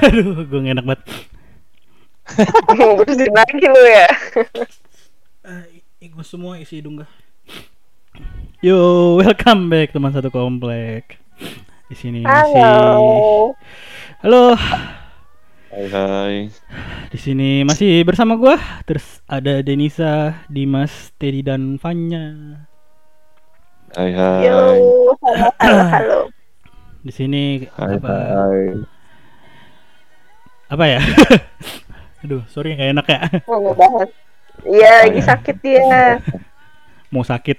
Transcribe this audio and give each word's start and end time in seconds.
Aduh, 0.08 0.48
gue 0.48 0.60
gak 0.64 0.74
enak 0.80 0.86
banget. 0.88 1.02
Mau 2.72 2.96
bersihin 2.96 3.34
lagi 3.36 3.66
lu 3.68 3.82
ya. 3.84 4.08
Uh, 5.44 5.64
gue 6.00 6.24
semua 6.24 6.56
isi 6.56 6.80
hidung 6.80 7.04
gak. 7.04 7.10
Yo, 8.64 9.20
welcome 9.20 9.68
back 9.68 9.92
teman 9.92 10.12
satu 10.12 10.32
komplek. 10.32 11.20
Di 11.92 11.96
sini 11.98 12.24
masih 12.24 12.60
Halo. 12.64 13.52
Halo. 14.24 14.44
Hai 15.68 15.86
hai. 15.92 16.34
Di 17.12 17.18
sini 17.20 17.60
masih 17.68 18.00
bersama 18.04 18.40
gua. 18.40 18.56
Terus 18.88 19.20
ada 19.28 19.60
Denisa, 19.60 20.44
Dimas, 20.48 21.12
Teddy 21.20 21.44
dan 21.44 21.76
Vanya. 21.76 22.56
Hai 23.96 24.16
hai. 24.16 24.48
Yo, 24.48 24.60
halo, 25.20 25.48
halo, 25.60 25.82
halo. 25.92 26.20
Di 27.04 27.12
sini 27.12 27.68
Hai 27.76 27.96
apa 27.96 28.12
hai. 28.12 28.99
Apa 30.70 30.84
ya? 30.86 31.00
Aduh, 32.22 32.42
sorry 32.46 32.72
gak 32.72 32.92
enak 32.92 33.06
ya. 33.06 33.20
Mau 33.44 33.58
ngebahas. 33.60 34.10
Iya, 34.60 34.92
lagi 35.08 35.20
sakit 35.20 35.56
dia. 35.58 36.20
Mau 37.08 37.24
sakit. 37.24 37.58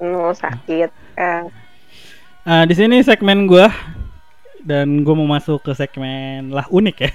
Mau 0.00 0.32
sakit. 0.32 0.90
Ah, 1.14 1.44
Ah, 2.40 2.64
di 2.64 2.72
sini 2.72 3.04
segmen 3.04 3.44
gua 3.44 3.68
dan 4.58 5.04
gua 5.04 5.12
mau 5.12 5.28
masuk 5.28 5.60
ke 5.60 5.76
segmen 5.76 6.48
lah 6.48 6.64
unik 6.66 6.96
ya. 6.98 7.12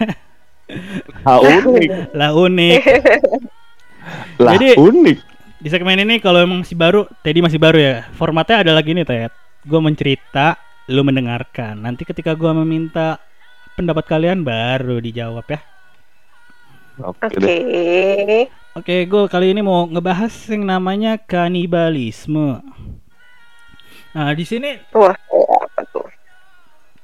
Ah, 1.26 1.42
unik. 1.42 1.90
lah 2.14 2.32
unik. 2.32 2.82
Lah 4.38 4.54
Jadi- 4.54 4.78
unik. 4.78 5.18
Di 5.58 5.70
segmen 5.74 5.98
ini 5.98 6.22
kalau 6.22 6.38
emang 6.38 6.62
masih 6.62 6.78
baru, 6.78 7.10
Teddy 7.26 7.42
masih 7.42 7.58
baru 7.58 7.74
ya. 7.76 7.96
Formatnya 8.14 8.62
ada 8.62 8.72
lagi 8.72 8.94
nih, 8.94 9.02
Ted. 9.02 9.34
Gue 9.66 9.82
mencerita, 9.82 10.62
lu 10.86 11.02
mendengarkan. 11.02 11.82
Nanti 11.82 12.06
ketika 12.06 12.38
gua 12.38 12.54
meminta 12.54 13.18
pendapat 13.76 14.06
kalian 14.08 14.42
baru 14.42 14.98
dijawab 15.04 15.46
ya. 15.52 15.60
Oke 16.96 18.48
Oke. 18.76 18.96
gue 19.08 19.24
kali 19.28 19.52
ini 19.52 19.60
mau 19.64 19.84
ngebahas 19.88 20.32
yang 20.52 20.64
namanya 20.64 21.20
kanibalisme. 21.20 22.64
Nah, 24.16 24.32
di 24.32 24.48
sini 24.48 24.80
Wah, 24.96 25.12
apa 25.12 25.82
tuh? 25.92 26.08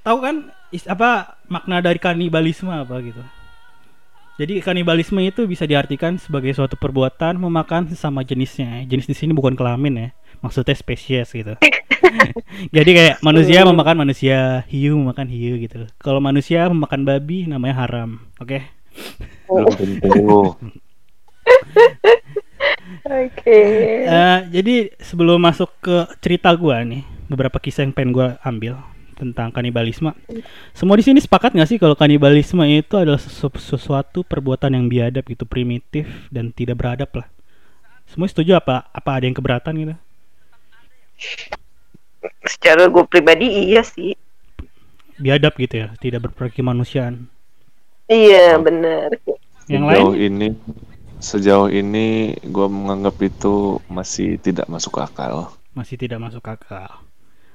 tahu 0.01 0.17
kan 0.23 0.35
is, 0.71 0.87
apa 0.87 1.35
makna 1.51 1.83
dari 1.83 1.99
kanibalisme 1.99 2.71
apa 2.71 2.95
gitu. 3.03 3.19
Jadi 4.39 4.63
kanibalisme 4.63 5.21
itu 5.21 5.45
bisa 5.45 5.67
diartikan 5.69 6.17
sebagai 6.17 6.55
suatu 6.55 6.73
perbuatan 6.79 7.37
memakan 7.37 7.91
sesama 7.91 8.23
jenisnya. 8.25 8.81
Jenis 8.87 9.05
di 9.11 9.15
sini 9.15 9.31
bukan 9.35 9.53
kelamin 9.53 9.93
ya, 9.99 10.09
maksudnya 10.41 10.75
spesies 10.75 11.29
gitu. 11.31 11.55
Jadi 12.75 12.91
kayak 12.91 13.15
manusia 13.23 13.63
memakan 13.63 14.03
manusia, 14.03 14.65
hiu 14.67 14.97
memakan 14.99 15.29
hiu 15.29 15.55
gitu. 15.61 15.87
Kalau 16.01 16.19
manusia 16.19 16.67
memakan 16.67 17.05
babi 17.07 17.47
namanya 17.47 17.85
haram. 17.85 18.19
Oke. 18.41 18.67
Belum 19.47 19.71
tentu. 19.77 20.57
Oke. 23.01 23.61
Eh, 24.05 24.39
jadi 24.53 24.93
sebelum 25.01 25.41
masuk 25.41 25.71
ke 25.81 26.05
cerita 26.21 26.53
gua 26.53 26.83
nih, 26.85 27.01
beberapa 27.31 27.57
kisah 27.57 27.87
yang 27.87 27.95
pengen 27.95 28.11
gua 28.13 28.27
ambil 28.45 28.77
tentang 29.17 29.53
kanibalisme. 29.53 30.13
Semua 30.73 30.97
di 30.97 31.05
sini 31.05 31.21
sepakat 31.21 31.53
nggak 31.53 31.69
sih 31.69 31.77
kalau 31.77 31.93
kanibalisme 31.93 32.61
itu 32.65 32.97
adalah 32.97 33.21
sesu- 33.21 33.53
sesuatu 33.61 34.25
perbuatan 34.25 34.73
yang 34.73 34.85
biadab 34.89 35.25
gitu, 35.25 35.45
primitif 35.45 36.29
dan 36.33 36.49
tidak 36.53 36.81
beradab 36.81 37.09
lah. 37.13 37.27
Semua 38.09 38.27
setuju 38.27 38.57
apa? 38.57 38.89
Apa 38.91 39.21
ada 39.21 39.25
yang 39.29 39.37
keberatan 39.37 39.73
gitu? 39.77 39.95
Secara 42.45 42.89
gue 42.89 43.03
pribadi 43.05 43.47
iya 43.69 43.81
sih. 43.81 44.13
Biadab 45.21 45.53
gitu 45.57 45.85
ya, 45.85 45.87
tidak 46.01 46.29
berperkemanusiaan. 46.29 47.29
Iya, 48.09 48.57
bener. 48.57 49.21
Yang 49.69 49.83
sejauh 49.87 50.13
lain? 50.17 50.25
ini 50.27 50.47
sejauh 51.21 51.69
ini 51.69 52.33
gue 52.41 52.67
menganggap 52.67 53.15
itu 53.21 53.77
masih 53.85 54.41
tidak 54.41 54.65
masuk 54.67 54.97
akal. 54.99 55.53
Masih 55.77 55.95
tidak 55.95 56.19
masuk 56.19 56.43
akal. 56.43 56.89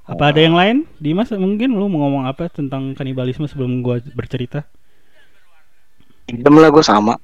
Apa 0.06 0.30
ada 0.30 0.38
yang 0.38 0.54
lain? 0.54 0.86
Dimas 1.02 1.34
mungkin 1.34 1.74
lu 1.74 1.90
mau 1.90 2.06
ngomong 2.06 2.30
apa 2.30 2.46
tentang 2.46 2.94
kanibalisme 2.94 3.50
sebelum 3.50 3.82
gua 3.82 3.98
bercerita? 4.14 4.62
Idem 6.30 6.62
lah 6.62 6.70
gue 6.70 6.84
sama. 6.86 7.18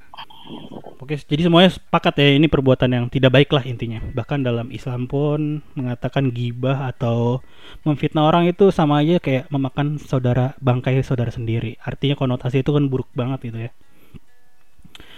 Oke, 1.03 1.19
jadi 1.19 1.51
semuanya 1.51 1.75
sepakat 1.75 2.15
ya 2.15 2.39
ini 2.39 2.47
perbuatan 2.47 2.91
yang 2.95 3.05
tidak 3.11 3.35
baik 3.35 3.51
lah 3.51 3.67
intinya. 3.67 3.99
Bahkan 4.15 4.47
dalam 4.47 4.71
Islam 4.71 5.11
pun 5.11 5.59
mengatakan 5.75 6.31
gibah 6.31 6.95
atau 6.95 7.43
memfitnah 7.83 8.23
orang 8.23 8.47
itu 8.47 8.71
sama 8.71 9.03
aja 9.03 9.19
kayak 9.19 9.51
memakan 9.51 9.99
saudara 9.99 10.55
bangkai 10.63 11.03
saudara 11.03 11.35
sendiri. 11.35 11.75
Artinya 11.83 12.15
konotasi 12.15 12.63
itu 12.63 12.71
kan 12.71 12.87
buruk 12.87 13.11
banget 13.19 13.51
gitu 13.51 13.59
ya. 13.67 13.71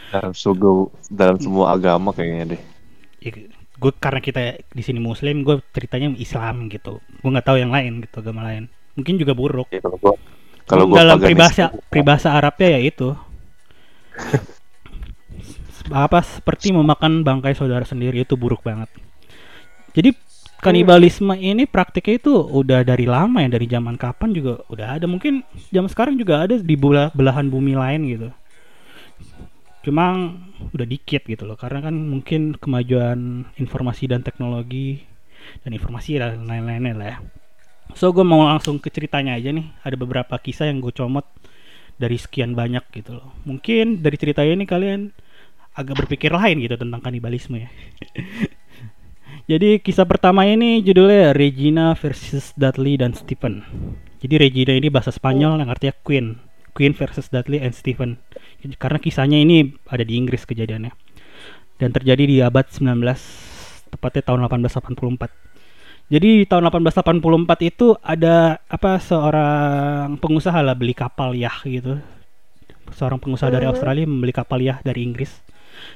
Dalam 0.09 0.33
sugu, 0.33 0.89
dalam 1.13 1.37
semua 1.37 1.77
agama 1.77 2.17
kayaknya 2.17 2.57
deh. 2.57 2.63
gue 3.75 3.93
karena 4.01 4.21
kita 4.25 4.57
di 4.73 4.83
sini 4.85 5.05
Muslim, 5.05 5.45
gue 5.45 5.61
ceritanya 5.77 6.17
Islam 6.17 6.73
gitu. 6.73 7.05
Gue 7.21 7.29
nggak 7.29 7.45
tahu 7.45 7.61
yang 7.61 7.75
lain 7.75 8.01
gitu 8.01 8.25
agama 8.25 8.49
lain. 8.49 8.73
Mungkin 8.97 9.21
juga 9.21 9.37
buruk. 9.37 9.69
Ya, 9.69 9.85
kalau 9.85 10.01
gua 10.01 10.17
kalau 10.65 10.89
gua 10.89 10.97
dalam 11.05 11.21
peribahasa 11.21 11.77
peribahasa 11.93 12.33
Arabnya 12.33 12.79
ya 12.79 12.81
itu 12.81 13.13
apa 15.93 16.25
seperti 16.25 16.73
memakan 16.73 17.21
bangkai 17.21 17.53
saudara 17.53 17.85
sendiri 17.85 18.25
itu 18.25 18.39
buruk 18.39 18.65
banget. 18.65 18.89
Jadi 19.93 20.17
kanibalisme 20.65 21.37
ini 21.37 21.69
praktiknya 21.69 22.17
itu 22.17 22.33
udah 22.33 22.81
dari 22.89 23.05
lama 23.05 23.45
ya 23.45 23.53
dari 23.53 23.69
zaman 23.69 24.01
kapan 24.01 24.33
juga 24.33 24.65
udah 24.73 24.97
ada 24.97 25.05
mungkin 25.05 25.45
zaman 25.69 25.93
sekarang 25.93 26.17
juga 26.17 26.41
ada 26.41 26.57
di 26.57 26.73
bela- 26.73 27.13
belahan 27.13 27.53
bumi 27.53 27.77
lain 27.77 28.01
gitu. 28.09 28.29
Cuma 29.85 30.33
udah 30.73 30.87
dikit 30.89 31.29
gitu 31.29 31.45
loh 31.45 31.61
karena 31.61 31.85
kan 31.85 31.93
mungkin 31.93 32.57
kemajuan 32.57 33.45
informasi 33.61 34.09
dan 34.09 34.25
teknologi 34.25 35.05
dan 35.61 35.77
informasi 35.77 36.17
dan 36.17 36.49
lain-lainnya 36.49 36.97
lah 36.97 37.09
ya. 37.13 37.19
So 37.93 38.11
gue 38.17 38.25
mau 38.25 38.49
langsung 38.49 38.81
ke 38.81 38.89
ceritanya 38.89 39.37
aja 39.37 39.53
nih. 39.53 39.69
Ada 39.85 40.01
beberapa 40.01 40.35
kisah 40.41 40.73
yang 40.73 40.81
gue 40.81 40.97
comot 40.97 41.29
dari 42.01 42.17
sekian 42.17 42.57
banyak 42.57 42.83
gitu 42.97 43.21
loh. 43.21 43.37
Mungkin 43.45 44.01
dari 44.01 44.17
cerita 44.17 44.41
ini 44.41 44.65
kalian 44.65 45.13
agak 45.75 46.07
berpikir 46.07 46.31
lain 46.31 46.63
gitu 46.63 46.79
tentang 46.79 47.03
kanibalisme 47.03 47.59
ya. 47.59 47.69
Jadi 49.51 49.77
kisah 49.85 50.09
pertama 50.09 50.49
ini 50.49 50.81
judulnya 50.81 51.37
Regina 51.37 51.93
versus 51.93 52.57
Dudley 52.57 52.97
dan 52.97 53.13
Stephen. 53.13 53.61
Jadi 54.25 54.41
Regina 54.41 54.73
ini 54.73 54.89
bahasa 54.89 55.13
Spanyol 55.13 55.61
yang 55.61 55.69
artinya 55.69 55.93
Queen. 56.01 56.41
Queen 56.73 56.97
versus 56.97 57.29
Dudley 57.29 57.61
and 57.61 57.77
Stephen. 57.77 58.17
Karena 58.81 58.97
kisahnya 58.97 59.37
ini 59.37 59.77
ada 59.85 60.01
di 60.01 60.17
Inggris 60.17 60.49
kejadiannya. 60.49 60.91
Dan 61.77 61.91
terjadi 61.93 62.25
di 62.25 62.37
abad 62.41 62.65
19 62.73 63.05
tepatnya 63.93 64.23
tahun 64.25 64.49
1884. 64.49 66.09
Jadi 66.09 66.29
di 66.41 66.47
tahun 66.49 66.69
1884 66.69 67.69
itu 67.69 67.97
ada 68.01 68.61
apa 68.65 69.01
seorang 69.01 70.21
pengusaha 70.21 70.61
lah 70.61 70.77
beli 70.77 70.93
kapal 70.97 71.33
yah 71.37 71.61
gitu. 71.65 72.01
Seorang 72.93 73.21
pengusaha 73.21 73.49
dari 73.49 73.65
Hmm. 73.69 73.73
Australia 73.77 74.05
membeli 74.05 74.33
kapal 74.33 74.61
yah 74.61 74.81
dari 74.81 75.05
Inggris. 75.05 75.33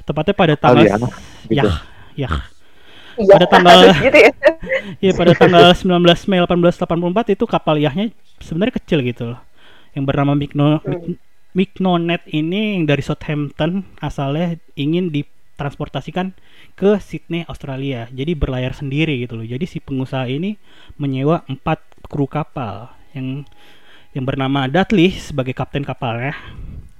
Tepatnya 0.02 0.34
pada 0.34 0.54
tanggal 0.54 0.84
Aliana, 0.84 1.08
gitu. 1.46 1.54
yah 1.54 1.78
yah. 2.14 2.34
Iya, 3.18 3.34
Pada 3.34 3.46
tanggal- 3.50 3.82
gitu 4.06 4.18
ya. 4.18 4.32
Iya 5.04 5.12
pada 5.14 5.32
tanggal 5.34 5.64
19 5.74 5.90
Mei 6.26 6.38
1884 6.40 7.34
itu 7.34 7.44
kapal 7.44 7.76
yahnya 7.76 8.10
sebenarnya 8.38 8.78
kecil 8.78 9.02
gitu 9.02 9.34
loh. 9.34 9.40
Yang 9.94 10.04
bernama 10.06 10.32
Migno 10.32 10.78
Hmm. 10.78 11.14
Mignonet 11.50 12.22
ini 12.28 12.76
yang 12.78 12.84
dari 12.84 13.00
Southampton 13.00 13.82
asalnya 13.98 14.54
ingin 14.74 15.10
ditransportasikan 15.10 16.36
ke 16.74 17.00
Sydney 17.00 17.42
Australia. 17.44 18.06
Jadi 18.08 18.36
berlayar 18.36 18.70
sendiri 18.70 19.18
gitu 19.18 19.34
loh. 19.34 19.42
Jadi 19.42 19.64
si 19.64 19.80
pengusaha 19.80 20.28
ini 20.28 20.54
menyewa 20.94 21.42
empat 21.44 21.82
kru 22.06 22.28
kapal 22.28 22.92
yang 23.10 23.42
yang 24.12 24.22
bernama 24.22 24.68
Dudley 24.68 25.10
sebagai 25.10 25.52
kapten 25.52 25.82
kapalnya. 25.82 26.36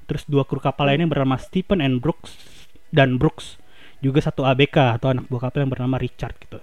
Terus 0.09 0.25
dua 0.25 0.43
kru 0.43 0.59
kapal 0.59 0.91
lainnya 0.91 1.07
bernama 1.07 1.37
Stephen 1.37 1.79
and 1.79 2.01
Brooks 2.01 2.35
dan 2.95 3.21
Brooks 3.21 3.59
juga 3.99 4.23
satu 4.23 4.47
ABK 4.47 5.01
atau 5.01 5.11
anak 5.11 5.27
buah 5.27 5.51
kapal 5.51 5.67
yang 5.67 5.73
bernama 5.75 5.99
Richard 5.99 6.39
gitu. 6.39 6.63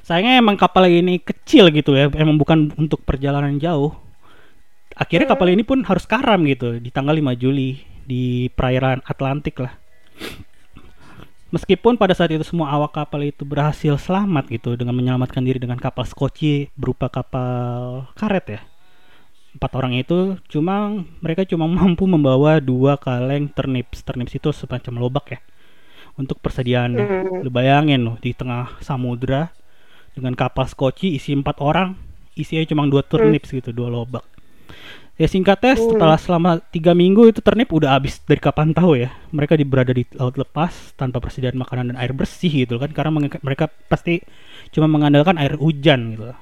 Sayangnya 0.00 0.40
emang 0.40 0.56
kapal 0.56 0.88
ini 0.88 1.20
kecil 1.20 1.68
gitu 1.70 1.94
ya, 1.94 2.08
emang 2.16 2.40
bukan 2.40 2.72
untuk 2.74 3.04
perjalanan 3.04 3.60
jauh. 3.60 3.94
Akhirnya 4.96 5.30
kapal 5.30 5.52
ini 5.54 5.62
pun 5.62 5.86
harus 5.86 6.04
karam 6.08 6.42
gitu 6.48 6.80
di 6.82 6.90
tanggal 6.90 7.14
5 7.14 7.36
Juli 7.36 7.78
di 8.04 8.50
perairan 8.52 9.04
Atlantik 9.06 9.60
lah. 9.62 9.76
Meskipun 11.50 11.98
pada 11.98 12.14
saat 12.14 12.30
itu 12.30 12.46
semua 12.46 12.70
awak 12.70 12.94
kapal 12.94 13.26
itu 13.26 13.42
berhasil 13.42 13.98
selamat 13.98 14.46
gitu 14.54 14.78
dengan 14.78 14.94
menyelamatkan 14.94 15.42
diri 15.42 15.58
dengan 15.58 15.82
kapal 15.82 16.06
skoci 16.06 16.70
berupa 16.78 17.10
kapal 17.10 18.06
karet 18.14 18.46
ya. 18.46 18.60
Empat 19.50 19.70
orang 19.74 19.98
itu 19.98 20.38
cuma 20.46 21.02
mereka 21.18 21.42
cuma 21.42 21.66
mampu 21.66 22.06
membawa 22.06 22.62
dua 22.62 22.94
kaleng 23.00 23.50
turnips. 23.50 24.06
Turnips 24.06 24.34
itu 24.38 24.54
semacam 24.54 24.94
lobak 25.02 25.26
ya 25.34 25.40
untuk 26.14 26.38
persediaannya. 26.38 27.06
Hmm. 27.06 27.42
Lu 27.42 27.50
bayangin 27.50 28.00
loh 28.06 28.16
di 28.22 28.30
tengah 28.36 28.78
samudra 28.78 29.50
dengan 30.14 30.34
kapal 30.34 30.66
skoci 30.66 31.14
isi 31.18 31.34
empat 31.34 31.62
orang, 31.62 31.94
isinya 32.34 32.66
cuma 32.66 32.86
dua 32.86 33.02
turnips 33.06 33.50
gitu, 33.54 33.70
dua 33.70 33.90
lobak. 33.90 34.26
Ya 35.20 35.28
singkatnya 35.28 35.76
Hmm. 35.76 35.84
setelah 35.92 36.16
selama 36.16 36.50
tiga 36.72 36.96
minggu 36.96 37.28
itu 37.28 37.44
turnip 37.44 37.68
udah 37.74 37.92
habis 37.98 38.24
dari 38.24 38.40
kapan 38.40 38.72
tahu 38.72 38.96
ya. 38.96 39.12
Mereka 39.34 39.52
di, 39.58 39.68
berada 39.68 39.92
di 39.92 40.08
laut 40.16 40.40
lepas 40.40 40.96
tanpa 40.96 41.20
persediaan 41.20 41.60
makanan 41.60 41.92
dan 41.92 41.96
air 42.00 42.16
bersih 42.16 42.48
gitu 42.64 42.80
kan 42.80 42.88
karena 42.94 43.28
mereka 43.44 43.68
pasti 43.90 44.24
cuma 44.72 44.88
mengandalkan 44.88 45.36
air 45.36 45.60
hujan 45.60 46.16
gitu. 46.16 46.32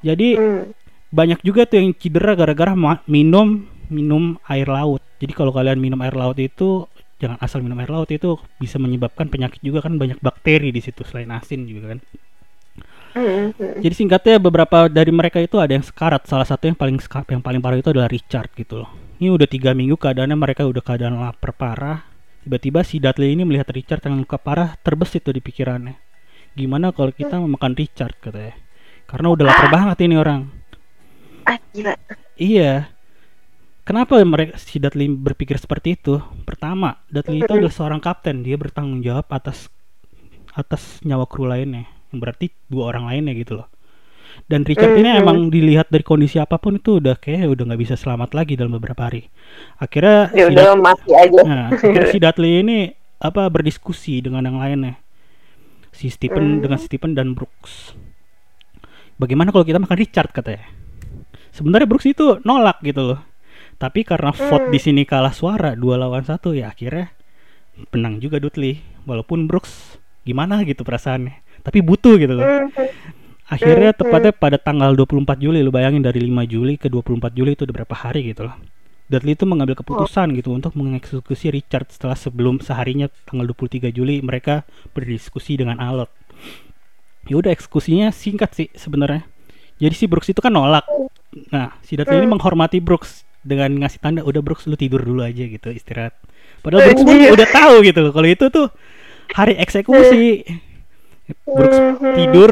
Jadi 0.00 0.28
Hmm. 0.38 0.72
Banyak 1.10 1.42
juga 1.42 1.66
tuh 1.66 1.82
yang 1.82 1.90
cedera 1.94 2.38
gara-gara 2.38 2.72
minum 3.10 3.66
minum 3.90 4.38
air 4.46 4.70
laut. 4.70 5.02
Jadi 5.18 5.34
kalau 5.34 5.50
kalian 5.50 5.76
minum 5.82 5.98
air 6.00 6.14
laut 6.14 6.38
itu 6.38 6.86
jangan 7.20 7.36
asal 7.42 7.60
minum 7.60 7.76
air 7.82 7.90
laut 7.90 8.08
itu 8.08 8.38
bisa 8.56 8.80
menyebabkan 8.80 9.28
penyakit 9.28 9.60
juga 9.60 9.84
kan 9.84 9.98
banyak 10.00 10.16
bakteri 10.22 10.72
di 10.72 10.80
situ 10.80 11.04
selain 11.04 11.28
asin 11.34 11.66
juga 11.66 11.98
kan. 11.98 12.00
Hmm. 13.10 13.50
Hmm. 13.58 13.82
Jadi 13.82 13.94
singkatnya 13.94 14.38
beberapa 14.38 14.86
dari 14.86 15.10
mereka 15.10 15.42
itu 15.42 15.58
ada 15.58 15.74
yang 15.74 15.82
sekarat. 15.82 16.30
Salah 16.30 16.46
satu 16.46 16.70
yang 16.70 16.78
paling 16.78 16.96
yang 17.26 17.42
paling 17.42 17.60
parah 17.60 17.78
itu 17.82 17.90
adalah 17.90 18.06
Richard 18.06 18.54
gitu 18.54 18.86
loh. 18.86 18.90
Ini 19.20 19.34
udah 19.34 19.50
tiga 19.50 19.74
minggu 19.74 19.98
keadaannya 19.98 20.38
mereka 20.38 20.64
udah 20.64 20.80
keadaan 20.80 21.18
lapar 21.18 21.52
parah. 21.52 22.06
Tiba-tiba 22.40 22.80
si 22.86 23.02
Dudley 23.02 23.36
ini 23.36 23.44
melihat 23.44 23.68
Richard 23.68 24.00
yang 24.06 24.16
luka 24.16 24.40
parah 24.40 24.78
terbesit 24.80 25.26
tuh 25.26 25.34
di 25.36 25.44
pikirannya. 25.44 25.98
Gimana 26.56 26.94
kalau 26.94 27.12
kita 27.12 27.36
memakan 27.36 27.76
Richard 27.76 28.16
katanya. 28.22 28.56
Karena 29.04 29.28
udah 29.34 29.44
lapar 29.44 29.68
banget 29.68 30.06
ini 30.06 30.16
orang. 30.16 30.59
Ah 31.50 31.58
gila. 31.74 31.94
Iya. 32.38 32.86
Kenapa 33.82 34.22
mereka 34.22 34.54
si 34.54 34.78
Dudley 34.78 35.10
berpikir 35.10 35.58
seperti 35.58 35.98
itu? 35.98 36.22
Pertama, 36.46 37.02
Dudley 37.10 37.42
itu 37.42 37.50
adalah 37.50 37.74
seorang 37.74 37.98
kapten. 37.98 38.46
Dia 38.46 38.54
bertanggung 38.54 39.02
jawab 39.02 39.26
atas 39.34 39.66
atas 40.54 41.02
nyawa 41.02 41.26
kru 41.26 41.50
lainnya. 41.50 41.90
Yang 42.14 42.18
berarti 42.22 42.46
dua 42.70 42.94
orang 42.94 43.10
lainnya 43.10 43.34
gitu 43.34 43.58
loh. 43.58 43.66
Dan 44.46 44.62
Richard 44.62 44.94
ini 44.94 45.10
Mhm. 45.10 45.20
emang 45.20 45.38
dilihat 45.50 45.90
dari 45.90 46.06
kondisi 46.06 46.38
apa 46.38 46.54
pun 46.54 46.78
itu 46.78 47.02
udah 47.02 47.18
kayak 47.18 47.50
udah 47.50 47.64
nggak 47.66 47.82
bisa 47.82 47.94
selamat 47.98 48.30
lagi 48.30 48.54
dalam 48.54 48.78
beberapa 48.78 49.10
hari. 49.10 49.26
Akhirnya 49.76 50.30
Ya 50.30 50.46
si 50.46 50.50
udah 50.54 50.64
Dud- 50.70 50.82
mati 50.86 51.10
aja. 51.10 51.40
nah, 51.42 51.66
akhirnya 51.74 52.06
si 52.08 52.18
Dudley 52.22 52.62
ini 52.62 52.78
apa 53.18 53.50
berdiskusi 53.50 54.22
dengan 54.22 54.46
yang 54.46 54.58
lainnya. 54.62 55.02
Si 55.90 56.06
Stephen 56.06 56.58
Hmm. 56.58 56.62
dengan 56.62 56.78
Stephen 56.78 57.18
dan 57.18 57.34
Brooks. 57.34 57.98
Bagaimana 59.18 59.50
kalau 59.50 59.66
kita 59.66 59.82
makan 59.82 59.98
Richard 59.98 60.30
katanya? 60.30 60.62
Sebenarnya 61.60 61.84
Brooks 61.84 62.08
itu 62.08 62.40
nolak 62.40 62.80
gitu 62.80 63.04
loh. 63.04 63.20
Tapi 63.76 64.00
karena 64.08 64.32
vote 64.32 64.68
Hmm. 64.68 64.72
di 64.72 64.80
sini 64.80 65.04
kalah 65.04 65.36
suara 65.36 65.76
dua 65.76 66.00
lawan 66.00 66.24
satu 66.24 66.56
ya 66.56 66.72
akhirnya 66.72 67.12
menang 67.92 68.16
juga 68.16 68.40
Dudley. 68.40 68.80
Walaupun 69.04 69.44
Brooks 69.44 70.00
gimana 70.24 70.64
gitu 70.64 70.80
perasaannya. 70.88 71.60
Tapi 71.60 71.84
butuh 71.84 72.16
gitu 72.16 72.32
loh. 72.32 72.48
Hmm. 72.48 72.72
Akhirnya 73.50 73.90
Hmm, 73.92 73.98
tepatnya 74.00 74.32
pada 74.32 74.56
tanggal 74.56 74.94
24 74.96 75.36
Juli 75.36 75.60
lu 75.60 75.68
bayangin 75.68 76.00
dari 76.00 76.22
5 76.22 76.48
Juli 76.48 76.80
ke 76.80 76.88
24 76.88 77.34
Juli 77.36 77.52
itu 77.52 77.68
udah 77.68 77.76
berapa 77.82 77.96
hari 77.98 78.30
gitu 78.32 78.48
loh. 78.48 78.56
Dudley 79.10 79.34
itu 79.34 79.42
mengambil 79.42 79.74
keputusan 79.74 80.38
gitu 80.38 80.54
untuk 80.54 80.78
mengeksekusi 80.78 81.50
Richard 81.50 81.90
setelah 81.90 82.14
sebelum 82.14 82.62
seharinya 82.62 83.10
tanggal 83.26 83.50
23 83.50 83.90
Juli 83.90 84.22
mereka 84.22 84.62
berdiskusi 84.94 85.58
dengan 85.58 85.82
Alot. 85.82 86.08
Ya 87.26 87.34
udah 87.36 87.50
eksekusinya 87.50 88.14
singkat 88.14 88.54
sih 88.54 88.68
sebenarnya. 88.72 89.26
Jadi 89.80 89.94
si 89.96 90.04
Brooks 90.04 90.28
itu 90.28 90.38
kan 90.38 90.52
nolak. 90.52 90.84
Nah, 91.48 91.72
si 91.80 91.96
Dudley 91.96 92.20
ini 92.20 92.28
Hmm. 92.28 92.36
menghormati 92.36 92.78
Brooks 92.78 93.24
dengan 93.40 93.72
ngasih 93.74 93.98
tanda 93.98 94.20
udah 94.20 94.38
Brooks 94.38 94.68
lu 94.68 94.76
tidur 94.76 95.00
dulu 95.00 95.24
aja 95.24 95.40
gitu 95.40 95.72
istirahat. 95.72 96.12
Padahal 96.60 96.84
Brooks 96.86 97.02
pun 97.02 97.16
Anjir. 97.16 97.32
udah 97.32 97.48
tahu 97.48 97.74
gitu 97.80 97.98
loh 97.98 98.12
kalau 98.12 98.28
itu 98.28 98.44
tuh 98.46 98.68
hari 99.32 99.56
eksekusi. 99.56 100.44
Brooks 101.46 101.78
Mhm. 101.96 102.14
tidur 102.14 102.50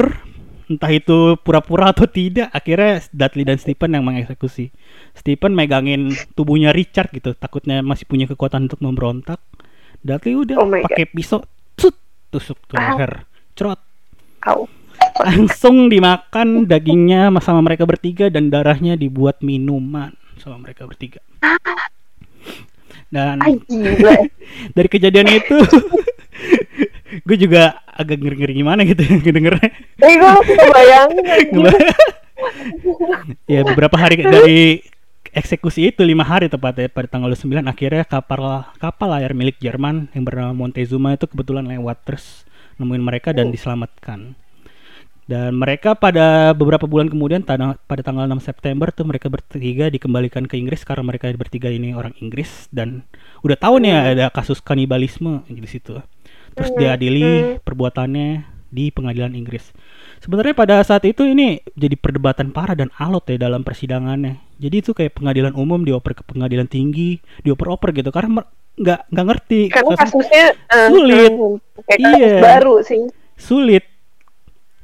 entah 0.69 0.93
itu 0.93 1.19
pura-pura 1.39 1.91
atau 1.91 2.05
tidak 2.05 2.49
akhirnya 2.49 3.01
Dudley 3.09 3.43
dan 3.43 3.57
Stephen 3.57 3.91
yang 3.91 4.05
mengeksekusi 4.05 4.69
Stephen 5.13 5.57
megangin 5.57 6.13
tubuhnya 6.33 6.71
Richard 6.71 7.09
gitu 7.11 7.33
takutnya 7.33 7.81
masih 7.81 8.05
punya 8.05 8.29
kekuatan 8.29 8.69
untuk 8.69 8.79
memberontak 8.79 9.41
Dudley 9.99 10.37
udah 10.37 10.57
Oh 10.61 10.69
pakai 10.69 11.09
pisau 11.09 11.41
cut 11.73 11.97
tusuk 12.29 12.61
tuh 12.69 12.77
leher 12.77 13.25
cerot 13.57 13.81
Au. 14.45 14.69
Langsung 15.23 15.91
dimakan 15.91 16.65
dagingnya 16.69 17.31
sama 17.43 17.61
mereka 17.63 17.85
bertiga 17.85 18.31
dan 18.31 18.49
darahnya 18.49 18.95
dibuat 18.95 19.43
minuman 19.43 20.15
sama 20.39 20.59
mereka 20.63 20.87
bertiga. 20.87 21.21
Dan 23.09 23.41
dari 24.77 24.89
kejadian 24.89 25.29
itu 25.33 25.57
gue 27.27 27.37
juga 27.41 27.81
agak 27.89 28.21
ngeri-ngeri 28.21 28.55
gimana 28.63 28.85
gitu 28.85 29.01
ngedengernya 29.25 29.71
Eh 29.99 30.15
gue. 30.17 30.33
Ngebay- 31.51 31.97
ya 33.51 33.67
beberapa 33.67 33.99
hari 33.99 34.23
dari 34.23 34.85
eksekusi 35.35 35.91
itu 35.91 36.01
lima 36.07 36.23
hari 36.23 36.47
tepatnya 36.47 36.87
pada 36.87 37.11
tanggal 37.11 37.35
9 37.35 37.67
akhirnya 37.67 38.07
kapal 38.07 38.65
kapal 38.79 39.09
layar 39.11 39.35
milik 39.35 39.59
Jerman 39.59 40.09
yang 40.15 40.23
bernama 40.23 40.55
Montezuma 40.55 41.19
itu 41.19 41.27
kebetulan 41.27 41.67
lewat 41.67 42.07
terus 42.07 42.47
nemuin 42.79 43.03
mereka 43.03 43.35
dan 43.35 43.51
diselamatkan 43.51 44.39
dan 45.29 45.53
mereka 45.53 45.93
pada 45.93 46.51
beberapa 46.51 46.89
bulan 46.89 47.07
kemudian 47.07 47.45
tana- 47.45 47.77
pada 47.85 48.01
tanggal 48.01 48.25
6 48.25 48.41
September 48.41 48.89
tuh 48.89 49.05
mereka 49.05 49.29
bertiga 49.29 49.87
dikembalikan 49.87 50.43
ke 50.43 50.57
Inggris 50.57 50.83
karena 50.83 51.05
mereka 51.05 51.29
bertiga 51.31 51.69
ini 51.69 51.93
orang 51.93 52.17
Inggris 52.19 52.67
dan 52.69 53.05
udah 53.41 53.55
tahu 53.55 53.79
nih 53.79 53.93
ada 54.17 54.27
kasus 54.29 54.59
kanibalisme 54.59 55.45
di 55.47 55.69
situ 55.69 56.01
terus 56.53 56.73
Hmm, 56.73 56.81
diadili 56.81 57.23
hmm. 57.23 57.63
perbuatannya 57.63 58.29
di 58.69 58.89
pengadilan 58.89 59.33
Inggris 59.33 59.71
Sebenarnya 60.19 60.51
pada 60.51 60.83
saat 60.83 61.07
itu 61.07 61.23
ini 61.23 61.63
jadi 61.73 61.95
perdebatan 61.95 62.51
parah 62.51 62.75
dan 62.75 62.91
alot 62.99 63.23
ya 63.31 63.39
dalam 63.39 63.63
persidangannya. 63.63 64.43
Jadi 64.59 64.83
itu 64.83 64.91
kayak 64.91 65.15
pengadilan 65.15 65.55
umum 65.55 65.87
dioper 65.87 66.11
ke 66.11 66.27
pengadilan 66.27 66.67
tinggi, 66.67 67.23
dioper-oper 67.47 67.95
gitu 67.95 68.11
karena 68.11 68.43
nggak 68.75 69.15
nggak 69.15 69.27
ngerti 69.31 69.61
Karena 69.71 69.95
kasus- 69.95 70.19
kasusnya 70.19 70.47
eh, 70.75 70.89
Sulit. 70.91 71.31
hmm, 71.31 71.55
kayak 71.87 71.99
kasus 72.03 72.19
Iya. 72.19 72.41
baru 72.43 72.75
sih. 72.83 73.03
sulit. 73.39 73.85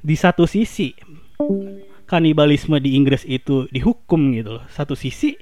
Di 0.05 0.17
satu 0.20 0.44
sisi 0.44 0.93
kanibalisme 2.05 2.77
di 2.77 2.93
Inggris 2.93 3.25
itu 3.25 3.65
dihukum 3.73 4.37
gitu 4.37 4.61
loh. 4.61 4.65
Satu 4.69 4.93
sisi 4.93 5.32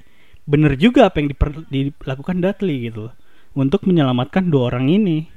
bener 0.47 0.79
juga 0.79 1.11
apa 1.11 1.19
yang 1.19 1.35
diper- 1.35 1.67
dilakukan 1.67 2.39
Dudley 2.39 2.87
gitu 2.87 3.11
loh 3.11 3.13
untuk 3.53 3.83
menyelamatkan 3.83 4.47
dua 4.47 4.71
orang 4.71 4.87
ini. 4.87 5.27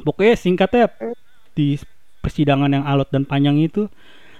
Pokoknya 0.00 0.34
singkatnya 0.34 0.88
di 1.52 1.76
persidangan 2.24 2.72
yang 2.72 2.84
alot 2.88 3.12
dan 3.12 3.28
panjang 3.28 3.60
itu 3.60 3.92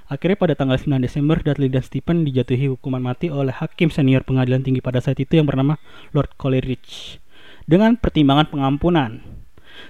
akhirnya 0.09 0.37
pada 0.37 0.55
tanggal 0.57 0.77
9 0.77 1.01
Desember 1.03 1.41
Dudley 1.41 1.69
dan 1.69 1.85
Stephen 1.85 2.25
dijatuhi 2.25 2.73
hukuman 2.73 3.01
mati 3.01 3.29
oleh 3.29 3.53
hakim 3.53 3.89
senior 3.89 4.25
pengadilan 4.25 4.65
tinggi 4.65 4.81
pada 4.81 5.01
saat 5.01 5.21
itu 5.21 5.37
yang 5.41 5.45
bernama 5.45 5.77
Lord 6.17 6.37
Coleridge 6.41 7.21
dengan 7.69 7.97
pertimbangan 7.97 8.49
pengampunan. 8.49 9.42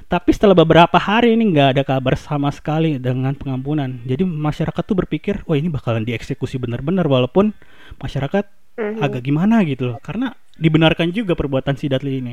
Tapi 0.07 0.31
setelah 0.33 0.53
beberapa 0.53 0.97
hari 1.01 1.35
ini 1.35 1.53
nggak 1.53 1.69
ada 1.79 1.83
kabar 1.83 2.15
sama 2.21 2.53
sekali 2.53 3.01
dengan 3.01 3.33
pengampunan. 3.33 4.03
Jadi 4.05 4.23
masyarakat 4.29 4.83
tuh 4.85 4.97
berpikir, 4.97 5.41
wah 5.49 5.57
ini 5.57 5.73
bakalan 5.73 6.05
dieksekusi 6.05 6.61
benar-benar 6.61 7.09
walaupun 7.09 7.57
masyarakat 7.99 8.45
Mhm. 8.73 9.05
agak 9.05 9.23
gimana 9.25 9.61
gitu 9.69 9.93
loh. 9.93 9.99
Karena 10.01 10.33
dibenarkan 10.57 11.13
juga 11.13 11.37
perbuatan 11.37 11.77
si 11.77 11.89
Dudley 11.93 12.25
ini. 12.25 12.33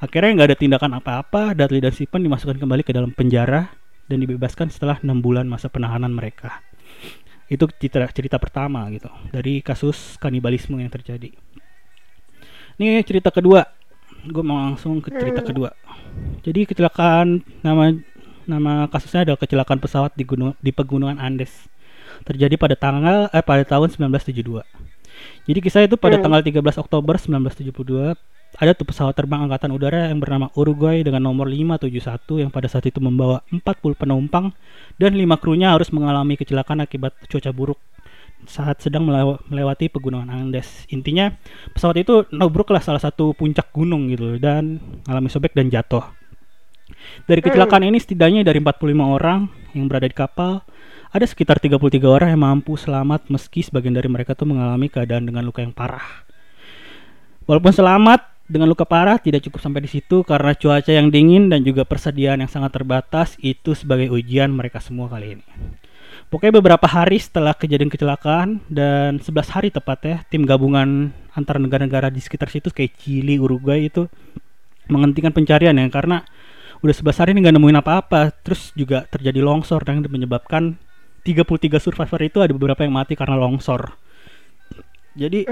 Akhirnya 0.00 0.36
nggak 0.36 0.48
ada 0.52 0.58
tindakan 0.58 0.92
apa-apa, 1.00 1.56
Dudley 1.56 1.80
dan 1.80 1.92
Stephen 1.92 2.20
dimasukkan 2.24 2.60
kembali 2.60 2.82
ke 2.84 2.92
dalam 2.92 3.16
penjara 3.16 3.72
dan 4.10 4.20
dibebaskan 4.20 4.68
setelah 4.68 5.00
enam 5.00 5.24
bulan 5.24 5.48
masa 5.48 5.72
penahanan 5.72 6.12
mereka. 6.12 6.60
Itu 7.48 7.68
cerita, 7.76 8.04
cerita 8.12 8.36
pertama 8.36 8.84
gitu 8.92 9.08
dari 9.32 9.60
kasus 9.64 10.16
kanibalisme 10.20 10.76
yang 10.80 10.92
terjadi. 10.92 11.32
Ini 12.74 13.00
cerita 13.06 13.30
kedua, 13.30 13.62
gue 14.24 14.44
mau 14.44 14.58
langsung 14.60 15.00
ke 15.04 15.12
cerita 15.12 15.40
Hmm. 15.44 15.48
kedua. 15.48 15.70
Jadi 16.44 16.64
kecelakaan 16.68 17.44
nama 17.60 17.92
nama 18.44 18.88
kasusnya 18.92 19.24
adalah 19.24 19.40
kecelakaan 19.40 19.80
pesawat 19.80 20.12
di 20.16 20.24
gunung 20.24 20.52
di 20.60 20.70
pegunungan 20.72 21.16
Andes. 21.16 21.52
Terjadi 22.24 22.54
pada 22.56 22.76
tanggal 22.78 23.28
eh 23.32 23.44
pada 23.44 23.64
tahun 23.64 23.90
1972. 23.92 24.64
Jadi 25.48 25.58
kisah 25.60 25.84
itu 25.84 25.96
pada 25.96 26.16
Hmm. 26.20 26.24
tanggal 26.28 26.40
13 26.44 26.76
Oktober 26.80 27.16
1972 27.16 28.16
ada 28.54 28.70
tuh 28.70 28.86
pesawat 28.86 29.18
terbang 29.18 29.50
angkatan 29.50 29.74
udara 29.74 30.06
yang 30.06 30.22
bernama 30.22 30.46
Uruguay 30.54 31.02
dengan 31.02 31.26
nomor 31.26 31.50
571 31.50 32.38
yang 32.38 32.54
pada 32.54 32.70
saat 32.70 32.86
itu 32.86 33.02
membawa 33.02 33.42
40 33.50 33.98
penumpang 33.98 34.54
dan 34.94 35.18
lima 35.18 35.34
krunya 35.34 35.74
harus 35.74 35.90
mengalami 35.90 36.38
kecelakaan 36.38 36.78
akibat 36.86 37.18
cuaca 37.26 37.50
buruk 37.50 37.78
saat 38.46 38.80
sedang 38.80 39.06
melewa- 39.08 39.40
melewati 39.48 39.88
pegunungan 39.90 40.30
Andes. 40.30 40.86
Intinya 40.90 41.34
pesawat 41.72 41.96
itu 42.00 42.24
nubruk 42.30 42.70
lah 42.70 42.80
salah 42.80 43.00
satu 43.00 43.32
puncak 43.36 43.70
gunung 43.74 44.10
gitu 44.12 44.36
dan 44.40 44.80
mengalami 45.04 45.28
sobek 45.28 45.52
dan 45.52 45.68
jatuh. 45.68 46.04
Dari 47.24 47.40
kecelakaan 47.40 47.84
ini 47.88 47.98
setidaknya 47.98 48.44
dari 48.44 48.60
45 48.60 49.08
orang 49.08 49.48
yang 49.72 49.88
berada 49.88 50.06
di 50.06 50.16
kapal 50.16 50.62
ada 51.14 51.26
sekitar 51.30 51.62
33 51.62 51.78
orang 52.10 52.34
yang 52.34 52.42
mampu 52.42 52.74
selamat 52.74 53.30
meski 53.30 53.62
sebagian 53.62 53.94
dari 53.94 54.10
mereka 54.10 54.34
tuh 54.34 54.50
mengalami 54.50 54.90
keadaan 54.90 55.30
dengan 55.30 55.46
luka 55.46 55.62
yang 55.62 55.70
parah. 55.70 56.26
Walaupun 57.46 57.70
selamat, 57.70 58.34
dengan 58.44 58.68
luka 58.68 58.84
parah 58.84 59.16
tidak 59.16 59.40
cukup 59.48 59.62
sampai 59.62 59.86
di 59.86 59.90
situ 59.94 60.20
karena 60.20 60.52
cuaca 60.52 60.92
yang 60.92 61.08
dingin 61.08 61.48
dan 61.48 61.64
juga 61.64 61.88
persediaan 61.88 62.44
yang 62.44 62.50
sangat 62.50 62.76
terbatas 62.76 63.40
itu 63.40 63.72
sebagai 63.72 64.12
ujian 64.12 64.52
mereka 64.52 64.84
semua 64.84 65.08
kali 65.08 65.40
ini. 65.40 65.46
Pokoknya 66.32 66.58
beberapa 66.58 66.86
hari 66.90 67.22
setelah 67.22 67.54
kejadian 67.54 67.92
kecelakaan 67.92 68.58
dan 68.66 69.22
11 69.22 69.54
hari 69.54 69.68
tepatnya 69.70 70.26
tim 70.26 70.42
gabungan 70.42 71.14
antar 71.30 71.62
negara-negara 71.62 72.10
di 72.10 72.18
sekitar 72.18 72.50
situ 72.50 72.74
kayak 72.74 72.98
Chili, 72.98 73.38
Uruguay 73.38 73.86
itu 73.86 74.10
menghentikan 74.90 75.30
pencarian 75.30 75.78
ya. 75.78 75.86
Karena 75.92 76.26
udah 76.82 76.94
11 76.94 77.20
hari 77.22 77.30
ini 77.36 77.38
nggak 77.44 77.54
nemuin 77.54 77.78
apa-apa. 77.78 78.34
Terus 78.42 78.74
juga 78.74 79.06
terjadi 79.06 79.46
longsor 79.46 79.86
yang 79.86 80.02
menyebabkan 80.10 80.74
33 81.22 81.78
survivor 81.78 82.20
itu 82.20 82.38
ada 82.42 82.52
beberapa 82.52 82.82
yang 82.82 82.98
mati 82.98 83.14
karena 83.14 83.38
longsor. 83.38 83.94
Jadi 85.14 85.46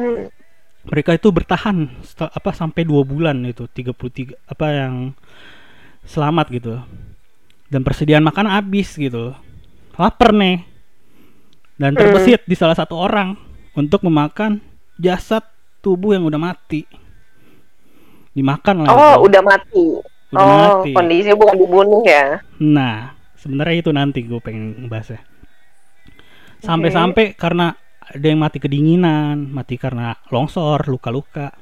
mereka 0.83 1.15
itu 1.15 1.31
bertahan 1.31 2.03
setel- 2.03 2.35
apa 2.35 2.51
sampai 2.51 2.83
dua 2.83 3.07
bulan 3.07 3.39
itu 3.47 3.71
33 3.71 4.35
apa 4.51 4.67
yang 4.75 4.95
selamat 6.03 6.47
gitu. 6.51 6.75
Dan 7.71 7.87
persediaan 7.87 8.27
makan 8.27 8.51
habis 8.51 8.99
gitu 8.99 9.33
lapar 9.95 10.33
nih 10.33 10.65
dan 11.77 11.93
terbesit 11.93 12.43
di 12.45 12.55
salah 12.55 12.75
satu 12.75 12.95
orang 12.95 13.37
untuk 13.75 14.05
memakan 14.05 14.61
jasad 14.97 15.43
tubuh 15.81 16.15
yang 16.15 16.25
udah 16.25 16.39
mati 16.39 16.85
dimakan 18.33 18.85
lah 18.85 18.89
Oh, 18.89 18.97
itu. 19.21 19.29
udah 19.29 19.43
mati. 19.45 19.85
Udah 20.33 20.41
oh, 20.41 20.49
mati. 20.81 20.91
kondisinya 20.97 21.37
bukan 21.37 21.57
dibunuh 21.61 22.01
ya. 22.09 22.41
Nah, 22.57 23.13
sebenarnya 23.37 23.77
itu 23.85 23.91
nanti 23.93 24.25
gue 24.25 24.41
pengen 24.41 24.89
bahasnya. 24.89 25.21
Sampai-sampai 26.63 27.35
karena 27.35 27.75
ada 28.01 28.27
yang 28.27 28.41
mati 28.41 28.57
kedinginan, 28.57 29.51
mati 29.51 29.77
karena 29.77 30.17
longsor, 30.31 30.87
luka-luka. 30.89 31.53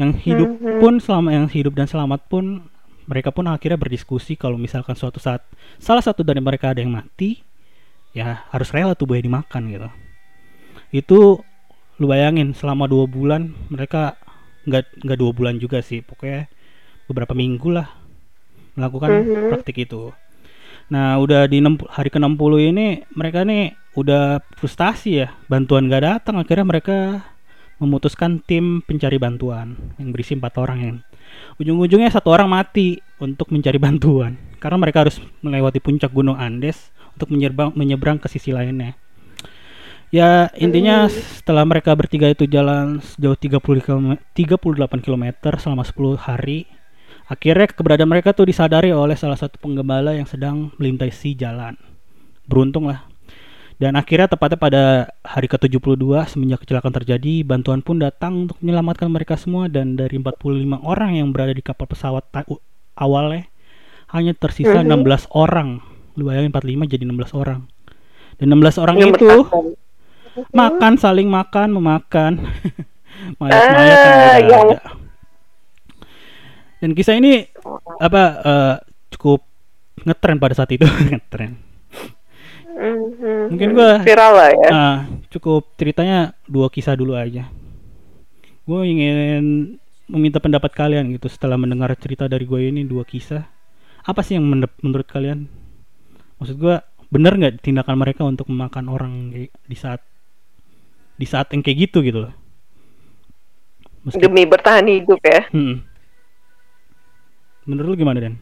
Yang 0.00 0.10
hidup 0.24 0.48
Mhm. 0.56 0.80
pun 0.80 0.94
selama 0.96 1.28
yang 1.34 1.46
hidup 1.50 1.76
dan 1.76 1.84
selamat 1.84 2.24
pun 2.30 2.64
mereka 3.04 3.34
pun 3.34 3.44
akhirnya 3.44 3.76
berdiskusi 3.76 4.38
kalau 4.38 4.56
misalkan 4.56 4.94
suatu 4.94 5.18
saat 5.20 5.42
salah 5.76 6.00
satu 6.00 6.22
dari 6.24 6.40
mereka 6.40 6.72
ada 6.72 6.80
yang 6.80 6.94
mati, 6.94 7.42
ya 8.10 8.44
harus 8.50 8.68
rela 8.74 8.94
tubuhnya 8.98 9.26
dimakan 9.26 9.62
gitu. 9.70 9.88
Itu 10.90 11.18
lu 12.00 12.06
bayangin 12.08 12.56
selama 12.56 12.88
dua 12.88 13.04
bulan 13.04 13.52
mereka 13.68 14.16
nggak 14.64 15.04
nggak 15.04 15.18
dua 15.18 15.32
bulan 15.32 15.54
juga 15.60 15.80
sih, 15.84 16.00
pokoknya 16.00 16.48
beberapa 17.06 17.34
minggu 17.36 17.68
lah 17.74 17.88
melakukan 18.78 19.10
Mhm. 19.10 19.48
praktik 19.52 19.76
itu. 19.84 20.14
Nah, 20.90 21.22
udah 21.22 21.46
di 21.46 21.62
60 21.62 21.86
hari 21.86 22.10
ke-60 22.10 22.52
ini 22.58 23.06
mereka 23.14 23.46
nih 23.46 23.78
udah 23.94 24.42
frustasi 24.58 25.22
ya, 25.22 25.28
bantuan 25.46 25.86
gak 25.86 26.02
datang. 26.02 26.42
Akhirnya 26.42 26.66
mereka 26.66 27.22
memutuskan 27.78 28.42
tim 28.42 28.82
pencari 28.82 29.16
bantuan 29.16 29.78
yang 30.02 30.10
berisi 30.10 30.34
empat 30.34 30.58
orang 30.58 30.78
yang 30.82 30.96
ujung-ujungnya 31.62 32.10
satu 32.10 32.34
orang 32.34 32.50
mati 32.50 32.98
untuk 33.22 33.54
mencari 33.54 33.78
bantuan 33.78 34.34
karena 34.60 34.76
mereka 34.76 35.08
harus 35.08 35.18
melewati 35.40 35.80
puncak 35.80 36.12
Gunung 36.12 36.36
Andes 36.36 36.92
untuk 37.16 37.32
menyeberang 37.32 37.72
menyeberang 37.74 38.18
ke 38.20 38.28
sisi 38.28 38.52
lainnya. 38.54 38.94
Ya 40.12 40.50
intinya 40.58 41.08
setelah 41.08 41.64
mereka 41.64 41.94
bertiga 41.94 42.28
itu 42.28 42.44
jalan 42.44 43.00
sejauh 43.00 43.38
30 43.38 43.62
km, 43.62 44.08
38 44.34 45.06
km 45.06 45.24
selama 45.56 45.82
10 45.86 46.18
hari 46.18 46.66
Akhirnya 47.30 47.70
keberadaan 47.70 48.10
mereka 48.10 48.34
tuh 48.34 48.50
disadari 48.50 48.90
oleh 48.90 49.14
salah 49.14 49.38
satu 49.38 49.54
penggembala 49.62 50.18
yang 50.18 50.26
sedang 50.26 50.74
melintasi 50.82 51.38
jalan. 51.38 51.78
Beruntung 52.50 52.90
lah. 52.90 53.06
Dan 53.78 53.94
akhirnya 53.94 54.26
tepatnya 54.26 54.58
pada 54.58 54.84
hari 55.22 55.46
ke-72 55.46 56.04
semenjak 56.26 56.66
kecelakaan 56.66 56.90
terjadi, 56.90 57.46
bantuan 57.46 57.86
pun 57.86 58.02
datang 58.02 58.50
untuk 58.50 58.58
menyelamatkan 58.58 59.06
mereka 59.06 59.38
semua 59.38 59.70
dan 59.70 59.94
dari 59.94 60.18
45 60.18 60.82
orang 60.82 61.22
yang 61.22 61.30
berada 61.30 61.54
di 61.54 61.62
kapal 61.62 61.86
pesawat 61.86 62.26
awalnya 62.98 63.46
hanya 64.10 64.32
tersisa 64.32 64.80
Mhm. 64.80 64.86
16 64.86 65.24
orang. 65.30 65.78
Lu 66.14 66.26
bayangin 66.26 66.50
45 66.50 66.86
jadi 66.86 67.04
16 67.04 67.32
orang. 67.32 67.66
Dan 68.36 68.50
16 68.50 68.76
orang 68.76 68.96
Yang 68.96 69.10
itu 69.14 69.28
bertahan. 69.30 69.66
makan 70.50 70.92
saling 70.96 71.28
makan 71.28 71.68
memakan 71.70 72.32
mayat-mayat 73.40 73.96
Ah, 73.96 74.06
udah 74.06 74.36
yang- 74.40 74.70
ada. 74.70 74.78
Dan 76.80 76.90
kisah 76.92 77.14
ini 77.14 77.44
apa 77.98 78.22
eh, 78.40 78.74
cukup 79.10 79.44
ngetren 80.00 80.40
pada 80.40 80.54
saat 80.54 80.70
itu 80.70 80.84
ngetren. 81.10 81.60
Mhm. 82.70 83.52
Mungkin 83.52 83.68
gua- 83.70 84.00
viral 84.00 84.32
lah 84.32 84.50
ya. 84.50 84.68
Nah, 84.70 84.96
cukup 85.28 85.68
ceritanya 85.76 86.32
dua 86.44 86.66
kisah 86.66 86.96
dulu 86.96 87.12
aja. 87.12 87.44
Gue 88.62 88.86
ingin 88.86 89.76
meminta 90.06 90.38
pendapat 90.38 90.70
kalian 90.70 91.12
gitu 91.12 91.26
setelah 91.26 91.54
mendengar 91.54 91.92
cerita 91.94 92.24
dari 92.24 92.42
gue 92.42 92.60
ini 92.64 92.82
dua 92.82 93.04
kisah. 93.04 93.44
Apa 94.04 94.20
sih 94.24 94.36
yang 94.40 94.46
menurut, 94.48 94.74
menurut 94.80 95.08
kalian? 95.08 95.50
Maksud 96.40 96.56
gue 96.56 96.76
bener 97.10 97.32
nggak 97.36 97.60
tindakan 97.60 97.96
mereka 98.00 98.22
untuk 98.24 98.46
memakan 98.48 98.86
orang 98.86 99.12
di 99.34 99.76
saat 99.76 100.00
di 101.20 101.26
saat 101.28 101.52
yang 101.52 101.60
kayak 101.60 101.90
gitu 101.90 102.00
gitu 102.00 102.28
loh. 102.28 102.34
Meski- 104.08 104.24
Demi 104.24 104.48
bertahan 104.48 104.88
hidup 104.88 105.20
ya. 105.20 105.44
Hmm. 105.52 105.84
Menurut 107.68 107.92
lu 107.92 107.96
gimana 108.00 108.24
Dan? 108.24 108.34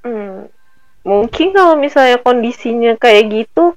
Hmm. 0.00 0.48
Mungkin 1.04 1.52
kalau 1.52 1.76
misalnya 1.76 2.16
kondisinya 2.24 2.96
kayak 2.96 3.28
gitu, 3.28 3.76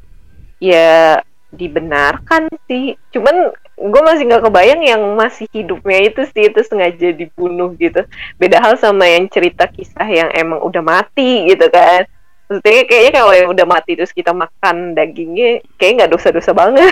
ya 0.63 1.19
dibenarkan 1.51 2.47
sih. 2.71 2.95
Cuman 3.11 3.51
gue 3.81 4.01
masih 4.05 4.29
nggak 4.29 4.45
kebayang 4.45 4.81
yang 4.85 5.01
masih 5.17 5.50
hidupnya 5.50 6.05
itu 6.05 6.21
sih 6.29 6.53
itu 6.53 6.61
sengaja 6.61 7.09
dibunuh 7.09 7.73
gitu. 7.81 8.05
Beda 8.38 8.61
hal 8.61 8.77
sama 8.77 9.09
yang 9.09 9.25
cerita 9.25 9.65
kisah 9.65 10.05
yang 10.05 10.29
emang 10.38 10.61
udah 10.61 10.85
mati 10.85 11.50
gitu 11.50 11.65
kan. 11.73 12.05
Maksudnya 12.45 12.83
kayaknya 12.85 13.11
kalau 13.17 13.33
yang 13.33 13.50
udah 13.50 13.65
mati 13.65 13.95
terus 13.97 14.13
kita 14.13 14.35
makan 14.35 14.93
dagingnya, 14.93 15.65
kayak 15.81 16.03
nggak 16.03 16.11
dosa-dosa 16.13 16.51
banget. 16.53 16.91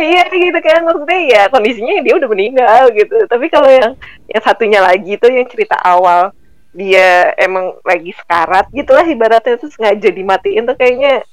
iya 0.00 0.24
gitu 0.32 0.58
kan 0.64 0.80
maksudnya 0.88 1.20
ya 1.28 1.42
kondisinya 1.52 2.00
dia 2.00 2.14
udah 2.16 2.28
meninggal 2.32 2.82
gitu 2.96 3.16
tapi 3.28 3.52
kalau 3.52 3.68
yang 3.68 3.92
yang 4.26 4.42
satunya 4.42 4.80
lagi 4.80 5.20
tuh 5.20 5.28
yang 5.28 5.44
cerita 5.46 5.76
awal 5.84 6.32
dia 6.72 7.34
emang 7.36 7.76
lagi 7.82 8.14
sekarat 8.14 8.70
gitu 8.72 8.94
lah 8.94 9.04
ibaratnya 9.04 9.58
tuh 9.58 9.68
sengaja 9.68 10.08
dimatiin 10.08 10.64
tuh 10.64 10.76
kayaknya 10.78 11.26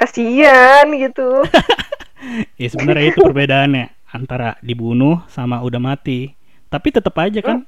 kasihan 0.00 0.88
gitu 0.96 1.44
Ya 2.60 2.68
sebenarnya 2.68 3.16
itu 3.16 3.20
perbedaannya 3.24 3.88
antara 4.12 4.60
dibunuh 4.60 5.24
sama 5.32 5.56
udah 5.64 5.80
mati. 5.80 6.36
Tapi 6.68 6.92
tetap 6.92 7.16
aja 7.16 7.40
kan 7.40 7.64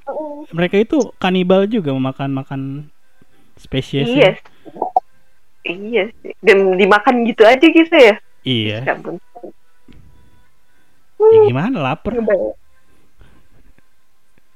mereka 0.52 0.76
itu 0.76 1.08
kanibal 1.16 1.64
juga 1.64 1.88
memakan 1.96 2.30
makan 2.36 2.60
spesies. 3.56 4.04
iya 4.06 4.36
iya 5.64 6.04
sih 6.20 6.36
dan 6.44 6.76
dimakan 6.76 7.24
gitu 7.24 7.42
aja 7.48 7.64
gitu 7.64 7.94
ya 7.96 8.14
Iya. 8.42 8.78
Ya. 8.84 8.94
Ya 11.22 11.38
gimana 11.46 11.78
lapar. 11.80 12.12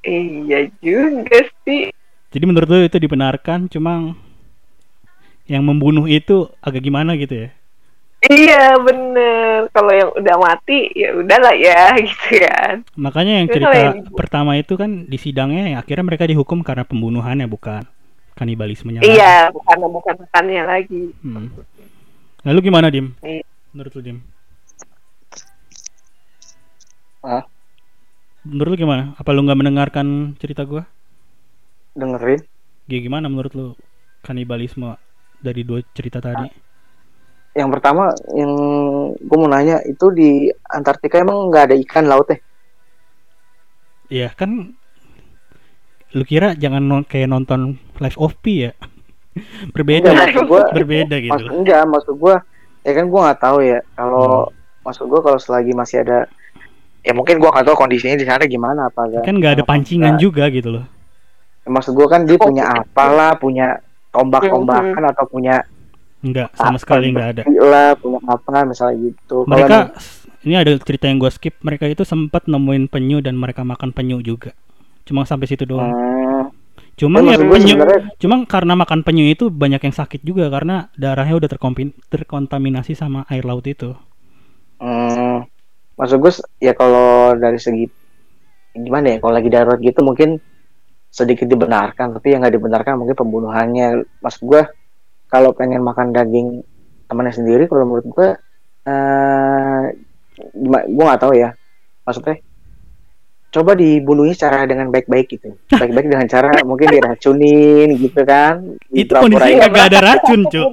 iya 0.05 0.67
juga 0.83 1.41
sih 1.65 1.89
Jadi 2.31 2.45
menurut 2.45 2.69
lu 2.69 2.85
itu 2.85 2.99
dibenarkan 3.01 3.71
cuma 3.73 4.13
yang 5.47 5.63
membunuh 5.65 6.05
itu 6.05 6.51
agak 6.61 6.83
gimana 6.85 7.15
gitu 7.17 7.47
ya? 7.47 7.51
Iya 8.31 8.75
bener 8.81 9.69
kalau 9.71 9.93
yang 9.93 10.11
udah 10.15 10.37
mati 10.41 10.91
ya 10.95 11.15
udahlah 11.15 11.55
ya 11.55 11.95
gitu 12.07 12.43
kan 12.43 12.77
Makanya 12.99 13.33
yang 13.43 13.49
cerita 13.51 13.77
yang 13.77 13.97
pertama 14.15 14.59
itu 14.59 14.75
kan 14.75 15.07
di 15.07 15.19
sidangnya 15.21 15.75
yang 15.75 15.79
akhirnya 15.81 16.05
mereka 16.07 16.25
dihukum 16.27 16.63
karena 16.67 16.83
pembunuhannya 16.87 17.47
bukan 17.47 17.87
kanibalismenya. 18.37 19.01
iya 19.01 19.49
bukan 19.49 19.77
bukan 19.89 20.15
makannya 20.21 20.63
lagi. 20.69 21.09
Hmm. 21.25 21.49
Lalu 22.45 22.59
gimana 22.69 22.93
Dim? 22.93 23.17
Iya. 23.25 23.41
Menurut 23.73 23.93
lu 23.97 24.03
Dim? 24.05 24.19
Hah? 27.25 27.43
Menurut 28.45 28.77
lu 28.77 28.79
gimana? 28.79 29.17
Apa 29.17 29.33
lu 29.33 29.41
nggak 29.41 29.57
mendengarkan 29.57 30.37
cerita 30.37 30.69
gua? 30.69 30.85
dengerin 31.97 32.45
Ya 32.87 32.99
gimana 33.03 33.27
menurut 33.27 33.53
lu 33.57 33.67
kanibalisme 34.23 34.95
dari 35.43 35.67
dua 35.67 35.83
cerita 35.97 36.23
tadi? 36.23 36.47
Yang 37.57 37.69
pertama 37.69 38.05
yang 38.31 38.53
gue 39.17 39.37
mau 39.37 39.49
nanya 39.49 39.81
itu 39.83 40.07
di 40.11 40.31
Antartika 40.63 41.17
emang 41.17 41.49
nggak 41.49 41.65
ada 41.67 41.77
ikan 41.79 42.05
laut 42.05 42.29
ya 42.29 42.39
Iya 44.07 44.29
kan 44.31 44.77
lu 46.13 46.23
kira 46.23 46.55
jangan 46.55 46.79
non- 46.81 47.03
kayak 47.03 47.27
nonton 47.27 47.75
Live 47.97 48.15
of 48.17 48.39
Pi 48.39 48.63
ya? 48.63 48.73
Berbeda, 49.75 50.09
Enggak, 50.09 50.23
maksud 50.31 50.45
gua- 50.47 50.71
berbeda 50.71 51.17
gitu. 51.19 51.33
maksud 51.33 51.51
enggak 51.51 51.83
maksud 51.85 52.15
gue 52.15 52.35
ya 52.83 52.93
kan 52.95 53.05
gue 53.05 53.21
nggak 53.21 53.41
tahu 53.43 53.59
ya 53.61 53.79
kalau 53.93 54.49
maksud 54.81 55.05
gue 55.07 55.21
kalau 55.21 55.37
selagi 55.37 55.73
masih 55.73 55.97
ada 56.01 56.31
ya 57.03 57.13
mungkin 57.13 57.37
gue 57.37 57.49
nggak 57.49 57.67
tahu 57.67 57.77
kondisinya 57.77 58.15
di 58.15 58.25
sana 58.25 58.45
gimana 58.45 58.87
apa 58.87 59.01
enggak 59.05 59.23
Kan 59.25 59.35
nggak 59.35 59.53
ada 59.55 59.65
pancingan 59.65 60.15
juga 60.17 60.47
gitu 60.49 60.71
loh. 60.73 60.85
Ya, 61.63 61.69
maksud 61.69 61.93
gue 61.93 62.07
kan 62.07 62.23
dia 62.23 62.39
punya 62.39 62.65
apalah 62.71 63.35
punya 63.35 63.83
tombak-tombakan 64.09 65.03
Hmm. 65.03 65.13
atau 65.13 65.25
punya 65.27 65.67
Enggak, 66.27 66.51
sama 66.59 66.75
apa, 66.75 66.83
sekali 66.83 67.15
nggak 67.15 67.29
ada. 67.31 67.43
lah 67.47 67.95
punya 67.95 68.19
apa 68.27 68.67
misalnya 68.67 68.99
gitu. 69.07 69.47
Mereka 69.47 69.77
nih- 69.79 69.93
ini 70.43 70.55
ada 70.59 70.71
cerita 70.83 71.07
yang 71.07 71.23
gue 71.23 71.31
skip. 71.31 71.55
Mereka 71.61 71.87
itu 71.87 72.03
sempat 72.03 72.51
nemuin 72.51 72.91
penyu 72.91 73.23
dan 73.23 73.39
mereka 73.39 73.63
makan 73.63 73.95
penyu 73.95 74.19
juga. 74.19 74.51
Cuma 75.07 75.23
sampai 75.23 75.47
situ 75.47 75.63
doang. 75.63 75.95
Hmm. 75.95 76.15
cuma 76.97 77.21
Tapi 77.21 77.29
ya 77.29 77.37
gue 77.37 77.53
penyu 77.53 77.75
sebenarnya- 77.77 78.05
cuma 78.17 78.35
karena 78.49 78.73
makan 78.73 79.05
penyu 79.05 79.29
itu 79.29 79.53
banyak 79.53 79.85
yang 79.85 79.93
sakit 79.93 80.25
juga 80.25 80.49
karena 80.49 80.89
darahnya 80.97 81.37
udah 81.37 81.51
terkontaminasi 82.09 82.97
sama 82.97 83.29
air 83.29 83.45
laut 83.45 83.69
itu. 83.69 83.93
Hmm, 84.81 85.45
maksud 85.95 86.17
gue 86.17 86.33
ya 86.57 86.73
kalau 86.73 87.37
dari 87.37 87.61
segi 87.61 87.85
gimana 88.73 89.13
ya 89.13 89.21
kalau 89.21 89.37
lagi 89.37 89.49
darurat 89.49 89.77
gitu 89.77 90.01
mungkin 90.01 90.41
sedikit 91.09 91.45
dibenarkan 91.45 92.13
tapi 92.13 92.33
yang 92.33 92.41
nggak 92.41 92.57
dibenarkan 92.57 92.97
mungkin 92.97 93.13
pembunuhannya. 93.13 94.01
Maksud 94.21 94.43
gue 94.43 94.63
kalau 95.27 95.51
pengen 95.53 95.83
makan 95.83 96.15
daging 96.15 96.63
temannya 97.07 97.35
sendiri 97.35 97.71
kalau 97.71 97.87
menurut 97.87 98.07
gue 98.07 98.29
eh 98.87 99.83
gue 100.87 101.05
nggak 101.05 101.23
tahu 101.23 101.35
ya. 101.35 101.51
Maksudnya 102.07 102.39
coba 103.51 103.73
dibunuhnya 103.73 104.35
secara 104.37 104.69
dengan 104.69 104.93
baik-baik 104.93 105.27
gitu. 105.33 105.57
Baik-baik 105.73 106.07
dengan 106.13 106.27
cara 106.29 106.51
mungkin 106.69 106.93
diracunin 106.93 107.89
gitu 107.99 108.21
kan. 108.23 108.79
Itu 108.93 109.17
kondisinya 109.17 109.67
kagak 109.67 109.87
ada 109.91 110.01
racun 110.03 110.41
cuk. 110.47 110.67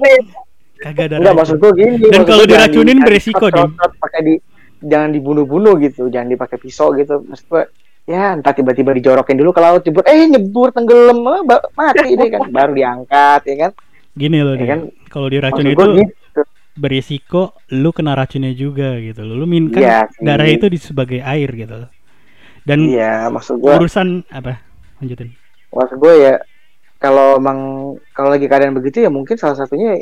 Kagak 0.78 1.04
ada 1.10 1.14
Enggak 1.18 1.32
racun 1.32 1.38
maksud 1.42 1.56
gue 1.58 1.72
gini. 1.80 1.96
Dan 2.12 2.22
kalau 2.28 2.44
diracunin 2.44 2.98
di- 3.00 3.04
beresiko, 3.04 3.46
jangan 3.50 3.72
dicot-cot, 3.72 3.92
pakai 3.98 4.20
di 4.22 4.34
jangan 4.84 5.10
dibunuh-bunuh 5.16 5.74
gitu, 5.80 6.12
jangan 6.12 6.28
dipakai 6.28 6.56
pisau 6.60 6.92
gitu. 6.94 7.24
Maksud 7.24 7.46
gue 7.48 7.62
ya 8.04 8.36
entah 8.36 8.52
tiba-tiba 8.52 8.92
dijorokin 8.92 9.32
dulu 9.40 9.56
ke 9.56 9.60
laut 9.64 9.80
jebur 9.80 10.04
eh 10.04 10.28
nyebur 10.28 10.68
tenggelam 10.76 11.24
eh, 11.24 11.40
mati 11.72 12.14
deh 12.14 12.28
kan. 12.28 12.52
Baru 12.52 12.76
diangkat 12.76 13.42
ya 13.48 13.56
kan 13.64 13.72
gini 14.14 14.38
loh 14.40 14.54
ya 14.54 14.78
kan? 14.78 14.80
Kalau 15.10 15.26
diracun 15.28 15.66
maksud 15.66 15.74
itu 15.74 15.84
gitu. 16.06 16.42
berisiko 16.74 17.42
lu 17.70 17.90
kena 17.94 18.18
racunnya 18.18 18.54
juga 18.54 18.98
gitu 18.98 19.22
loh. 19.22 19.42
Lu 19.42 19.46
min 19.46 19.70
kan 19.70 20.10
sih. 20.10 20.24
darah 20.24 20.48
itu 20.48 20.66
di 20.70 20.78
sebagai 20.78 21.20
air 21.22 21.50
gitu 21.54 21.86
dan 22.64 22.78
iya 22.88 23.28
maksud 23.28 23.60
gue 23.60 23.76
urusan 23.76 24.24
apa? 24.32 24.56
Lanjutin. 24.98 25.36
Maksud 25.68 26.00
gue 26.00 26.14
ya 26.16 26.34
kalau 26.96 27.36
emang 27.36 27.92
kalau 28.16 28.32
lagi 28.32 28.48
keadaan 28.48 28.72
begitu 28.72 29.04
ya 29.04 29.12
mungkin 29.12 29.36
salah 29.36 29.60
satunya 29.60 30.00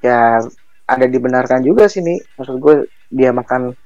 ya 0.00 0.40
ada 0.88 1.06
dibenarkan 1.08 1.60
juga 1.60 1.88
sih 1.88 2.00
nih 2.00 2.20
maksud 2.40 2.56
gue 2.56 2.88
dia 3.12 3.32
makan 3.36 3.76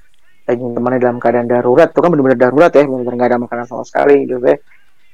daging 0.47 0.73
temannya 0.79 1.03
dalam 1.03 1.19
keadaan 1.19 1.51
darurat. 1.51 1.91
Itu 1.91 2.01
kan 2.01 2.15
benar-benar 2.15 2.39
darurat 2.39 2.71
ya 2.71 2.87
benar-benar 2.87 3.15
nggak 3.19 3.31
ada 3.35 3.39
makanan 3.43 3.65
sama 3.67 3.83
sekali 3.83 4.25
gitu 4.31 4.39
ya. 4.47 4.57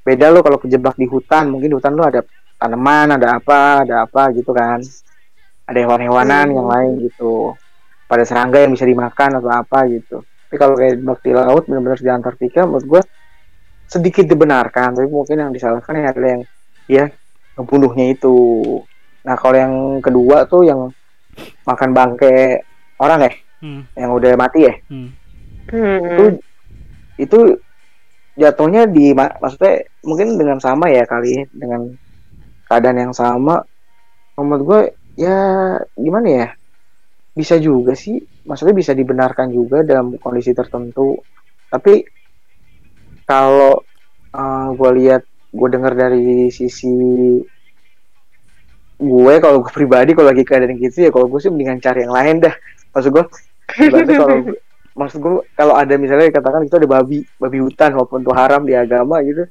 Beda 0.05 0.29
lo 0.29 0.45
kalau 0.45 0.61
kejebak 0.61 1.01
di 1.01 1.09
hutan. 1.09 1.49
Mungkin 1.49 1.73
di 1.73 1.77
hutan 1.81 1.97
lo 1.97 2.05
ada 2.05 2.21
tanaman 2.65 3.21
ada 3.21 3.37
apa 3.37 3.85
ada 3.85 4.09
apa 4.09 4.33
gitu 4.33 4.51
kan. 4.51 4.81
Ada 5.65 5.79
hewan-hewanan 5.85 6.49
Hmm. 6.49 6.57
yang 6.57 6.69
lain 6.69 6.93
gitu. 7.05 7.53
Pada 8.05 8.25
serangga 8.25 8.61
yang 8.61 8.73
bisa 8.73 8.85
dimakan 8.85 9.39
atau 9.39 9.49
apa 9.49 9.85
gitu. 9.89 10.21
Tapi 10.25 10.57
kalau 10.57 10.75
kayak 10.75 11.01
jebak 11.01 11.21
di 11.21 11.33
laut 11.33 11.65
benar-benar 11.69 12.01
di 12.01 12.09
Antartika 12.09 12.65
menurut 12.65 12.85
gue 12.85 13.03
sedikit 13.85 14.25
dibenarkan 14.25 14.97
tapi 14.97 15.09
mungkin 15.09 15.37
yang 15.37 15.53
disalahkan 15.53 15.93
ya 15.93 16.09
adalah 16.09 16.31
yang 16.41 16.43
ya 16.87 17.05
ngebunuhnya 17.57 18.13
itu. 18.13 18.37
Nah 19.25 19.37
kalau 19.37 19.57
yang 19.57 19.75
kedua 20.01 20.45
tuh 20.45 20.65
yang 20.65 20.89
makan 21.65 21.91
bangke 21.93 22.61
orang 22.97 23.27
ya 23.27 23.33
hmm, 23.61 23.81
yang 23.97 24.11
udah 24.13 24.31
mati 24.37 24.61
ya. 24.69 24.75
Hmm. 24.89 25.09
Itu 25.69 26.25
itu 27.17 27.39
jatuhnya 28.35 28.85
di 28.85 29.15
ma- 29.15 29.35
maksudnya 29.39 29.87
mungkin 30.03 30.37
dengan 30.37 30.59
sama 30.59 30.91
ya 30.91 31.07
kali 31.07 31.47
dengan 31.51 31.95
keadaan 32.69 33.09
yang 33.09 33.15
sama 33.15 33.61
menurut 34.39 34.65
gue 34.67 34.81
ya 35.21 35.39
gimana 35.95 36.27
ya? 36.27 36.49
Bisa 37.35 37.59
juga 37.59 37.95
sih. 37.95 38.19
Maksudnya 38.45 38.75
bisa 38.75 38.93
dibenarkan 38.93 39.51
juga 39.51 39.87
dalam 39.87 40.19
kondisi 40.19 40.51
tertentu. 40.55 41.19
Tapi 41.71 42.03
kalau 43.25 43.81
gue 44.75 44.91
lihat 45.01 45.23
gue 45.55 45.69
dengar 45.71 45.95
dari 45.95 46.51
sisi 46.51 46.91
gue 48.95 49.35
kalau 49.43 49.63
gue 49.63 49.73
pribadi 49.75 50.15
kalau 50.15 50.31
lagi 50.31 50.43
keadaan 50.47 50.79
gitu 50.79 51.07
ya 51.07 51.11
kalau 51.15 51.27
gue 51.31 51.39
sih 51.43 51.51
mendingan 51.51 51.79
cari 51.83 52.07
yang 52.07 52.15
lain 52.15 52.43
dah. 52.43 52.55
Maksud 52.95 53.11
gue 53.11 53.25
kalau 54.19 54.39
maksud 55.01 55.19
gue 55.19 55.35
kalau 55.59 55.75
ada 55.75 55.95
misalnya 55.99 56.31
katakan 56.31 56.67
itu 56.67 56.79
ada 56.79 56.87
babi 56.87 57.27
babi 57.39 57.59
hutan 57.59 57.99
walaupun 57.99 58.23
itu 58.23 58.31
haram 58.31 58.63
di 58.63 58.79
agama 58.79 59.19
gitu 59.27 59.51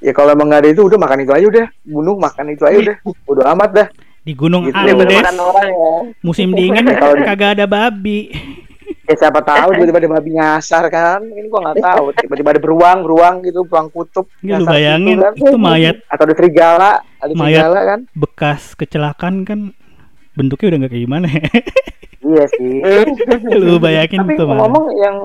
ya 0.00 0.12
kalau 0.12 0.30
emang 0.30 0.48
nggak 0.48 0.60
ada 0.60 0.70
itu 0.70 0.82
udah 0.82 0.98
makan 0.98 1.18
itu 1.20 1.32
aja 1.32 1.46
udah 1.46 1.66
bunuh 1.82 2.16
makan 2.16 2.44
itu 2.48 2.62
aja 2.62 2.78
udah 2.78 2.96
udah 3.26 3.44
amat 3.54 3.70
dah 3.74 3.88
di 4.20 4.32
Gunung 4.32 4.62
Gitu. 4.62 4.76
Andes 4.76 4.96
makan 4.96 5.36
orang 5.38 5.66
ya. 5.66 5.90
musim 6.20 6.48
dingin 6.58 6.84
Kalau 6.90 7.14
di- 7.14 7.24
kagak 7.24 7.50
ada 7.54 7.64
babi 7.64 8.18
ya 9.02 9.14
siapa 9.16 9.40
tahu 9.40 9.74
tiba-tiba 9.74 9.98
ada 9.98 10.10
babi 10.12 10.30
nyasar 10.32 10.84
kan 10.86 11.20
ini 11.22 11.46
gua 11.46 11.60
nggak 11.64 11.78
tahu 11.80 12.04
tiba-tiba 12.16 12.48
ada 12.50 12.60
beruang 12.60 12.98
beruang 13.00 13.34
gitu 13.40 13.62
beruang 13.62 13.88
kutub 13.88 14.26
Nggak, 14.38 14.46
lu 14.50 14.50
nyasar 14.60 14.72
bayangin 14.72 15.08
gitu 15.10 15.22
kan. 15.22 15.32
itu 15.36 15.56
mayat 15.58 15.96
atau 16.06 16.22
ada 16.22 16.34
serigala 16.34 16.90
ada 17.16 17.32
Mayat. 17.32 17.58
serigala 17.58 17.80
kan 17.86 18.00
bekas 18.12 18.62
kecelakaan 18.72 19.34
kan 19.42 19.60
bentuknya 20.32 20.66
udah 20.68 20.78
nggak 20.78 20.90
kayak 20.90 21.04
gimana 21.04 21.26
ya. 21.28 21.42
iya 22.22 22.44
sih 22.48 22.72
lu 23.60 23.76
bayangin 23.78 24.20
tapi 24.22 24.32
tuh 24.34 24.46
mana 24.46 24.58
ngomong 24.62 24.84
yang 24.96 25.16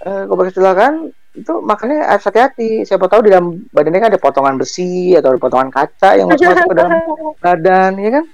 eh, 0.00 0.22
goblok 0.24 0.50
kecelakaan 0.50 0.94
itu 1.38 1.54
makanya 1.62 2.10
harus 2.10 2.24
hati-hati. 2.26 2.82
Siapa 2.82 3.06
tahu 3.06 3.26
di 3.26 3.30
dalam 3.30 3.62
badannya 3.70 4.00
kan 4.02 4.10
ada 4.14 4.20
potongan 4.20 4.56
besi 4.58 5.14
atau 5.14 5.34
ada 5.34 5.40
potongan 5.40 5.70
kaca 5.70 6.18
yang 6.18 6.26
masuk 6.26 6.50
masuk 6.50 6.66
ke 6.70 6.76
dalam 6.76 6.92
badan 7.44 7.92
ya 7.98 8.10
kan? 8.18 8.24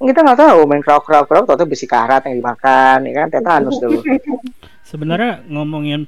Kita 0.00 0.18
nggak 0.24 0.38
tahu 0.40 0.58
main 0.64 0.80
kerau 0.80 1.00
kerau 1.04 1.44
atau 1.44 1.66
besi 1.68 1.84
karat 1.84 2.24
yang 2.28 2.40
dimakan 2.40 3.04
ya 3.08 3.12
kan? 3.24 3.26
Tetanus 3.32 3.76
dulu. 3.80 4.00
Sebenarnya 4.90 5.44
ngomongin 5.48 6.04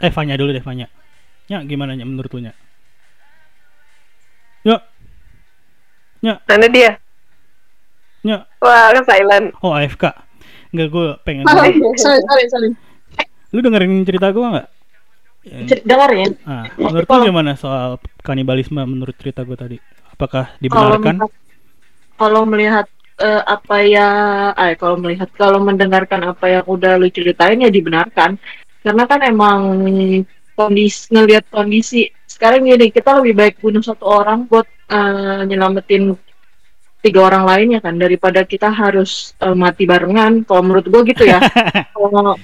eh 0.00 0.12
Fanya 0.12 0.36
dulu 0.36 0.52
deh 0.52 0.64
Fanya. 0.64 0.88
Ya 1.50 1.60
gimana 1.66 1.92
nya 1.98 2.08
menurut 2.08 2.30
lu 2.32 2.44
nya? 2.44 2.54
Ya 6.20 6.36
Mana 6.44 6.68
dia? 6.68 7.00
ya 8.20 8.44
Wah, 8.60 8.92
kan 8.92 9.04
silent. 9.08 9.48
oh 9.64 9.72
AFK 9.72 10.12
Enggak 10.76 10.88
gue 10.92 11.06
pengen 11.24 11.48
sorry, 11.48 11.72
sorry, 11.96 12.46
sorry. 12.52 12.68
lu 13.50 13.64
dengerin 13.64 14.04
cerita 14.04 14.28
gue 14.28 14.44
nggak 14.44 14.68
Yang- 15.40 15.82
Dengerin. 15.88 16.30
ah, 16.44 16.68
menurut 16.76 17.08
Kalau- 17.08 17.24
gimana 17.24 17.56
soal 17.56 17.96
kanibalisme 18.20 18.76
menurut 18.84 19.16
cerita 19.16 19.40
gue 19.40 19.56
tadi 19.56 19.76
apakah 20.12 20.52
Kalau 20.52 20.60
dibenarkan 20.60 21.00
melihat, 21.16 21.32
kalau 22.20 22.42
melihat 22.44 22.86
eh, 23.20 23.42
apa 23.44 23.76
ya, 23.84 24.08
eh, 24.56 24.74
kalau 24.80 24.96
melihat, 24.96 25.28
kalau 25.36 25.60
mendengarkan 25.60 26.24
apa 26.24 26.44
yang 26.48 26.64
udah 26.64 26.96
lu 26.96 27.08
ceritain 27.12 27.60
ya 27.60 27.68
dibenarkan. 27.68 28.36
Karena 28.80 29.04
kan 29.04 29.20
emang 29.20 29.60
kondisi 30.56 31.08
ngelihat 31.12 31.48
kondisi 31.48 32.08
sekarang 32.24 32.64
gini 32.64 32.88
kita 32.88 33.20
lebih 33.20 33.36
baik 33.36 33.54
bunuh 33.60 33.80
satu 33.84 34.04
orang 34.08 34.44
buat 34.48 34.64
eh, 34.88 35.40
nyelamatin 35.48 36.16
tiga 37.00 37.20
orang 37.32 37.48
lainnya 37.48 37.80
kan 37.80 37.96
daripada 37.96 38.44
kita 38.44 38.68
harus 38.72 39.32
eh, 39.40 39.56
mati 39.56 39.84
barengan. 39.84 40.44
Kalau 40.44 40.60
menurut 40.64 40.84
gua 40.88 41.00
gitu 41.04 41.24
ya. 41.28 41.40
Kalau 41.96 42.36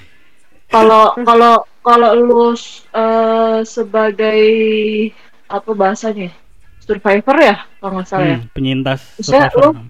kalau 0.67 1.03
kalau 1.23 1.53
kalau 1.87 2.11
lu 2.19 2.51
eh, 2.51 3.59
sebagai 3.63 4.41
apa 5.47 5.71
bahasanya 5.71 6.35
survivor 6.83 7.37
ya 7.39 7.55
kalau 7.79 7.91
nggak 7.95 8.07
salah 8.11 8.27
ya. 8.27 8.39
Hmm, 8.43 8.51
penyintas 8.51 8.99
Maksudnya 9.15 9.47
survivor. 9.47 9.87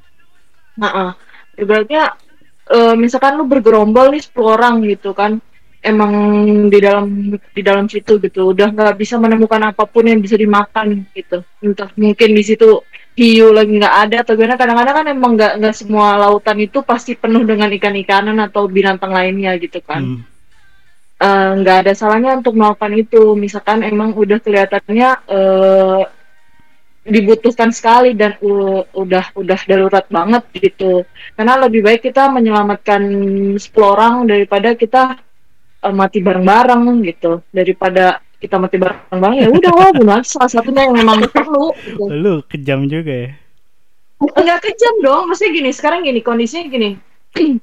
Nah, 0.78 1.18
ibaratnya 1.58 2.04
eh, 2.70 2.94
misalkan 2.94 3.42
lu 3.42 3.50
bergerombol 3.50 4.14
nih 4.14 4.22
10 4.22 4.54
orang 4.58 4.86
gitu 4.86 5.18
kan. 5.18 5.42
Emang 5.78 6.12
di 6.74 6.80
dalam 6.82 7.06
di 7.38 7.62
dalam 7.62 7.86
situ 7.88 8.18
gitu 8.20 8.52
udah 8.52 8.74
nggak 8.74 8.98
bisa 8.98 9.16
menemukan 9.22 9.62
apa 9.72 9.86
pun 9.86 10.06
yang 10.10 10.20
bisa 10.20 10.36
dimakan 10.36 11.06
gitu. 11.14 11.46
Entah 11.64 11.90
mungkin 11.96 12.30
di 12.34 12.44
situ 12.44 12.82
hiu 13.14 13.50
lagi 13.54 13.78
nggak 13.78 13.96
ada 14.10 14.16
atau 14.26 14.34
gimana. 14.36 14.58
Kadang-kadang 14.58 14.96
kan 15.02 15.06
emang 15.08 15.32
nggak 15.38 15.54
nggak 15.62 15.76
semua 15.78 16.18
lautan 16.18 16.58
itu 16.60 16.82
pasti 16.82 17.14
penuh 17.18 17.46
dengan 17.46 17.70
ikan-ikanan 17.72 18.38
atau 18.42 18.66
binatang 18.70 19.14
lainnya 19.14 19.54
gitu 19.58 19.80
kan 19.82 20.02
Hmm, 20.02 20.22
eh, 21.22 21.50
nggak 21.62 21.78
ada 21.86 21.94
salahnya 21.98 22.38
untuk 22.38 22.54
melakukan 22.58 22.94
itu. 22.98 23.34
Misalkan 23.34 23.82
emang 23.82 24.14
udah 24.14 24.38
kelihatannya 24.42 25.10
eh, 25.28 26.02
dibutuhkan 27.08 27.72
sekali 27.72 28.12
dan 28.12 28.36
udah 28.92 29.32
udah 29.32 29.60
darurat 29.64 30.06
banget 30.12 30.44
gitu. 30.54 31.08
Karena 31.40 31.56
lebih 31.56 31.82
baik 31.82 32.04
kita 32.04 32.28
menyelamatkan 32.28 33.02
10 33.56 33.64
orang 33.80 34.28
daripada 34.28 34.76
kita 34.76 35.16
eh, 35.88 35.94
mati 35.96 36.20
bareng-bareng 36.20 36.84
gitu. 37.08 37.42
Daripada 37.50 38.20
kita 38.38 38.62
mati 38.62 38.78
bareng-bareng 38.78 39.38
ya 39.42 39.50
udah 39.50 39.72
wah 39.74 39.92
bunuh 39.98 40.22
salah 40.22 40.52
satunya 40.52 40.86
yang 40.86 40.94
memang 40.94 41.26
perlu 41.34 41.74
gitu. 41.74 42.04
lu 42.06 42.36
kejam 42.46 42.86
juga 42.86 43.14
ya? 43.26 43.32
Nggak 44.22 44.60
kejam 44.62 44.96
dong. 45.02 45.24
Maksudnya 45.32 45.52
gini 45.58 45.70
sekarang 45.74 46.06
gini 46.06 46.20
kondisinya 46.22 46.70
gini. 46.70 46.90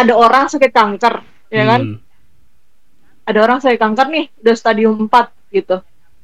Ada 0.00 0.12
orang 0.16 0.48
sakit 0.48 0.72
kanker 0.72 1.14
ya 1.52 1.64
kan? 1.68 1.80
Hmm, 1.84 1.96
ada 3.22 3.38
orang 3.42 3.58
saya 3.62 3.78
kanker 3.78 4.06
nih 4.08 4.24
udah 4.42 4.56
stadium 4.56 4.94
4 5.06 5.54
gitu 5.54 5.76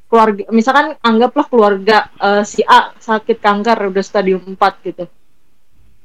keluarga 0.09 0.43
misalkan 0.49 0.97
anggaplah 0.99 1.45
keluarga 1.47 1.97
eh, 2.17 2.43
si 2.43 2.61
A 2.65 2.93
sakit 2.97 3.37
kanker 3.39 3.77
udah 3.91 4.03
stadium 4.03 4.41
4 4.43 4.87
gitu 4.87 5.05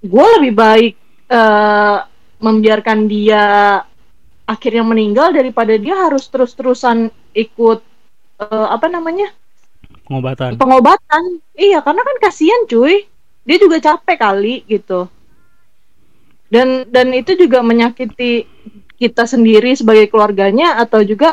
gue 0.04 0.26
lebih 0.40 0.52
baik 0.52 0.94
eh, 1.30 1.98
membiarkan 2.38 2.98
dia 3.08 3.44
akhirnya 4.44 4.84
meninggal 4.84 5.32
daripada 5.32 5.72
dia 5.80 5.96
harus 5.96 6.28
terus-terusan 6.28 7.08
ikut 7.32 7.80
eh, 8.44 8.68
apa 8.68 8.86
namanya 8.92 9.32
Pengobatan. 10.04 10.60
pengobatan. 10.60 11.22
Iya, 11.56 11.80
karena 11.80 12.02
kan 12.04 12.16
kasihan 12.20 12.62
cuy. 12.68 13.08
Dia 13.44 13.56
juga 13.56 13.80
capek 13.80 14.16
kali 14.20 14.64
gitu. 14.68 15.08
Dan 16.52 16.88
dan 16.92 17.12
itu 17.16 17.36
juga 17.40 17.64
menyakiti 17.64 18.44
kita 19.04 19.24
sendiri 19.34 19.70
sebagai 19.80 20.06
keluarganya 20.12 20.68
atau 20.84 21.00
juga 21.04 21.28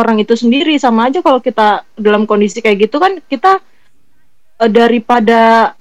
orang 0.00 0.16
itu 0.24 0.34
sendiri 0.42 0.74
sama 0.84 1.00
aja 1.08 1.20
kalau 1.26 1.40
kita 1.48 1.68
dalam 2.06 2.22
kondisi 2.30 2.58
kayak 2.64 2.78
gitu 2.88 2.96
kan 3.04 3.12
kita 3.32 3.52
eh, 4.62 4.70
daripada 4.70 5.72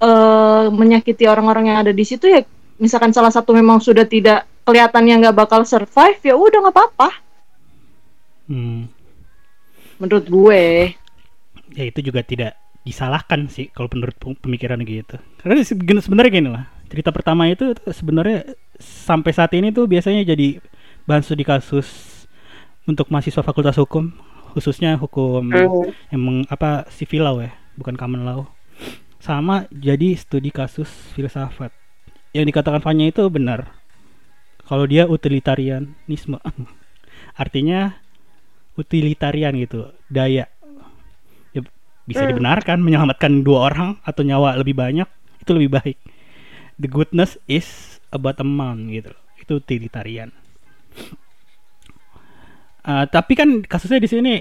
eh, 0.00 0.66
menyakiti 0.72 1.24
orang-orang 1.32 1.64
yang 1.72 1.78
ada 1.84 1.92
di 1.92 2.04
situ 2.06 2.26
ya 2.30 2.40
misalkan 2.80 3.12
salah 3.16 3.32
satu 3.32 3.56
memang 3.56 3.78
sudah 3.80 4.04
tidak 4.04 4.44
kelihatannya 4.68 5.14
nggak 5.26 5.36
bakal 5.36 5.60
survive 5.64 6.20
ya 6.20 6.34
udah 6.36 6.58
nggak 6.68 6.74
apa-apa 6.76 7.08
Hmm. 8.48 8.86
menurut 10.00 10.26
gue 10.28 10.62
Ya 11.74 11.84
itu 11.90 12.00
juga 12.00 12.22
tidak 12.22 12.56
disalahkan 12.86 13.50
sih 13.50 13.68
kalau 13.74 13.90
menurut 13.92 14.14
pem- 14.16 14.38
pemikiran 14.38 14.78
gitu. 14.86 15.18
Karena 15.42 15.60
sebenarnya 15.66 16.30
gini 16.32 16.50
lah. 16.50 16.64
Cerita 16.86 17.10
pertama 17.10 17.50
itu 17.50 17.74
sebenarnya 17.90 18.46
sampai 18.78 19.32
saat 19.34 19.50
ini 19.58 19.74
tuh 19.74 19.90
biasanya 19.90 20.22
jadi 20.22 20.62
bahan 21.06 21.22
studi 21.22 21.42
kasus 21.42 21.86
untuk 22.84 23.08
mahasiswa 23.08 23.40
fakultas 23.40 23.74
hukum 23.76 24.10
khususnya 24.52 24.96
hukum 24.96 25.46
Hmm. 25.46 25.90
yang 26.08 26.20
meng- 26.20 26.48
apa 26.48 26.88
civil 26.88 27.22
law 27.22 27.36
ya, 27.38 27.52
bukan 27.74 27.94
common 27.94 28.24
law. 28.24 28.48
Sama 29.18 29.66
jadi 29.68 30.14
studi 30.14 30.48
kasus 30.48 30.88
filsafat. 31.12 31.74
Yang 32.30 32.52
dikatakan 32.52 32.80
Fanya 32.80 33.06
itu 33.06 33.26
benar. 33.26 33.68
Kalau 34.64 34.84
dia 34.84 35.04
utilitarianisme. 35.04 36.40
Artinya 37.36 38.00
utilitarian 38.74 39.52
gitu, 39.56 39.92
daya. 40.06 40.48
Ya, 41.52 41.60
bisa 42.04 42.24
Hmm. 42.24 42.30
dibenarkan 42.32 42.80
menyelamatkan 42.80 43.42
dua 43.42 43.68
orang 43.68 44.00
atau 44.02 44.22
nyawa 44.22 44.56
lebih 44.56 44.72
banyak 44.72 45.08
itu 45.38 45.50
lebih 45.52 45.70
baik. 45.74 45.98
The 46.76 46.88
goodness 46.88 47.36
is 47.44 47.68
about 48.08 48.36
amount 48.38 48.88
gitu. 48.88 49.12
Itu 49.36 49.60
utilitarian. 49.60 50.32
Ah, 52.82 53.04
tapi 53.04 53.34
kan 53.34 53.62
kasusnya 53.62 53.98
di 53.98 54.06
sini 54.06 54.32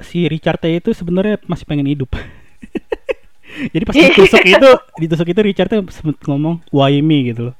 si 0.00 0.24
Richard 0.24 0.56
T 0.56 0.72
itu 0.72 0.90
sebenarnya 0.90 1.36
masih 1.44 1.68
pengen 1.68 1.84
hidup. 1.84 2.08
Jadi 3.74 3.84
pas 3.84 3.92
ditusuk 4.00 4.40
itu, 4.40 4.70
ditusuk 4.96 5.28
itu 5.28 5.40
Richard 5.44 5.68
T 5.68 5.74
sempet 5.92 6.16
ngomong 6.24 6.64
why 6.70 6.96
me 7.00 7.28
gitu 7.28 7.52
loh. 7.52 7.56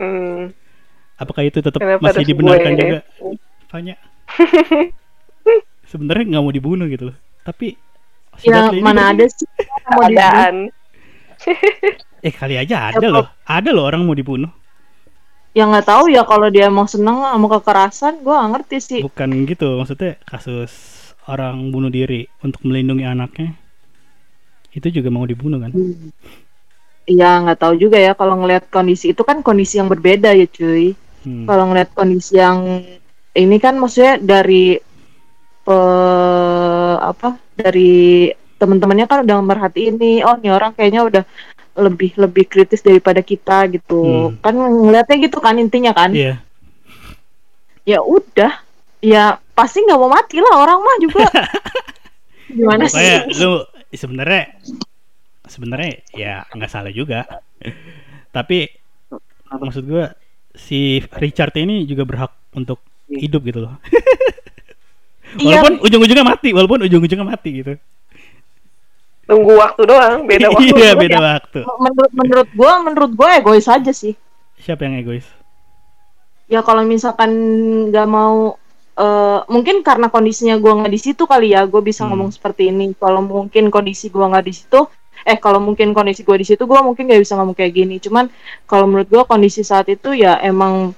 Hmm. 0.00 0.50
Apakah 1.14 1.44
itu 1.44 1.60
tetap 1.60 1.78
Kenapa 1.78 2.02
masih 2.02 2.24
dibenarkan 2.24 2.72
gue? 2.72 2.80
juga? 2.80 2.98
Banyak. 3.68 3.98
sebenarnya 5.92 6.24
nggak 6.32 6.42
mau 6.42 6.50
dibunuh 6.50 6.88
gitu 6.88 7.12
loh. 7.12 7.16
Tapi 7.44 7.76
si 8.40 8.48
ya 8.48 8.72
mana 8.72 9.12
berarti- 9.12 9.12
ada 9.12 9.24
sih 9.28 9.44
mau 9.44 9.68
dibunuh. 9.68 9.92
Keadaan. 9.92 10.56
Eh 12.22 12.32
kali 12.32 12.54
aja 12.56 12.88
ada 12.88 13.06
loh. 13.06 13.26
Ada 13.44 13.70
loh 13.70 13.84
orang 13.84 14.08
mau 14.08 14.16
dibunuh. 14.16 14.48
Ya 15.52 15.62
nggak 15.68 15.86
tahu 15.90 16.04
ya 16.16 16.22
kalau 16.24 16.48
dia 16.54 16.64
emang 16.72 16.88
seneng 16.88 17.16
sama 17.20 17.46
kekerasan 17.60 18.14
gue 18.24 18.32
nggak 18.32 18.50
ngerti 18.56 18.76
sih 18.88 19.00
Bukan 19.04 19.28
gitu 19.50 19.68
maksudnya 19.80 20.16
kasus 20.24 20.72
orang 21.28 21.70
bunuh 21.70 21.90
diri 21.92 22.26
untuk 22.42 22.60
melindungi 22.66 23.04
anaknya. 23.06 23.54
Itu 24.72 24.88
juga 24.88 25.08
mau 25.12 25.28
dibunuh 25.28 25.60
kan? 25.62 25.70
Iya 27.12 27.42
nggak 27.42 27.58
tahu 27.62 27.74
juga 27.82 27.98
ya 27.98 28.12
kalau 28.14 28.34
ngelihat 28.40 28.64
kondisi 28.70 29.10
itu 29.12 29.22
kan 29.28 29.42
kondisi 29.46 29.74
yang 29.80 29.90
berbeda 29.92 30.30
ya 30.40 30.46
cuy 30.48 30.94
Hmm. 31.22 31.46
kalau 31.46 31.70
ngelihat 31.70 31.94
kondisi 31.94 32.34
yang 32.34 32.82
ini 33.38 33.56
kan 33.62 33.78
maksudnya 33.78 34.18
dari 34.18 34.74
eh, 35.70 36.94
apa 37.10 37.26
dari 37.54 38.26
teman-temannya 38.58 39.06
kan 39.10 39.18
udah 39.26 39.38
merhatiin 39.42 39.94
nih 40.02 40.16
oh 40.26 40.34
nih 40.38 40.50
orang 40.54 40.72
kayaknya 40.74 41.02
udah 41.08 41.22
lebih 41.72 42.12
lebih 42.16 42.44
kritis 42.44 42.80
daripada 42.80 43.20
kita 43.20 43.64
gitu 43.72 44.00
Hmm. 44.30 44.36
kan 44.38 44.52
ngelihatnya 44.52 45.16
gitu 45.24 45.38
kan 45.40 45.56
intinya 45.56 45.92
kan 45.92 46.12
Iya. 46.12 46.40
ya 47.82 47.98
udah 47.98 48.52
ya 49.00 49.24
pasti 49.52 49.82
nggak 49.82 49.98
mau 49.98 50.12
mati 50.12 50.38
lah 50.38 50.54
orang 50.60 50.78
mah 50.78 50.96
juga 51.00 51.26
gimana 52.56 52.84
Pokoknya 52.84 53.24
sih 53.32 53.40
lu 53.40 53.64
sebenarnya 53.90 54.44
sebenarnya 55.48 55.92
ya 56.12 56.34
nggak 56.48 56.70
salah 56.70 56.88
juga. 56.88 57.24
Tapi 58.30 58.68
maksud 59.50 59.84
gua 59.84 60.12
si 60.52 61.00
Richard 61.16 61.52
ini 61.56 61.84
juga 61.84 62.04
berhak 62.04 62.32
untuk 62.52 62.80
hidup 63.08 63.44
gitu 63.44 63.64
loh. 63.64 63.76
Iya. 65.36 65.64
walaupun 65.64 65.74
ujung-ujungnya 65.80 66.24
mati, 66.24 66.48
walaupun 66.52 66.84
ujung-ujungnya 66.84 67.24
mati 67.24 67.50
gitu. 67.64 67.72
Tunggu 69.22 69.54
waktu 69.54 69.82
doang, 69.82 70.26
beda 70.26 70.50
waktu. 70.52 70.72
Iya, 70.72 70.92
beda 70.94 71.18
waktu. 71.18 71.60
menurut 71.78 72.12
menurut 72.12 72.48
gue 72.50 72.72
menurut 72.82 73.12
gue 73.12 73.28
egois 73.34 73.66
aja 73.66 73.92
sih 73.92 74.14
Siapa 74.58 74.82
yang 74.82 74.98
egois? 74.98 75.26
ya 76.46 76.60
kalau 76.60 76.82
misalkan 76.82 77.32
nggak 77.88 78.04
mau 78.04 78.58
eh, 78.92 79.40
mungkin 79.48 79.80
karena 79.80 80.06
kondisinya 80.06 80.54
gue 80.54 80.68
nggak 80.68 80.92
di 80.92 81.00
situ 81.00 81.24
kali 81.24 81.50
ya 81.50 81.64
gue 81.64 81.80
bisa 81.80 82.04
Hmm. 82.04 82.12
ngomong 82.12 82.28
seperti 82.30 82.68
ini 82.68 82.92
kalau 82.92 83.22
mungkin 83.22 83.68
kondisi 83.68 84.06
gue 84.06 84.20
nggak 84.20 84.44
di 84.44 84.52
situ 84.52 84.84
eh 85.22 85.38
kalau 85.38 85.58
mungkin 85.58 85.94
kondisi 85.94 86.20
gue 86.20 86.34
di 86.34 86.44
situ 86.44 86.62
gue 86.62 86.76
mungkin 86.78 87.06
nggak 87.06 87.22
bisa 87.22 87.38
ngomong 87.38 87.54
kayak 87.54 87.72
gini 87.72 87.96
cuman 87.96 88.28
kalau 88.64 88.84
menurut 88.84 89.08
gue 89.08 89.22
kondisi 89.22 89.62
saat 89.62 89.86
itu 89.86 90.12
ya 90.12 90.36
emang 90.42 90.92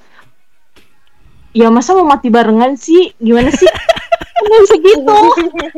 ya 1.54 1.70
masa 1.70 1.94
mau 1.94 2.02
mati 2.04 2.28
barengan 2.28 2.74
sih 2.74 3.14
gimana 3.16 3.48
sih 3.48 3.68
nggak 4.42 4.60
bisa 4.60 4.74
gitu 4.76 5.18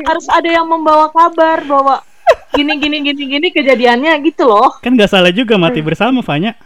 harus 0.01 0.25
ada 0.27 0.49
yang 0.49 0.65
membawa 0.65 1.11
kabar 1.11 1.61
bahwa 1.61 2.01
gini 2.57 2.73
gini 2.75 2.97
gini 3.03 3.23
gini 3.29 3.47
kejadiannya 3.49 4.17
gitu 4.23 4.43
loh 4.43 4.73
Kan 4.81 4.93
nggak 4.93 5.07
salah 5.07 5.29
juga 5.29 5.55
mati 5.55 5.79
bersama, 5.79 6.19
Fanya. 6.19 6.57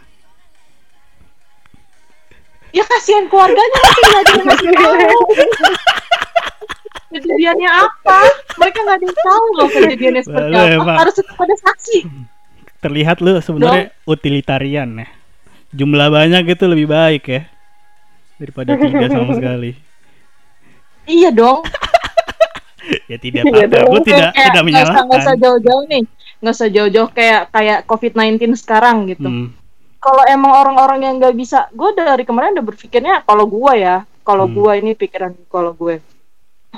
ya 2.70 2.80
kasihan 2.82 3.28
keluarganya 3.28 3.78
nanti 3.78 4.00
nggak 4.00 4.16
ada 4.16 4.32
yang 4.32 4.46
ngasih 4.48 4.70
tahu 4.72 4.96
kejadiannya 7.12 7.68
apa 7.70 8.18
mereka 8.56 8.78
nggak 8.80 8.96
ada 8.96 9.04
yang 9.04 9.18
tahu 9.20 9.44
loh 9.52 9.68
kejadiannya 9.68 10.22
seperti 10.22 10.48
Boleh, 10.50 10.72
apa 10.72 10.84
Pak. 10.86 10.96
harus 10.98 11.14
tetap 11.14 11.36
ada 11.38 11.56
saksi 11.60 11.98
Terlihat 12.82 13.22
lu 13.22 13.38
sebenarnya 13.38 13.94
utilitarian 14.02 14.90
ya. 14.98 15.06
Jumlah 15.70 16.10
banyak 16.10 16.42
itu 16.48 16.64
lebih 16.66 16.90
baik 16.90 17.22
ya 17.24 17.46
daripada 18.34 18.74
tiga 18.74 19.06
sama 19.06 19.32
sekali. 19.38 19.78
iya 21.04 21.30
dong 21.30 21.62
Ya 23.04 23.16
tidak 23.16 23.44
Iya 23.44 23.64
apa-apa. 23.64 23.72
Kayak- 23.72 24.02
tidak 24.02 24.28
kayak 24.28 24.34
tidak 24.34 24.52
usah- 24.52 24.64
nggak 24.64 24.82
usah 24.82 25.04
menyalahkan. 25.04 25.38
jauh-jauh 25.38 25.82
nih 25.86 26.02
nggak 26.38 26.52
usah 26.52 26.68
jauh-jauh 26.68 27.08
kayak 27.08 27.40
kayak 27.48 27.78
covid 27.84 28.12
19 28.12 28.56
sekarang 28.56 28.96
gitu 29.06 29.24
Hmm. 29.24 29.48
kalau 29.96 30.20
emang 30.26 30.52
orang-orang 30.56 30.98
yang 31.00 31.14
nggak 31.16 31.32
bisa 31.32 31.64
gue 31.70 31.88
dari 31.92 32.22
kemarin 32.22 32.52
udah 32.52 32.64
berpikirnya 32.64 33.22
kalau 33.22 33.46
gue 33.46 33.72
ya 33.76 34.04
kalau 34.20 34.44
Hmm. 34.44 34.52
gue 34.52 34.70
ini 34.76 34.92
pikiran 34.92 35.32
kalau 35.46 35.72
gue 35.72 35.96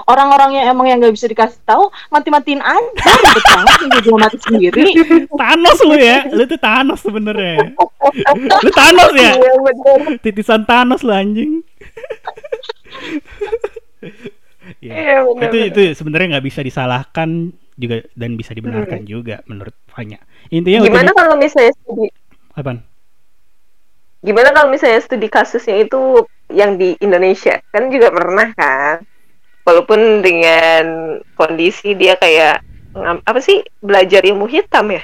orang-orang 0.05 0.55
yang 0.55 0.65
emang 0.69 0.85
yang 0.85 0.97
nggak 0.99 1.13
bisa 1.13 1.25
dikasih 1.25 1.57
tahu 1.63 1.89
mati-matiin 2.09 2.59
aja 2.59 2.91
ribet 2.93 3.45
banget 3.55 3.79
gue 4.03 4.17
mati 4.19 4.37
sendiri 4.39 4.83
Thanos 5.31 5.79
lu 5.81 5.95
ya, 5.95 6.17
lu 6.29 6.43
tuh 6.45 6.59
Thanos 6.59 6.99
sebenarnya. 7.01 7.73
lu 8.59 8.71
Thanos 8.71 9.11
ya, 9.15 9.33
Iya 9.33 9.53
titisan 10.21 10.63
Thanos 10.63 11.01
lu 11.01 11.09
anjing. 11.09 11.65
ya. 14.85 14.95
Iya 14.95 15.17
bener. 15.25 15.49
Itu 15.49 15.57
itu 15.71 15.81
sebenarnya 15.95 16.27
nggak 16.37 16.47
bisa 16.47 16.61
disalahkan 16.61 17.29
juga 17.75 17.97
dan 18.15 18.37
bisa 18.37 18.55
dibenarkan 18.55 19.03
juga 19.03 19.43
menurut 19.45 19.75
Fanya. 19.91 20.21
Intinya 20.49 20.85
Gimana 20.85 21.11
util- 21.11 21.19
kalau 21.19 21.35
misalnya 21.35 21.73
studi 21.75 22.07
apaan? 22.53 22.79
Gimana 24.25 24.49
kalau 24.53 24.69
misalnya 24.73 25.01
studi 25.03 25.29
kasusnya 25.29 25.85
itu 25.85 26.25
yang 26.49 26.81
di 26.81 26.97
Indonesia 26.99 27.61
kan 27.69 27.93
juga 27.93 28.09
pernah 28.09 28.49
kan? 28.57 29.05
Walaupun 29.65 30.21
dengan 30.21 30.85
kondisi 31.35 31.97
dia 31.97 32.17
kayak 32.17 32.61
apa 33.25 33.41
sih 33.41 33.65
belajar 33.81 34.23
ilmu 34.23 34.45
hitam 34.47 34.93
ya? 34.93 35.03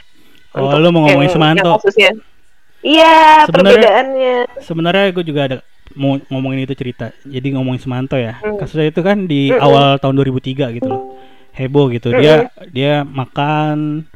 Oh, 0.52 0.66
Untuk 0.68 0.78
lu 0.82 0.88
mau 0.90 1.04
ngomongin 1.04 1.26
yang- 1.26 1.32
Sumanto. 1.32 1.72
Iya, 2.80 3.44
perbedaannya. 3.44 4.64
Sebenarnya 4.64 5.12
gue 5.12 5.24
juga 5.24 5.40
ada 5.44 5.56
mau 5.96 6.18
ngomongin 6.30 6.64
itu 6.64 6.74
cerita. 6.74 7.10
Jadi 7.24 7.54
ngomongin 7.56 7.80
Semanto 7.82 8.14
ya. 8.14 8.38
Hmm. 8.38 8.58
Kasusnya 8.58 8.90
itu 8.90 9.00
kan 9.00 9.26
di 9.26 9.50
Mm-mm. 9.50 9.62
awal 9.62 9.86
tahun 9.98 10.14
2003 10.18 10.76
gitu 10.76 10.86
loh. 10.86 11.02
Heboh 11.50 11.90
gitu. 11.90 12.14
Dia 12.14 12.46
dia 12.70 13.02
makan 13.02 14.06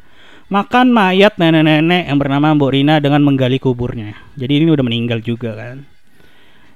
makan 0.45 0.87
mayat 0.93 1.35
nenek-nenek 1.41 2.05
yang 2.07 2.17
bernama 2.21 2.53
Mbok 2.53 2.71
Rina 2.71 2.95
dengan 3.01 3.21
menggali 3.25 3.57
kuburnya. 3.57 4.13
Jadi 4.37 4.61
ini 4.61 4.69
udah 4.71 4.85
meninggal 4.85 5.19
juga 5.19 5.57
kan. 5.57 5.83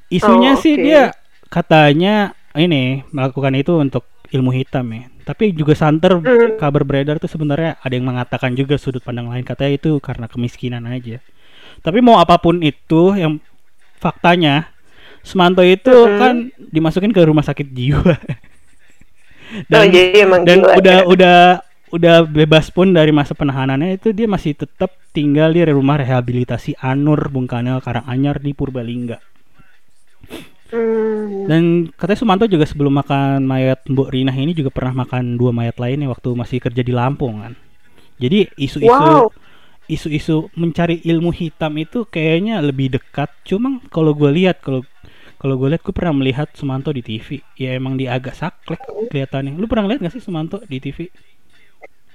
Isunya 0.10 0.58
Oh, 0.58 0.60
sih 0.60 0.74
dia 0.76 1.14
katanya 1.48 2.34
ini 2.58 3.06
melakukan 3.14 3.54
itu 3.54 3.78
untuk 3.78 4.04
ilmu 4.30 4.50
hitam 4.54 4.86
ya. 4.90 5.06
Tapi 5.24 5.54
juga 5.54 5.78
santer 5.78 6.18
Hmm. 6.18 6.58
kabar 6.58 6.82
beredar 6.82 7.22
tuh 7.22 7.30
sebenarnya 7.30 7.78
ada 7.80 7.94
yang 7.94 8.10
mengatakan 8.10 8.58
juga 8.58 8.82
sudut 8.82 9.06
pandang 9.06 9.30
lain 9.30 9.46
katanya 9.46 9.78
itu 9.78 10.02
karena 10.02 10.26
kemiskinan 10.26 10.90
aja. 10.90 11.22
Tapi 11.86 12.02
mau 12.02 12.18
apa 12.18 12.42
pun 12.42 12.60
itu 12.66 13.14
yang 13.14 13.38
faktanya 14.02 14.74
Sumanto 15.22 15.62
itu 15.62 15.92
Mm-mm. 15.92 16.20
kan 16.20 16.36
dimasukin 16.72 17.12
ke 17.12 17.22
rumah 17.24 17.44
sakit 17.44 17.68
jiwa. 17.70 18.16
oh 19.76 19.86
jadi 19.90 20.30
emang 20.30 20.46
dan 20.46 20.62
gila 20.62 20.78
udah 20.78 20.98
ya. 21.02 21.06
udah 21.10 21.40
udah 21.90 22.16
bebas 22.30 22.70
pun 22.70 22.94
dari 22.94 23.10
masa 23.10 23.34
penahanannya 23.34 23.98
itu 23.98 24.14
dia 24.14 24.30
masih 24.30 24.54
tetap 24.54 24.94
tinggal 25.10 25.50
di 25.50 25.66
rumah 25.66 25.98
rehabilitasi 25.98 26.78
Anur 26.78 27.34
Bung 27.34 27.50
Karno 27.50 27.82
Karanganyar 27.82 28.38
di 28.38 28.54
Purbalingga. 28.54 29.18
Hmm. 30.70 31.50
Dan 31.50 31.90
katanya 31.98 32.20
Sumanto 32.22 32.46
juga 32.46 32.70
sebelum 32.70 32.94
makan 32.94 33.42
mayat 33.42 33.90
Mbok 33.90 34.14
Rinah 34.14 34.38
ini 34.38 34.54
juga 34.54 34.70
pernah 34.70 35.02
makan 35.02 35.34
dua 35.34 35.50
mayat 35.50 35.82
lainnya 35.82 36.06
waktu 36.14 36.30
masih 36.38 36.62
kerja 36.62 36.86
di 36.86 36.94
Lampung 36.94 37.42
kan. 37.42 37.54
Jadi 38.22 38.46
isu-isu 38.54 38.86
Wow. 38.86 39.34
isu-isu 39.90 40.54
mencari 40.54 41.02
ilmu 41.02 41.34
hitam 41.34 41.74
itu 41.82 42.06
kayaknya 42.06 42.62
lebih 42.62 42.94
dekat. 42.94 43.34
Cuma 43.42 43.82
kalau 43.90 44.14
gue 44.14 44.30
lihat 44.30 44.62
kalau 44.62 44.86
kalau 45.40 45.56
gue 45.56 45.72
lihat 45.72 45.82
gue 45.82 45.96
pernah 45.96 46.14
melihat 46.14 46.48
Sumanto 46.52 46.92
di 46.92 47.00
TV. 47.00 47.40
Ya 47.56 47.74
emang 47.74 47.96
dia 47.96 48.14
agak 48.14 48.36
saklek 48.36 48.80
kelihatannya. 49.08 49.56
Lu 49.56 49.66
pernah 49.66 49.88
lihat 49.88 50.04
gak 50.04 50.14
sih 50.14 50.24
Sumanto 50.24 50.60
di 50.68 50.78
TV? 50.78 51.08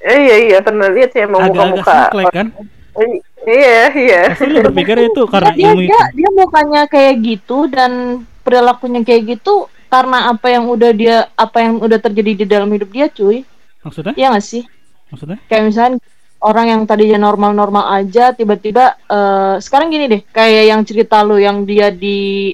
Eh, 0.05 0.19
iya 0.21 0.37
iya 0.45 0.59
pernah 0.61 0.93
lihat 0.93 1.11
sih 1.11 1.25
emang 1.25 1.49
Agak-agak 1.49 1.81
muka-muka. 1.81 1.93
saklek 1.97 2.29
kan? 2.31 2.47
Eh, 2.95 3.13
Iya 3.45 3.93
iya. 3.93 4.21
Pasti 4.33 4.49
lu 4.49 4.61
berpikir 4.63 4.97
itu 5.05 5.23
karena 5.29 5.53
dia, 5.53 5.69
ilmu 5.69 5.81
dia, 5.85 5.93
itu. 5.93 6.17
dia 6.17 6.31
mukanya 6.33 6.83
kayak 6.89 7.15
gitu 7.21 7.69
dan 7.69 7.93
perilakunya 8.41 9.05
kayak 9.05 9.37
gitu 9.37 9.69
karena 9.89 10.33
apa 10.33 10.47
yang 10.49 10.65
udah 10.65 10.91
dia 10.97 11.17
apa 11.37 11.61
yang 11.61 11.77
udah 11.77 12.01
terjadi 12.01 12.33
di 12.41 12.45
dalam 12.49 12.73
hidup 12.73 12.89
dia 12.89 13.07
cuy 13.09 13.45
Maksudnya? 13.85 14.17
Iya 14.17 14.33
gak 14.33 14.45
sih 14.45 14.65
Maksudnya? 15.13 15.37
kayak 15.45 15.65
misalnya 15.69 15.97
orang 16.41 16.67
yang 16.73 16.81
tadinya 16.89 17.21
normal-normal 17.21 17.85
aja 17.93 18.33
tiba-tiba 18.33 18.97
eh, 19.09 19.55
sekarang 19.61 19.93
gini 19.93 20.05
deh 20.09 20.23
kayak 20.25 20.65
yang 20.73 20.81
cerita 20.85 21.21
lu 21.21 21.37
yang 21.37 21.69
dia 21.69 21.93
di 21.93 22.53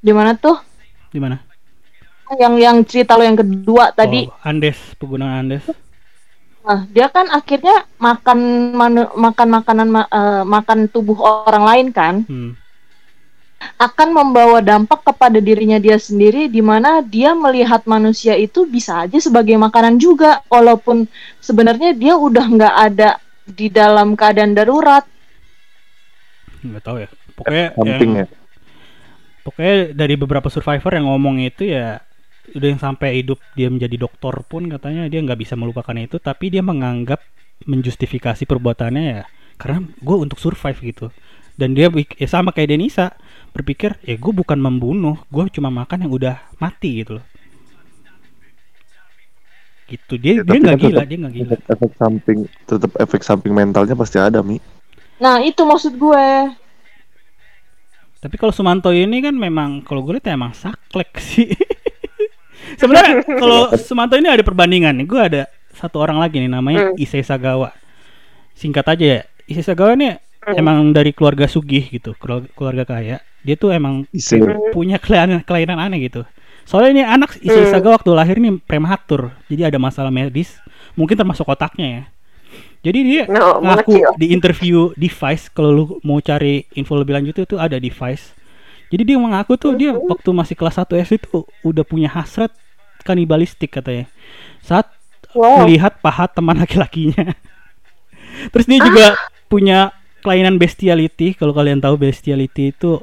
di 0.00 0.12
mana 0.12 0.32
tuh 0.34 0.56
Di 1.10 1.20
mana? 1.20 1.36
yang 2.38 2.54
yang 2.56 2.76
cerita 2.86 3.18
lu 3.18 3.26
yang 3.26 3.34
kedua 3.34 3.90
tadi 3.90 4.30
Oh, 4.30 4.46
Andes, 4.46 4.78
penggunaan 4.96 5.44
Andes. 5.44 5.66
Nah, 6.60 6.86
dia 6.86 7.08
kan 7.08 7.26
akhirnya 7.26 7.88
makan 7.98 8.38
manu- 8.70 9.12
makan 9.16 9.48
makanan 9.50 9.88
ma- 9.90 10.06
eh, 10.06 10.44
makan 10.46 10.86
tubuh 10.86 11.18
orang 11.18 11.64
lain 11.66 11.86
kan 11.90 12.14
Hmm. 12.22 12.54
akan 13.76 14.08
membawa 14.14 14.62
dampak 14.62 15.04
kepada 15.04 15.36
dirinya 15.36 15.76
dia 15.76 15.98
sendiri 15.98 16.48
di 16.48 16.62
mana 16.62 17.02
dia 17.02 17.34
melihat 17.34 17.84
manusia 17.84 18.32
itu 18.32 18.64
bisa 18.64 19.04
aja 19.04 19.18
sebagai 19.18 19.52
makanan 19.56 19.98
juga 19.98 20.40
walaupun 20.48 21.04
sebenarnya 21.40 21.92
dia 21.92 22.16
udah 22.16 22.46
nggak 22.46 22.74
ada 22.88 23.10
di 23.44 23.66
dalam 23.66 24.14
keadaan 24.14 24.54
darurat. 24.54 25.02
nggak 26.62 26.82
tahu 26.84 26.96
ya. 27.02 27.08
Pokoknya 27.34 27.66
Samping 27.74 28.12
yang, 28.14 28.20
ya. 28.22 28.26
Pokoknya 29.50 29.98
dari 29.98 30.14
beberapa 30.14 30.46
survivor 30.46 30.94
yang 30.94 31.10
ngomong 31.10 31.42
itu 31.42 31.66
ya 31.66 31.98
udah 32.54 32.68
yang 32.70 32.80
sampai 32.80 33.18
hidup 33.22 33.42
dia 33.58 33.66
menjadi 33.66 33.98
dokter 33.98 34.32
pun 34.46 34.70
katanya 34.70 35.10
dia 35.10 35.20
nggak 35.22 35.38
bisa 35.42 35.58
melupakan 35.58 35.94
itu 35.98 36.22
tapi 36.22 36.54
dia 36.54 36.62
menganggap 36.62 37.18
menjustifikasi 37.66 38.46
perbuatannya 38.46 39.02
ya 39.02 39.22
karena 39.58 39.84
gue 39.84 40.16
untuk 40.16 40.38
survive 40.38 40.78
gitu 40.80 41.06
dan 41.58 41.74
dia 41.76 41.90
ya 41.92 42.28
sama 42.30 42.54
kayak 42.54 42.72
Denisa 42.72 43.12
berpikir 43.52 43.98
ya 44.06 44.16
gue 44.16 44.32
bukan 44.32 44.56
membunuh 44.56 45.18
gue 45.28 45.44
cuma 45.52 45.68
makan 45.68 46.06
yang 46.08 46.12
udah 46.14 46.36
mati 46.62 47.02
gitu 47.04 47.20
loh 47.20 47.26
gitu 49.90 50.14
dia 50.16 50.38
Ya, 50.38 50.42
dia 50.46 50.58
nggak 50.62 50.78
kan 50.78 50.80
gila 50.80 51.02
tetap 51.02 51.04
dia 51.04 51.18
nggak 51.18 51.34
gila 51.34 51.56
Efek, 51.56 51.60
efek 51.72 51.92
samping, 51.98 52.38
tetap 52.68 52.92
efek 53.00 53.22
samping 53.26 53.52
mentalnya 53.56 53.96
pasti 53.98 54.18
ada 54.20 54.40
mi. 54.44 54.60
Nah, 55.20 55.36
itu 55.44 55.62
maksud 55.66 55.92
gue. 56.00 56.26
Tapi 58.20 58.36
kalau 58.36 58.52
Sumanto 58.52 58.92
ini 58.92 59.18
kan 59.18 59.32
memang 59.32 59.80
kalau 59.80 60.04
gue 60.04 60.20
lihat 60.20 60.28
ya 60.28 60.36
emang 60.36 60.52
saklek 60.52 61.16
sih. 61.16 61.48
Sebenarnya 62.80 63.24
kalau 63.24 63.72
Sumanto 63.76 64.14
ini 64.14 64.28
ada 64.28 64.44
perbandingan 64.44 64.92
nih. 64.94 65.06
Gue 65.08 65.20
ada 65.20 65.42
satu 65.72 65.96
orang 65.98 66.20
lagi 66.20 66.36
nih 66.36 66.50
namanya 66.50 66.92
Hmm. 66.92 67.00
Issei 67.00 67.24
Sagawa. 67.24 67.72
Singkat 68.52 68.84
aja 68.86 69.04
ya. 69.04 69.20
Issei 69.48 69.64
Sagawa 69.64 69.96
ini 69.96 70.12
Hmm. 70.40 70.56
emang 70.56 70.76
dari 70.90 71.12
keluarga 71.12 71.44
sugih 71.44 71.84
gitu, 71.92 72.16
keluarga, 72.16 72.88
kaya. 72.88 73.20
Dia 73.44 73.56
tuh 73.56 73.72
emang 73.72 74.08
Isi. 74.08 74.40
punya 74.72 74.96
kelainan 74.96 75.44
kelainan 75.44 75.76
aneh 75.76 76.08
gitu. 76.08 76.24
Soalnya 76.64 76.90
ini 76.92 77.02
anak 77.04 77.36
Issei 77.40 77.68
Hmm. 77.68 77.72
Sagawa 77.72 78.00
waktu 78.00 78.10
lahir 78.12 78.36
nih 78.36 78.56
prematur. 78.60 79.32
Jadi 79.48 79.64
ada 79.64 79.76
masalah 79.76 80.08
medis, 80.08 80.56
mungkin 80.96 81.16
termasuk 81.16 81.44
otaknya 81.44 81.88
ya. 81.88 82.02
Jadi 82.80 82.98
dia 83.04 83.22
No, 83.28 83.60
ngaku 83.60 83.92
mengecil. 83.92 84.10
di 84.16 84.26
interview 84.30 84.78
device 84.94 85.52
kalau 85.52 85.70
lu 85.70 85.84
mau 86.00 86.16
cari 86.18 86.64
info 86.72 86.96
lebih 86.96 87.12
lanjut 87.12 87.36
itu 87.38 87.56
ada 87.56 87.76
device. 87.76 88.32
Jadi 88.88 89.02
dia 89.04 89.18
mengaku 89.20 89.54
tuh 89.54 89.76
dia 89.76 89.92
waktu 89.92 90.30
masih 90.30 90.56
kelas 90.56 90.76
1 90.76 90.96
SD 90.98 91.20
itu 91.20 91.44
udah 91.60 91.84
punya 91.84 92.08
hasrat 92.08 92.50
kanibalistik 93.02 93.70
katanya. 93.70 94.08
Saat 94.60 94.88
Wow. 95.30 95.62
melihat 95.62 95.94
paha 96.00 96.26
teman 96.26 96.58
laki-lakinya. 96.58 97.38
Terus 98.50 98.66
dia 98.66 98.80
juga 98.80 99.06
punya 99.46 99.94
kelainan 100.20 100.58
bestiality. 100.58 101.38
Kalau 101.38 101.54
kalian 101.54 101.78
tahu 101.78 101.94
bestiality 101.94 102.74
itu 102.74 102.98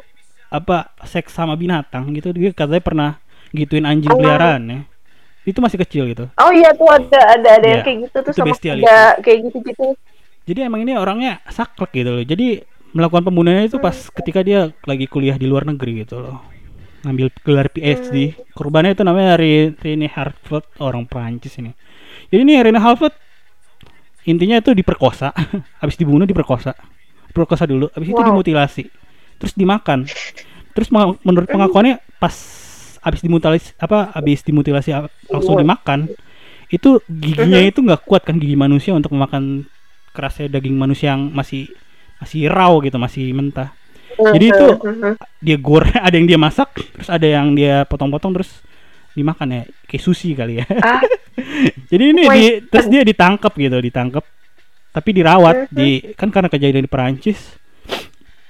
apa 0.49 0.91
seks 1.07 1.31
sama 1.31 1.55
binatang 1.55 2.11
gitu. 2.11 2.35
Dia 2.35 2.51
katanya 2.51 2.83
pernah 2.83 3.09
gituin 3.53 3.87
anjing 3.87 4.11
Oh. 4.11 4.19
peliharaan 4.19 4.63
ya. 4.67 4.79
Itu 5.47 5.63
masih 5.63 5.79
kecil 5.79 6.03
gitu. 6.11 6.27
Oh 6.35 6.51
iya 6.51 6.75
tuh 6.75 6.91
ada 6.91 7.39
ada 7.39 7.49
ada 7.55 7.65
yang 7.67 7.79
Iya, 7.79 7.85
kayak 7.87 7.97
gitu 8.03 8.17
tuh 8.19 8.31
itu 8.35 8.39
sama 8.43 8.55
ada 8.59 8.97
kayak 9.23 9.39
gitu 9.47 9.57
gitu. 9.63 9.85
Jadi 10.47 10.59
emang 10.63 10.83
ini 10.83 10.93
orangnya 10.99 11.39
saklek 11.47 11.91
gitu 11.95 12.19
loh. 12.19 12.23
Jadi 12.27 12.61
melakukan 12.91 13.23
pembunuhannya 13.31 13.71
itu 13.71 13.79
pas 13.79 13.95
ketika 14.11 14.43
dia 14.43 14.71
lagi 14.83 15.07
kuliah 15.07 15.39
di 15.39 15.47
luar 15.47 15.63
negeri 15.63 16.03
gitu 16.03 16.19
loh. 16.19 16.43
Ngambil 17.07 17.27
gelar 17.47 17.67
PhD. 17.71 18.35
Korbannya 18.51 18.91
itu 18.95 19.03
namanya 19.07 19.39
Re- 19.39 19.71
Rene 19.79 20.07
Hartford, 20.11 20.67
orang 20.83 21.07
Prancis 21.07 21.55
ini. 21.59 21.71
Jadi 22.27 22.41
ini 22.43 22.53
Rene 22.59 22.79
Hartford 22.83 23.15
intinya 24.27 24.59
itu 24.59 24.75
diperkosa, 24.75 25.31
habis 25.81 25.95
dibunuh 25.95 26.27
diperkosa. 26.27 26.75
Diperkosa 27.31 27.63
dulu, 27.63 27.87
habis 27.95 28.11
itu 28.11 28.19
Wow. 28.19 28.35
dimutilasi. 28.35 28.83
Terus 29.39 29.53
dimakan. 29.55 30.03
Terus 30.75 30.89
menurut 31.23 31.47
pengakuannya 31.47 32.01
pas 32.19 32.33
habis 33.01 33.21
dimutilasi 33.23 33.77
apa 33.77 34.11
habis 34.13 34.41
dimutilasi 34.43 34.89
langsung 35.31 35.55
Wow. 35.57 35.63
dimakan 35.63 35.99
itu 36.67 36.99
giginya 37.07 37.63
itu 37.63 37.79
nggak 37.79 38.03
kuat 38.03 38.27
kan 38.27 38.35
gigi 38.35 38.59
manusia 38.59 38.91
untuk 38.91 39.15
memakan 39.15 39.63
kerasnya 40.11 40.51
daging 40.51 40.75
manusia 40.75 41.15
yang 41.15 41.31
masih 41.31 41.71
masih 42.19 42.49
raw 42.51 42.73
gitu 42.83 42.97
masih 42.99 43.31
mentah. 43.31 43.71
Jadi 44.17 44.45
itu 44.49 44.65
dia 45.39 45.57
gore 45.61 45.93
ada 46.07 46.15
yang 46.17 46.27
dia 46.27 46.39
masak 46.41 46.73
terus 46.75 47.07
ada 47.07 47.23
yang 47.23 47.53
dia 47.53 47.85
potong-potong 47.85 48.35
terus 48.41 48.51
dimakan 49.13 49.61
ya 49.61 49.61
kayak 49.87 50.03
sushi 50.03 50.33
kali 50.35 50.59
ya. 50.59 50.65
Ah, 50.81 51.01
jadi 51.91 52.03
ini 52.11 52.23
di, 52.27 52.43
terus 52.67 52.89
dia 52.89 53.05
ditangkap 53.05 53.53
gitu 53.55 53.77
ditangkap 53.79 54.25
tapi 54.91 55.09
dirawat 55.13 55.69
di 55.69 56.01
kan 56.17 56.33
karena 56.33 56.49
kejadian 56.49 56.83
di 56.83 56.91
Perancis. 56.91 57.39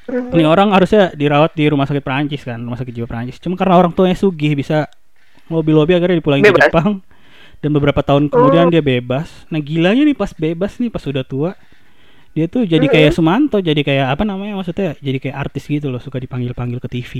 Ini 0.08 0.44
orang 0.48 0.72
harusnya 0.72 1.12
dirawat 1.12 1.52
di 1.54 1.68
rumah 1.68 1.84
sakit 1.84 2.04
Perancis 2.04 2.42
kan 2.48 2.60
rumah 2.60 2.80
sakit 2.80 2.94
jiwa 2.96 3.08
Perancis 3.08 3.38
cuma 3.44 3.60
karena 3.60 3.76
orang 3.76 3.92
tuanya 3.92 4.16
sugih 4.16 4.56
bisa 4.56 4.88
lobby-lobby 5.52 5.96
akhirnya 5.96 6.20
dipulangin 6.20 6.48
ke 6.48 6.56
Bebas. 6.56 6.68
Jepang 6.72 6.90
dan 7.58 7.70
beberapa 7.74 8.02
tahun 8.06 8.30
kemudian 8.32 8.68
Oh. 8.68 8.72
dia 8.72 8.84
bebas 8.84 9.28
nah 9.52 9.60
gilanya 9.60 10.04
nih 10.08 10.16
pas 10.16 10.32
bebas 10.32 10.80
nih 10.80 10.90
pas 10.92 11.04
sudah 11.04 11.26
tua 11.28 11.58
dia 12.38 12.46
tuh 12.46 12.70
jadi 12.70 12.86
kayak 12.86 13.18
Sumanto 13.18 13.58
jadi 13.58 13.82
kayak 13.82 14.14
apa 14.14 14.24
namanya 14.24 14.62
maksudnya 14.62 14.94
jadi 15.02 15.18
kayak 15.18 15.36
artis 15.50 15.66
gitu 15.66 15.90
loh 15.90 15.98
suka 15.98 16.22
dipanggil-panggil 16.22 16.78
ke 16.78 16.88
TV 16.88 17.12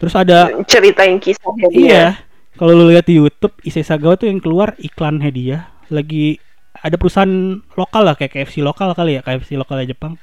terus 0.00 0.16
ada 0.16 0.48
ceritain 0.64 1.20
dia. 1.20 1.36
Iya. 1.68 2.06
Kalau 2.56 2.72
lu 2.72 2.88
lihat 2.88 3.04
di 3.04 3.20
YouTube, 3.20 3.52
Issei 3.64 3.84
Sagawa 3.84 4.16
tuh 4.16 4.28
yang 4.28 4.40
keluar 4.40 4.72
iklannya 4.80 5.28
dia 5.32 5.58
lagi 5.92 6.40
ada 6.76 6.96
perusahaan 6.96 7.60
lokal 7.76 8.02
lah 8.08 8.16
kayak 8.16 8.32
KFC 8.32 8.64
lokal 8.64 8.96
kali 8.96 9.16
ya, 9.16 9.22
KFC 9.24 9.60
lokalnya 9.60 9.92
Jepang. 9.92 10.16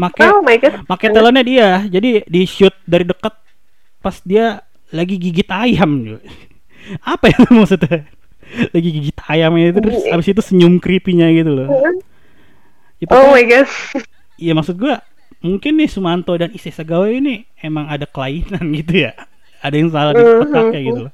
Make 0.00 0.24
Oh 0.24 0.40
my 0.40 0.56
god. 0.56 0.80
make 0.82 1.04
talentnya 1.06 1.44
dia. 1.44 1.68
Jadi 1.84 2.24
di 2.24 2.42
shoot 2.42 2.72
dari 2.82 3.04
dekat 3.04 3.36
pas 4.00 4.16
dia 4.22 4.64
lagi 4.88 5.14
gigit 5.14 5.44
ayam. 5.46 6.16
Apa 7.04 7.28
ya 7.28 7.36
maksudnya? 7.46 8.08
Lagi 8.74 8.88
gigit 8.90 9.14
ayamnya 9.22 9.70
itu 9.70 9.78
terus 9.78 10.02
abis 10.08 10.26
itu 10.26 10.42
senyum 10.42 10.82
creepy-nya 10.82 11.30
gitu 11.30 11.54
loh. 11.54 11.68
Ya, 12.98 13.06
Oh 13.06 13.30
pokoknya- 13.30 13.30
my 13.30 13.44
god. 13.46 13.68
Iya 14.42 14.56
maksud 14.56 14.74
gua 14.74 15.04
mungkin 15.38 15.76
nih 15.76 15.86
Sumanto 15.86 16.32
dan 16.32 16.48
Issei 16.50 16.72
Sagawa 16.72 17.12
ini 17.12 17.44
emang 17.60 17.86
ada 17.86 18.08
kelainan 18.08 18.72
gitu 18.72 19.04
ya. 19.04 19.12
Ada 19.60 19.76
yang 19.76 19.92
salah 19.92 20.16
di 20.16 20.24
Mhm. 20.24 20.40
otaknya 20.42 20.80
gitu 20.80 21.00
loh. 21.06 21.12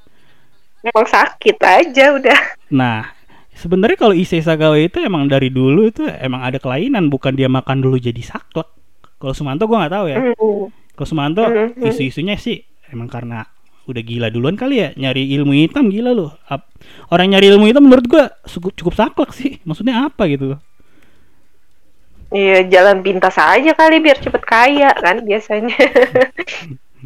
Emang 0.81 1.05
sakit 1.05 1.57
aja 1.59 2.15
udah. 2.15 2.39
Nah, 2.71 3.11
sebenarnya 3.53 3.99
kalau 3.99 4.15
Issei 4.15 4.39
Sagawa 4.39 4.79
itu 4.79 5.03
emang 5.03 5.27
dari 5.27 5.51
dulu 5.51 5.91
itu 5.91 6.07
emang 6.07 6.41
ada 6.41 6.57
kelainan, 6.57 7.11
bukan 7.11 7.35
dia 7.35 7.51
makan 7.51 7.83
dulu 7.83 7.99
jadi 7.99 8.23
saklek. 8.23 8.71
Kalau 9.17 9.33
Sumanto 9.33 9.65
gua 9.65 9.85
nggak 9.85 9.95
tahu 9.95 10.07
ya. 10.07 10.17
Mhm. 10.21 10.65
Kalau 10.93 11.09
Sumanto 11.09 11.43
Mhm. 11.43 11.83
isu-isunya 11.85 12.37
sih 12.37 12.61
emang 12.89 13.07
karena 13.07 13.45
udah 13.87 14.03
gila 14.03 14.29
duluan 14.29 14.55
kali 14.55 14.83
ya 14.83 14.91
nyari 14.93 15.31
ilmu 15.33 15.55
hitam 15.55 15.87
gila 15.87 16.11
loh. 16.11 16.35
Ap- 16.45 16.69
Orang 17.07 17.31
nyari 17.31 17.49
ilmu 17.49 17.65
hitam 17.65 17.83
menurut 17.83 18.05
gua 18.05 18.25
cukup 18.45 18.73
cukup 18.75 18.93
saklek 18.95 19.31
sih. 19.31 19.59
Maksudnya 19.63 20.05
apa 20.05 20.27
gitu 20.27 20.55
loh. 20.55 20.61
Iya, 22.27 22.67
jalan 22.67 23.01
pintas 23.01 23.39
aja 23.39 23.71
kali 23.71 24.03
biar 24.03 24.19
cepet 24.19 24.43
kaya 24.43 24.91
kan 24.93 25.23
biasanya. 25.23 25.71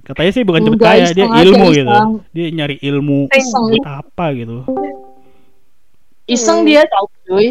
Katanya 0.01 0.33
sih 0.33 0.43
bukan 0.43 0.65
cepet 0.65 0.81
Enggak, 0.81 0.93
kaya, 0.97 1.05
dia 1.05 1.13
iseng 1.13 1.29
aja, 1.31 1.43
ilmu 1.45 1.67
gitu. 1.69 1.85
iseng. 1.85 2.11
Dia 2.33 2.47
nyari 2.51 2.77
ilmu 2.81 3.19
Iseng. 3.29 3.65
apa 3.85 4.25
gitu. 4.33 4.57
Iseng 6.25 6.59
Hmm. 6.63 6.67
dia 6.67 6.83
tahu 6.89 7.07
cuy. 7.29 7.49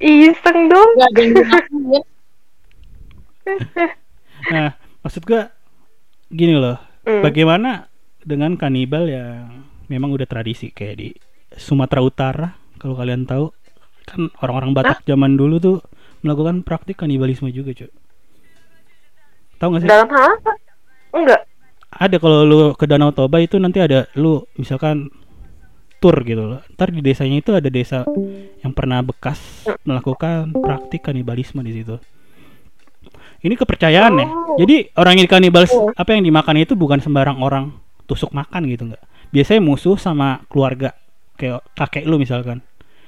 Iseng 0.00 0.58
dong. 0.66 0.88
Gak 0.96 1.08
ada 1.12 1.20
yang. 1.20 1.36
Nah, 4.52 4.76
maksud 5.00 5.24
gua 5.24 5.48
gini 6.28 6.54
loh. 6.54 6.76
Hmm. 7.06 7.22
Bagaimana 7.24 7.88
dengan 8.26 8.58
kanibal 8.58 9.06
yang 9.06 9.64
memang 9.86 10.10
udah 10.10 10.26
tradisi 10.26 10.74
kayak 10.74 10.96
di 10.98 11.08
Sumatera 11.54 12.02
Utara 12.02 12.48
kalau 12.76 12.98
kalian 12.98 13.24
tahu 13.24 13.54
kan 14.06 14.30
orang-orang 14.42 14.74
Batak 14.74 15.06
zaman 15.06 15.38
dulu 15.38 15.56
tuh 15.62 15.76
melakukan 16.26 16.66
praktik 16.66 16.98
kanibalisme 16.98 17.50
juga 17.54 17.70
cuy 17.74 17.90
tahu 19.56 19.68
nggak 19.72 19.82
sih 19.86 19.90
Dalam 19.90 20.08
hal 20.10 20.30
apa? 20.42 20.52
Enggak. 21.16 21.40
ada 21.96 22.16
kalau 22.20 22.38
lu 22.44 22.58
ke 22.76 22.84
Danau 22.84 23.14
Toba 23.14 23.40
itu 23.40 23.56
nanti 23.56 23.80
ada 23.80 24.10
lu 24.18 24.42
misalkan 24.58 25.08
tour 26.02 26.18
gitu 26.26 26.44
loh 26.44 26.60
ntar 26.76 26.92
di 26.92 27.00
desanya 27.00 27.40
itu 27.40 27.56
ada 27.56 27.70
desa 27.72 28.04
yang 28.60 28.74
pernah 28.76 29.00
bekas 29.00 29.64
melakukan 29.86 30.52
praktik 30.52 31.08
kanibalisme 31.08 31.62
di 31.64 31.72
situ 31.72 31.96
ini 33.40 33.54
kepercayaan 33.54 34.12
ya. 34.16 34.26
Oh. 34.26 34.56
jadi 34.56 34.88
orang 34.96 35.20
yang 35.20 35.28
kanibal 35.28 35.64
apa 35.92 36.10
yang 36.12 36.24
dimakan 36.24 36.56
itu 36.56 36.72
bukan 36.72 36.98
sembarang 36.98 37.36
orang 37.40 37.76
tusuk 38.06 38.32
makan 38.32 38.64
gitu 38.70 38.88
nggak. 38.88 39.02
Biasanya 39.34 39.60
musuh 39.60 39.98
sama 39.98 40.44
keluarga 40.48 40.94
kayak 41.36 41.60
kakek 41.74 42.04
lu 42.06 42.16
misalkan. 42.16 42.64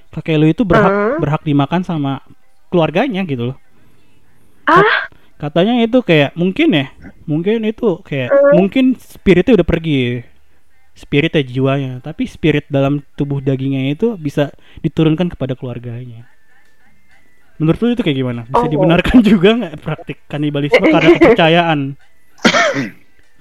Kakek 0.09 0.37
lu 0.37 0.49
itu 0.49 0.65
berhak 0.65 0.91
Hmm. 0.93 1.17
berhak 1.21 1.43
dimakan 1.45 1.81
sama 1.85 2.21
keluarganya 2.69 3.25
gitu 3.25 3.53
loh. 3.53 3.57
Ah, 4.69 5.09
katanya 5.41 5.81
itu 5.81 6.01
kayak 6.05 6.37
mungkin 6.37 6.69
ya 6.77 6.87
mungkin 7.25 7.65
itu 7.65 8.01
kayak 8.05 8.29
Hmm. 8.29 8.53
mungkin 8.61 8.85
spiritnya 9.01 9.57
udah 9.57 9.69
pergi 9.69 10.25
spiritnya 10.93 11.41
jiwanya. 11.41 11.93
Tapi 12.05 12.29
spirit 12.29 12.69
dalam 12.69 13.01
tubuh 13.17 13.41
dagingnya 13.41 13.95
itu 13.95 14.19
bisa 14.19 14.53
diturunkan 14.83 15.33
kepada 15.33 15.57
keluarganya 15.57 16.29
menurut 17.59 17.79
lu 17.83 17.87
itu 17.93 18.03
kayak 18.07 18.19
gimana 18.19 18.41
bisa 18.47 18.65
Oh. 18.65 18.71
dibenarkan 18.71 19.19
juga 19.31 19.49
nggak 19.59 19.75
praktik 19.83 20.19
kanibalisme 20.31 20.83
karena 20.83 21.11
kepercayaan 21.19 21.81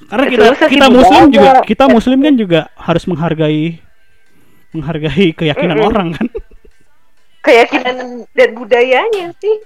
karena 0.10 0.26
kita 0.30 0.46
kita 0.70 0.88
muslim 0.90 1.24
juga 1.30 1.52
kita 1.66 1.86
muslim 1.90 2.18
kan 2.22 2.34
juga 2.38 2.60
harus 2.78 3.04
menghargai 3.06 3.78
menghargai 4.74 5.32
keyakinan 5.34 5.78
Mm-mm. 5.78 5.90
orang 5.90 6.08
kan 6.18 6.28
keyakinan 7.48 8.28
dan 8.36 8.50
budayanya 8.60 9.32
sih. 9.40 9.64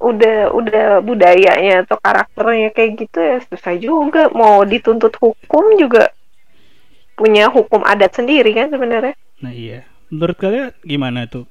Udah 0.00 0.48
udah 0.54 1.04
budayanya 1.04 1.84
atau 1.84 2.00
karakternya 2.00 2.72
kayak 2.72 2.90
gitu 3.04 3.18
ya 3.20 3.36
susah 3.44 3.74
juga 3.76 4.32
mau 4.32 4.64
dituntut 4.64 5.12
hukum 5.20 5.76
juga 5.76 6.08
punya 7.18 7.52
hukum 7.52 7.84
adat 7.84 8.16
sendiri 8.16 8.54
kan 8.56 8.72
sebenarnya. 8.72 9.12
Nah 9.44 9.52
iya. 9.52 9.84
Menurut 10.08 10.38
kalian 10.40 10.72
gimana 10.86 11.28
tuh? 11.28 11.44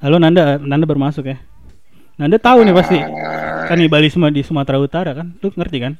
Halo 0.00 0.16
Nanda, 0.16 0.56
Nanda 0.56 0.86
bermasuk 0.88 1.28
ya? 1.28 1.36
Nanda 2.16 2.36
tahu 2.36 2.64
nih 2.64 2.74
pasti 2.74 2.96
kanibalisme 3.66 4.28
di 4.28 4.40
Sumatera 4.40 4.80
Utara 4.80 5.12
kan? 5.12 5.36
Lu 5.38 5.48
ngerti 5.50 5.78
kan? 5.78 5.92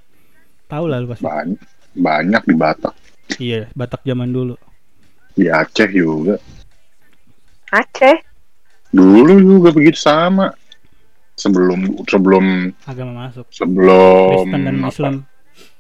Tahu 0.67 0.85
lah 0.87 1.01
lu 1.01 1.09
pasti. 1.09 1.25
Ban- 1.25 1.61
banyak 1.91 2.43
di 2.47 2.55
Batak 2.55 2.95
Iya, 3.37 3.67
Batak 3.73 4.03
zaman 4.05 4.31
dulu. 4.31 4.55
di 5.31 5.47
Aceh 5.47 5.87
juga 5.89 6.37
Aceh. 7.71 8.19
dulu 8.91 9.39
juga 9.39 9.71
begitu 9.71 9.95
sama 9.97 10.51
sebelum 11.35 12.03
sebelum 12.05 12.75
Agama 12.83 13.31
masuk. 13.31 13.47
sebelum 13.49 14.43
Kristen 14.43 14.61
dan 14.61 14.77
apa? 14.77 14.91
Islam. 14.91 15.15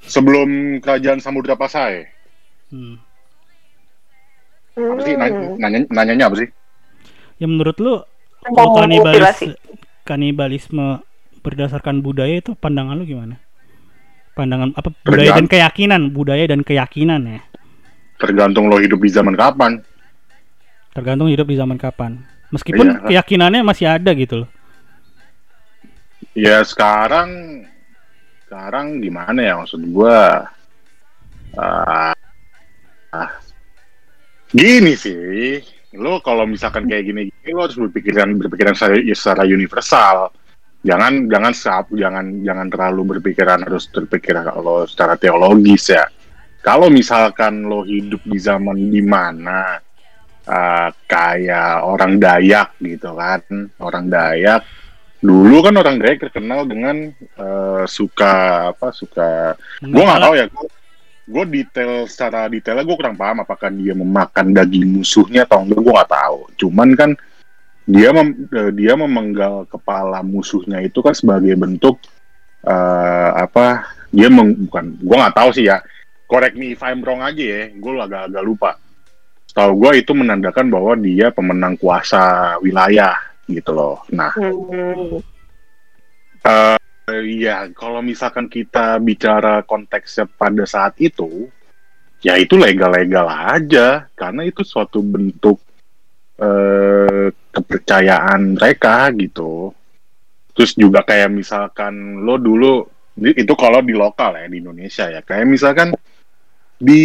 sebelum 0.06 0.48
kerajaan 0.78 1.18
Samudra 1.18 1.54
Pasai 1.54 2.06
Hmm. 2.70 2.94
apa 4.72 5.00
sih 5.02 5.14
nanya, 5.14 5.38
nanya 5.58 5.78
nanyanya 5.90 6.24
apa 6.30 6.36
sih 6.38 6.48
Ya 7.40 7.48
menurut 7.48 7.76
lu 7.80 8.04
kalau 8.44 8.76
kanibalis 8.76 9.40
kanibalisme 10.04 11.00
berdasarkan 11.40 12.04
budaya 12.04 12.38
itu 12.38 12.52
pandangan 12.52 12.94
lu 12.94 13.04
gimana? 13.04 13.40
Pandangan 14.32 14.76
apa 14.76 14.92
budaya 15.02 15.32
dan 15.34 15.44
Tergantung. 15.44 15.48
keyakinan, 15.48 16.02
budaya 16.12 16.44
dan 16.46 16.60
keyakinan 16.62 17.22
ya. 17.26 17.40
tergantung 18.20 18.68
lo 18.68 18.76
hidup 18.76 19.00
di 19.00 19.08
zaman 19.08 19.32
kapan 19.32 19.80
Tergantung 20.92 21.32
hidup 21.32 21.48
di 21.48 21.56
zaman 21.56 21.80
kapan. 21.80 22.20
Meskipun 22.52 23.00
Iya. 23.00 23.08
keyakinannya 23.08 23.64
masih 23.64 23.88
ada 23.88 24.12
gitu 24.12 24.44
loh. 24.44 24.50
ya 26.30 26.60
sekarang 26.60 27.64
sekarang 28.44 29.00
gimana 29.00 29.40
ya 29.40 29.56
maksud 29.56 29.80
gua 29.88 30.46
ah, 31.56 32.12
ah, 33.10 33.30
gini 34.52 34.92
sih 34.94 35.64
lo 35.98 36.22
kalau 36.22 36.46
misalkan 36.46 36.86
kayak 36.86 37.02
gini, 37.10 37.20
gini 37.42 37.50
lo 37.50 37.66
harus 37.66 37.74
berpikiran 37.74 38.30
berpikiran 38.38 38.74
secara, 38.78 38.94
ya 39.02 39.16
secara 39.16 39.42
universal. 39.42 40.30
Jangan 40.80 41.28
jangan 41.28 41.52
sap- 41.52 41.92
jangan 41.92 42.40
jangan 42.46 42.66
terlalu 42.72 43.18
berpikiran 43.18 43.66
harus 43.66 43.90
berpikir 43.90 44.38
kalau 44.38 44.86
secara 44.86 45.18
teologis 45.18 45.92
ya. 45.92 46.06
Kalau 46.60 46.92
misalkan 46.92 47.66
lo 47.66 47.84
hidup 47.84 48.20
di 48.24 48.38
zaman 48.38 48.92
di 48.92 49.00
mana 49.00 49.80
uh, 50.46 50.88
kayak 51.08 51.84
orang 51.84 52.16
Dayak 52.20 52.78
gitu 52.80 53.12
kan 53.16 53.42
orang 53.82 54.06
Dayak. 54.08 54.62
Dulu 55.20 55.60
kan 55.60 55.76
orang 55.76 56.00
Dayak 56.00 56.32
terkenal 56.32 56.64
dengan 56.64 57.12
eh, 57.12 57.84
suka 57.84 58.72
apa 58.72 58.88
suka 58.88 59.52
gue 59.84 60.00
nggak 60.00 60.22
tahu 60.24 60.32
ya 60.32 60.48
gue 61.30 61.44
detail 61.46 62.10
secara 62.10 62.50
detailnya 62.50 62.82
gue 62.82 62.96
kurang 62.98 63.14
paham 63.14 63.46
apakah 63.46 63.70
dia 63.70 63.94
memakan 63.94 64.50
daging 64.50 64.98
musuhnya 64.98 65.46
atau 65.46 65.62
enggak 65.62 65.78
gue 65.78 65.94
nggak 65.94 66.10
tahu. 66.10 66.38
Cuman 66.58 66.88
kan 66.98 67.10
dia 67.86 68.10
mem- 68.10 68.50
eh, 68.50 68.70
dia 68.74 68.98
memenggal 68.98 69.70
kepala 69.70 70.26
musuhnya 70.26 70.82
itu 70.82 70.98
kan 70.98 71.14
sebagai 71.14 71.54
bentuk 71.54 72.02
eh, 72.66 73.30
apa 73.38 73.86
dia 74.10 74.26
meng, 74.26 74.66
bukan 74.66 74.98
gue 74.98 75.16
nggak 75.16 75.36
tahu 75.38 75.50
sih 75.54 75.70
ya. 75.70 75.78
Correct 76.26 76.58
me 76.58 76.74
if 76.74 76.82
I'm 76.82 77.02
wrong 77.06 77.22
aja 77.22 77.42
ya 77.42 77.70
gue 77.70 77.92
agak-agak 77.94 78.42
lupa. 78.42 78.70
Tahu 79.50 79.70
gue 79.86 80.02
itu 80.02 80.12
menandakan 80.14 80.66
bahwa 80.70 80.94
dia 80.98 81.30
pemenang 81.30 81.78
kuasa 81.78 82.54
wilayah 82.58 83.14
gitu 83.46 83.70
loh. 83.70 84.02
Nah 84.10 84.34
Hmm. 84.34 85.22
Eh, 86.40 86.78
Iya, 87.18 87.74
kalau 87.74 87.98
misalkan 88.04 88.46
kita 88.46 89.02
bicara 89.02 89.66
konteksnya 89.66 90.30
pada 90.30 90.62
saat 90.62 90.94
itu, 91.02 91.50
ya 92.22 92.38
itu 92.38 92.54
legal-legal 92.54 93.26
aja, 93.26 94.06
karena 94.14 94.46
itu 94.46 94.62
suatu 94.62 95.02
bentuk 95.02 95.58
eh, 96.38 97.28
kepercayaan 97.50 98.54
mereka 98.54 99.10
gitu. 99.18 99.74
Terus 100.54 100.72
juga 100.78 101.02
kayak 101.02 101.30
misalkan 101.32 102.22
lo 102.22 102.36
dulu 102.38 102.84
itu 103.20 103.54
kalau 103.58 103.82
di 103.84 103.92
lokal 103.92 104.36
ya 104.38 104.46
di 104.48 104.62
Indonesia 104.62 105.10
ya, 105.10 105.20
kayak 105.20 105.46
misalkan 105.48 105.92
di 106.80 107.04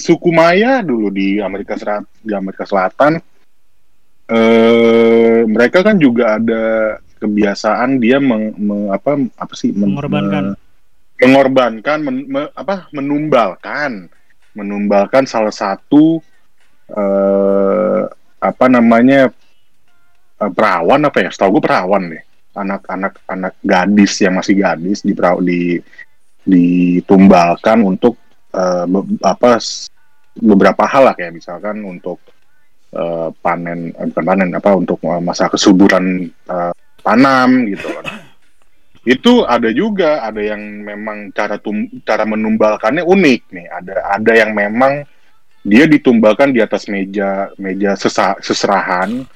suku 0.00 0.32
Maya 0.32 0.80
dulu 0.80 1.12
di 1.12 1.36
Amerika 1.40 1.76
Selatan, 1.76 2.08
di 2.24 2.32
Amerika 2.32 2.64
Selatan, 2.64 3.12
eh 4.32 5.40
mereka 5.44 5.84
kan 5.84 6.00
juga 6.00 6.40
ada 6.40 6.64
kebiasaan 7.18 7.98
dia 8.02 8.18
meng, 8.18 8.54
meng- 8.58 8.90
apa 8.90 9.16
apa 9.38 9.54
sih? 9.54 9.70
Men- 9.70 9.94
Mengorbankan. 9.94 10.44
me- 10.54 10.58
mengorbankan 11.14 11.98
men- 12.02 12.28
me- 12.28 12.52
apa 12.54 12.90
menumbalkan. 12.90 14.10
Menumbalkan 14.54 15.26
salah 15.26 15.54
satu 15.54 16.22
eh 16.90 18.02
apa 18.38 18.66
namanya 18.68 19.32
eh, 20.38 20.50
perawan 20.52 21.08
apa 21.08 21.24
ya? 21.24 21.30
Setahu 21.32 21.58
gue 21.58 21.64
perawan 21.64 22.12
deh. 22.12 22.22
Anak-anak 22.54 23.24
anak 23.26 23.54
gadis 23.66 24.22
yang 24.22 24.38
masih 24.38 24.54
gadis 24.62 25.02
di 25.02 25.10
di 25.42 25.60
ditumbalkan 26.44 27.82
untuk 27.82 28.20
eh, 28.54 28.84
be- 28.86 29.18
apa 29.24 29.58
beberapa 30.38 30.84
hal 30.86 31.10
lah 31.10 31.14
kayak 31.16 31.34
misalkan 31.34 31.82
untuk 31.82 32.20
eh, 32.94 33.28
panen 33.42 33.90
eh, 33.90 34.06
bukan 34.06 34.24
panen 34.24 34.50
apa 34.54 34.70
untuk 34.76 35.02
masa 35.18 35.50
kesuburan 35.50 36.30
eh, 36.30 36.72
tanam 37.04 37.68
gitu 37.68 37.86
kan. 37.92 38.04
Itu 39.04 39.44
ada 39.44 39.68
juga 39.68 40.24
ada 40.24 40.40
yang 40.40 40.80
memang 40.80 41.28
cara 41.36 41.60
tum 41.60 41.84
cara 42.08 42.24
menumbalkannya 42.24 43.04
unik 43.04 43.40
nih. 43.52 43.66
Ada 43.68 43.94
ada 44.16 44.32
yang 44.32 44.56
memang 44.56 45.04
dia 45.60 45.84
ditumbalkan 45.84 46.56
di 46.56 46.64
atas 46.64 46.88
meja 46.88 47.52
meja 47.60 47.96
sesa- 48.00 48.40
seserahan 48.40 49.28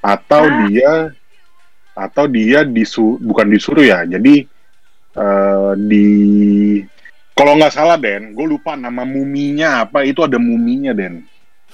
atau 0.00 0.42
Ah. 0.48 0.56
dia 0.64 0.92
atau 1.92 2.24
dia 2.24 2.64
disu 2.64 3.20
bukan 3.20 3.52
disuruh 3.52 3.84
ya. 3.84 4.08
Jadi 4.08 4.48
eh, 5.12 5.72
di 5.76 6.06
kalau 7.36 7.56
nggak 7.56 7.74
salah 7.74 8.00
Den, 8.00 8.32
gue 8.32 8.46
lupa 8.48 8.76
nama 8.76 9.04
muminya 9.04 9.84
apa. 9.84 10.04
Itu 10.08 10.24
ada 10.24 10.40
muminya 10.40 10.96
Den. 10.96 11.24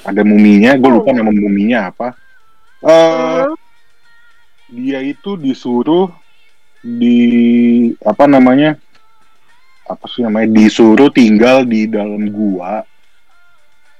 Ada 0.03 0.22
muminya, 0.22 0.78
gue 0.78 0.91
lupa 0.91 1.11
nama 1.11 1.30
muminya 1.30 1.91
apa. 1.91 2.14
Hmm. 2.82 3.55
Dia 4.68 5.00
itu 5.00 5.40
disuruh 5.40 6.12
di 6.84 7.18
apa 8.04 8.28
namanya 8.28 8.76
apa 9.88 10.04
sih 10.06 10.20
namanya 10.20 10.52
disuruh 10.52 11.08
tinggal 11.08 11.64
di 11.64 11.88
dalam 11.88 12.28
gua 12.28 12.84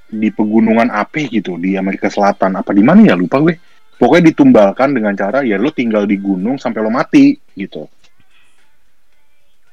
di 0.09 0.29
pegunungan 0.33 0.89
api 0.89 1.41
gitu 1.41 1.57
di 1.61 1.77
Amerika 1.77 2.09
Selatan. 2.09 2.57
Apa 2.57 2.73
di 2.73 2.81
mana 2.81 3.05
ya? 3.05 3.17
Lupa 3.17 3.41
gue. 3.45 3.57
Pokoknya 3.99 4.31
ditumbalkan 4.33 4.95
dengan 4.95 5.13
cara 5.19 5.43
ya 5.43 5.59
lo 5.59 5.75
tinggal 5.75 6.07
di 6.07 6.17
gunung 6.17 6.57
sampai 6.57 6.81
lo 6.81 6.93
mati 6.93 7.35
gitu. 7.59 7.89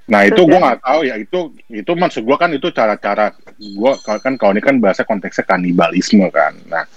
Nah 0.10 0.26
itu 0.26 0.42
gua 0.50 0.58
ya? 0.58 0.64
nggak 0.64 0.80
tahu 0.82 1.00
ya. 1.06 1.16
Itu 1.22 1.40
itu 1.70 1.92
maksud 1.94 2.24
gua 2.26 2.38
kan 2.42 2.52
itu 2.56 2.68
cara-cara 2.74 3.36
gua 3.78 4.00
kan 4.02 4.34
kalau 4.40 4.58
ini 4.58 4.64
kan 4.66 4.82
bahasa 4.82 5.06
konteksnya 5.06 5.46
kanibalisme 5.46 6.26
kan. 6.32 6.56
Nah. 6.72 6.88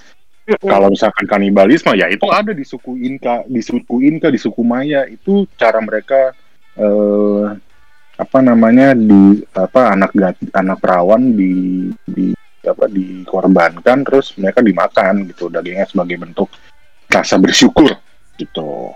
kalau 0.72 0.88
misalkan 0.88 1.28
kanibalisme 1.28 1.92
ya 1.92 2.08
itu 2.08 2.24
ada 2.32 2.56
di 2.56 2.64
suku 2.64 2.96
Inka, 2.96 3.44
di 3.44 3.60
suku 3.60 4.00
Inka, 4.08 4.32
di 4.32 4.40
suku 4.40 4.62
Maya 4.64 5.04
itu 5.04 5.44
cara 5.60 5.78
mereka 5.84 6.32
eh, 6.76 7.46
apa 8.18 8.38
namanya 8.42 8.96
di 8.98 9.44
apa 9.54 9.94
anak 9.94 10.10
anak 10.56 10.78
perawan 10.82 11.36
di 11.36 11.86
di 12.02 12.34
apa 12.66 12.90
dikorbankan 12.90 14.02
terus 14.02 14.34
mereka 14.34 14.64
dimakan 14.64 15.30
gitu 15.30 15.46
dagingnya 15.46 15.86
sebagai 15.86 16.18
bentuk 16.18 16.50
rasa 17.08 17.38
bersyukur 17.38 17.94
gitu. 18.36 18.92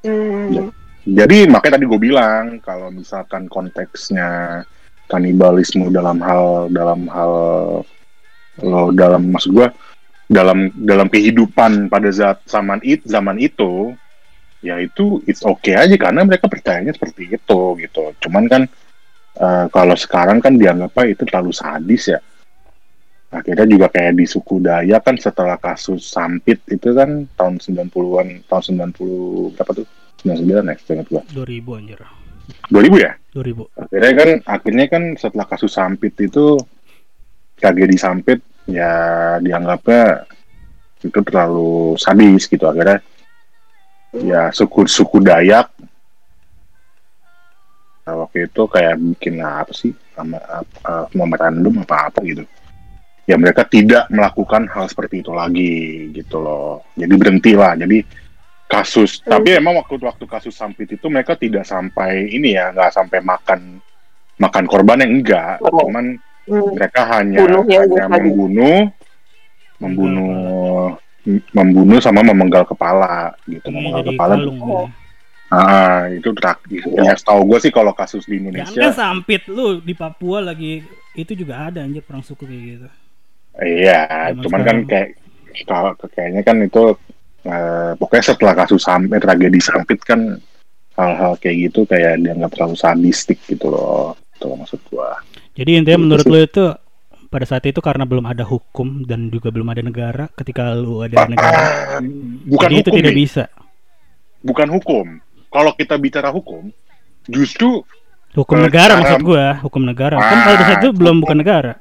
Hmm. 0.00 0.72
Jadi 1.04 1.48
makanya 1.48 1.76
tadi 1.76 1.84
gue 1.88 2.00
bilang 2.00 2.60
kalau 2.64 2.88
misalkan 2.92 3.48
konteksnya 3.48 4.62
kanibalisme 5.10 5.90
dalam 5.90 6.22
hal 6.22 6.70
dalam 6.72 7.08
hal 7.10 7.32
lo 8.60 8.92
dalam 8.92 9.32
maksud 9.32 9.56
gue 9.56 9.68
dalam 10.30 10.70
dalam 10.78 11.10
kehidupan 11.10 11.90
pada 11.90 12.06
zaman 12.46 12.78
it 12.86 13.02
zaman 13.02 13.34
itu 13.42 13.98
ya 14.62 14.78
itu 14.78 15.18
it's 15.26 15.42
okay 15.42 15.74
aja 15.74 15.98
karena 15.98 16.22
mereka 16.22 16.46
percayanya 16.46 16.94
seperti 16.94 17.34
itu 17.34 17.60
gitu. 17.82 18.14
Cuman 18.22 18.46
kan 18.46 18.62
eh, 19.34 19.66
kalau 19.74 19.98
sekarang 19.98 20.38
kan 20.38 20.54
dianggapnya 20.54 21.18
itu 21.18 21.26
terlalu 21.26 21.50
sadis 21.50 22.14
ya. 22.14 22.22
Akhirnya 23.30 23.66
juga 23.66 23.86
kayak 23.90 24.18
di 24.18 24.26
suku 24.26 24.58
Dayak 24.58 25.06
kan 25.06 25.14
setelah 25.14 25.54
kasus 25.54 26.02
Sampit 26.02 26.66
itu 26.66 26.90
kan 26.90 27.30
tahun 27.38 27.62
90-an 27.62 28.42
tahun 28.50 28.90
90 28.90 29.54
berapa 29.54 29.70
tuh? 29.70 29.86
99 30.26 30.50
ya, 30.50 30.74
seingat 30.82 31.06
gua. 31.06 31.22
2000 31.30 31.78
anjir 31.78 31.98
2000 32.74 33.06
ya? 33.06 33.12
2000 33.30 33.86
akhirnya 33.86 34.12
kan 34.18 34.30
akhirnya 34.46 34.86
kan 34.90 35.02
setelah 35.14 35.46
kasus 35.46 35.70
Sampit 35.70 36.14
itu 36.18 36.58
tragedi 37.54 37.94
Sampit 37.94 38.42
ya 38.70 38.92
dianggapnya 39.42 40.24
itu 41.02 41.18
terlalu 41.20 41.98
sadis 41.98 42.46
gitu. 42.46 42.64
Akhirnya 42.64 43.02
ya 44.16 44.50
suku 44.54 44.86
suku 44.86 45.18
Dayak. 45.20 45.68
Nah, 48.00 48.14
waktu 48.26 48.48
itu 48.48 48.62
kayak 48.66 48.96
bikin 48.98 49.38
apa 49.44 49.70
sih? 49.70 49.92
Sama 50.16 50.40
apa, 50.40 51.06
memorandum 51.14 51.84
apa 51.84 52.10
apa 52.10 52.18
gitu. 52.24 52.42
Ya 53.28 53.38
mereka 53.38 53.62
tidak 53.62 54.10
melakukan 54.10 54.66
hal 54.66 54.90
seperti 54.90 55.22
itu 55.22 55.30
lagi 55.30 56.10
gitu 56.10 56.42
loh. 56.42 56.82
Jadi 56.98 57.14
berhenti 57.14 57.52
lah 57.54 57.78
jadi 57.78 58.02
kasus 58.70 59.18
tapi 59.26 59.58
emang 59.58 59.82
waktu 59.82 59.98
waktu 59.98 60.30
kasus 60.30 60.54
Sampit 60.54 60.94
itu 60.94 61.10
mereka 61.10 61.34
tidak 61.34 61.66
sampai 61.66 62.30
ini 62.30 62.54
ya 62.54 62.70
nggak 62.70 62.94
sampai 62.94 63.18
makan 63.18 63.82
makan 64.38 64.64
korban 64.70 65.02
yang 65.02 65.12
enggak. 65.18 65.58
Oh. 65.66 65.90
cuman 65.90 66.16
Hmm. 66.50 66.74
mereka 66.74 67.00
hanya 67.06 67.38
hanya 67.46 68.04
membunuh 68.10 68.90
membunuh 69.78 70.98
membunuh 71.54 71.98
sama 72.02 72.26
memenggal 72.26 72.66
kepala 72.66 73.30
gitu 73.46 73.70
Ini 73.70 73.76
memenggal 73.76 74.04
kepala 74.10 74.34
kalung 74.34 74.58
Oh. 74.60 74.86
ah 75.50 76.06
itu 76.06 76.30
terakhir 76.30 76.82
ya 76.94 77.14
setahu 77.18 77.42
gue 77.50 77.58
sih 77.58 77.72
kalau 77.74 77.90
kasus 77.90 78.22
di 78.26 78.38
Jangan 78.38 78.54
kan 78.54 78.70
Indonesia 78.70 78.90
sampit 78.94 79.42
lu 79.50 79.82
di 79.82 79.94
Papua 79.98 80.38
lagi 80.42 80.78
itu 81.18 81.32
juga 81.34 81.66
ada 81.66 81.82
anjir 81.82 82.06
perang 82.06 82.22
suku 82.22 82.46
kayak 82.46 82.62
gitu. 82.70 82.88
iya 83.58 84.30
Zaman 84.30 84.42
cuman 84.46 84.60
kan 84.62 84.76
kayak 84.86 85.08
kalau 85.66 85.92
kayaknya 86.14 86.42
kan 86.46 86.56
itu 86.62 86.94
eh, 87.42 87.90
pokoknya 87.98 88.24
setelah 88.30 88.54
kasus 88.62 88.78
sampai 88.86 89.18
tragedi 89.18 89.58
sampit 89.58 89.98
kan 90.06 90.38
hal-hal 90.94 91.34
kayak 91.42 91.66
gitu 91.66 91.82
kayak 91.82 92.22
dianggap 92.22 92.54
terlalu 92.54 92.76
sadistik 92.78 93.42
gitu 93.50 93.74
loh 93.74 94.14
itu 94.38 94.46
maksud 94.54 94.78
gua 94.86 95.18
Jadi 95.52 95.70
intinya 95.76 95.96
Gitu 95.96 96.04
menurut 96.04 96.26
lu 96.26 96.38
itu 96.38 96.64
pada 97.26 97.44
saat 97.44 97.62
itu 97.62 97.78
karena 97.78 98.02
belum 98.02 98.24
ada 98.24 98.42
hukum 98.42 99.02
dan 99.02 99.28
juga 99.28 99.48
belum 99.48 99.66
ada 99.66 99.80
negara 99.80 100.24
ketika 100.32 100.72
lu 100.72 101.00
ada 101.00 101.26
negara. 101.26 101.98
Bukan 102.44 102.66
Jadi 102.66 102.74
itu 102.76 102.88
hukum 102.88 102.98
tidak 102.98 103.12
nih. 103.12 103.20
bisa. 103.20 103.44
bukan 104.40 104.72
hukum 104.72 105.06
kalau 105.46 105.68
kita 105.70 105.94
bicara 105.94 106.32
hukum 106.32 106.72
justru 107.26 107.84
Hukum 108.30 108.56
Eh, 108.56 108.64
negara 108.64 108.94
cara- 108.94 109.00
maksud 109.02 109.20
gua, 109.20 109.58
hukum 109.60 109.82
negara. 109.82 110.14
kan 110.14 110.32
Ah, 110.32 110.44
pada 110.46 110.62
saat 110.64 110.78
itu 110.78 110.88
belum 110.92 111.18
hukum. 111.18 111.22
bukan 111.26 111.36
negara. 111.36 111.72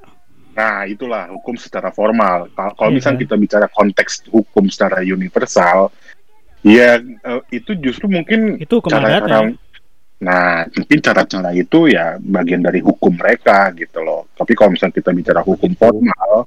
Nah, 0.51 0.81
itulah 0.83 1.29
hukum 1.29 1.53
secara 1.55 1.87
formal. 1.87 2.49
Kalau 2.51 2.73
kalau 2.73 2.89
Iya. 2.89 2.97
misalnya 2.97 3.19
kita 3.21 3.35
bicara 3.37 3.67
konteks 3.69 4.27
hukum 4.27 4.65
secara 4.65 4.99
universal, 4.99 5.93
ya 6.59 6.97
eh, 6.99 7.41
itu 7.53 7.77
justru 7.77 8.09
mungkin 8.09 8.57
Itu 8.57 8.81
hukum 8.81 8.89
adat 8.91 9.23
cara-cara 9.23 9.37
ya. 9.45 9.53
Nah, 10.19 10.67
mungkin 10.67 10.99
cara-cara 10.99 11.55
itu 11.55 11.87
ya 11.87 12.19
bagian 12.19 12.59
dari 12.59 12.83
hukum 12.83 13.15
mereka 13.15 13.71
gitu 13.71 14.03
loh. 14.03 14.27
Tapi 14.35 14.51
kalau 14.51 14.75
misalnya 14.75 14.99
kita 14.99 15.15
bicara 15.15 15.39
hukum 15.39 15.71
formal, 15.79 16.43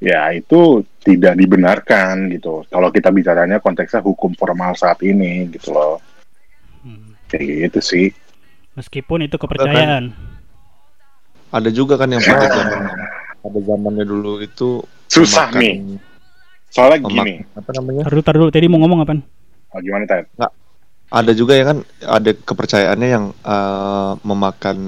ya 0.00 0.32
itu 0.32 0.80
tidak 1.04 1.36
dibenarkan 1.36 2.32
gitu. 2.32 2.64
Kalau 2.72 2.88
kita 2.88 3.12
bicaranya 3.12 3.60
konteksnya 3.60 4.00
hukum 4.00 4.32
formal 4.32 4.72
saat 4.72 5.04
ini 5.04 5.52
gitu 5.52 5.76
loh. 5.76 6.00
Hmm. 6.80 7.12
Kayak 7.28 7.76
gitu 7.76 7.80
sih. 7.84 8.06
Meskipun 8.72 9.28
itu 9.28 9.36
kepercayaan. 9.36 10.16
Ada 11.52 11.68
juga 11.68 12.00
kan 12.00 12.08
yang 12.08 12.24
pada 12.24 12.48
zaman 12.48 12.84
pada 13.38 13.60
zamannya 13.64 14.04
dulu 14.04 14.40
itu 14.40 14.80
Susah 15.08 15.48
memakan- 15.52 15.60
nih. 15.60 15.76
Soalnya 16.68 16.98
gini, 17.08 17.34
apa 17.56 17.70
namanya? 17.80 18.02
Taruh 18.04 18.20
taruh 18.20 18.38
dulu 18.44 18.50
tadi 18.52 18.68
mau 18.68 18.76
ngomong 18.84 19.00
apaan? 19.00 19.20
oh, 19.72 19.80
gimana 19.80 20.04
Ted? 20.04 20.28
Ada 21.08 21.32
juga 21.32 21.56
ya 21.56 21.64
kan 21.64 21.78
ada 21.98 22.30
kepercayaannya 22.32 23.08
yang 23.08 23.24
eh, 23.32 24.12
memakan 24.22 24.78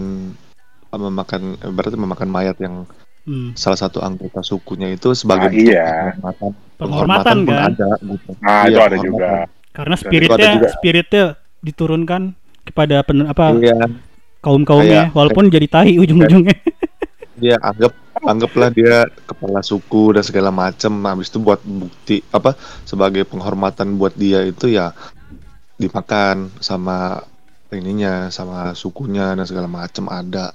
eh, 0.87 1.01
memakan 1.01 1.43
berarti 1.67 1.97
memakan 1.97 2.29
mayat 2.29 2.57
yang 2.59 2.85
Hmm. 3.21 3.53
salah 3.53 3.77
satu 3.77 4.01
anggota 4.01 4.41
sukunya 4.41 4.89
itu 4.91 5.13
sebagai 5.13 5.45
Ah, 5.45 5.53
bentuk 5.53 5.71
iya. 5.71 5.87
penghormatan. 6.17 6.51
Penghormatan 6.75 7.37
pun 7.39 7.53
kan? 7.53 7.71
ada 7.71 7.89
gitu. 8.01 8.31
Nah, 8.41 8.49
Iya, 8.49 8.65
itu 8.65 8.79
ada 8.81 8.81
penghormatan. 8.91 9.05
juga. 9.05 9.31
Karena 9.71 9.95
spiritnya 9.95 10.49
juga. 10.57 10.69
spiritnya 10.73 11.25
diturunkan 11.61 12.23
kepada 12.65 12.97
pen, 13.01 13.19
apa 13.23 13.45
Iya, 13.55 13.77
kaum 14.41 14.63
kaumnya, 14.65 14.89
Kayak- 15.05 15.13
walaupun 15.13 15.45
jadi 15.47 15.67
tahi 15.69 15.93
ujung-ujungnya. 15.99 16.57
dia 17.37 17.57
anggap 17.71 17.93
anggaplah 18.19 18.69
dia 18.71 18.95
kepala 19.27 19.61
suku 19.61 20.17
dan 20.17 20.25
segala 20.25 20.49
macam. 20.49 20.91
Habis 20.91 21.29
itu 21.29 21.39
buat 21.39 21.61
bukti 21.61 22.25
apa 22.27 22.57
sebagai 22.83 23.23
penghormatan 23.25 23.95
buat 23.95 24.13
dia 24.13 24.43
itu 24.43 24.65
ya 24.67 24.97
dimakan 25.81 26.53
sama 26.61 27.25
ininya 27.73 28.29
sama 28.29 28.77
sukunya 28.77 29.33
dan 29.33 29.47
segala 29.49 29.71
macam 29.71 30.13
ada. 30.13 30.53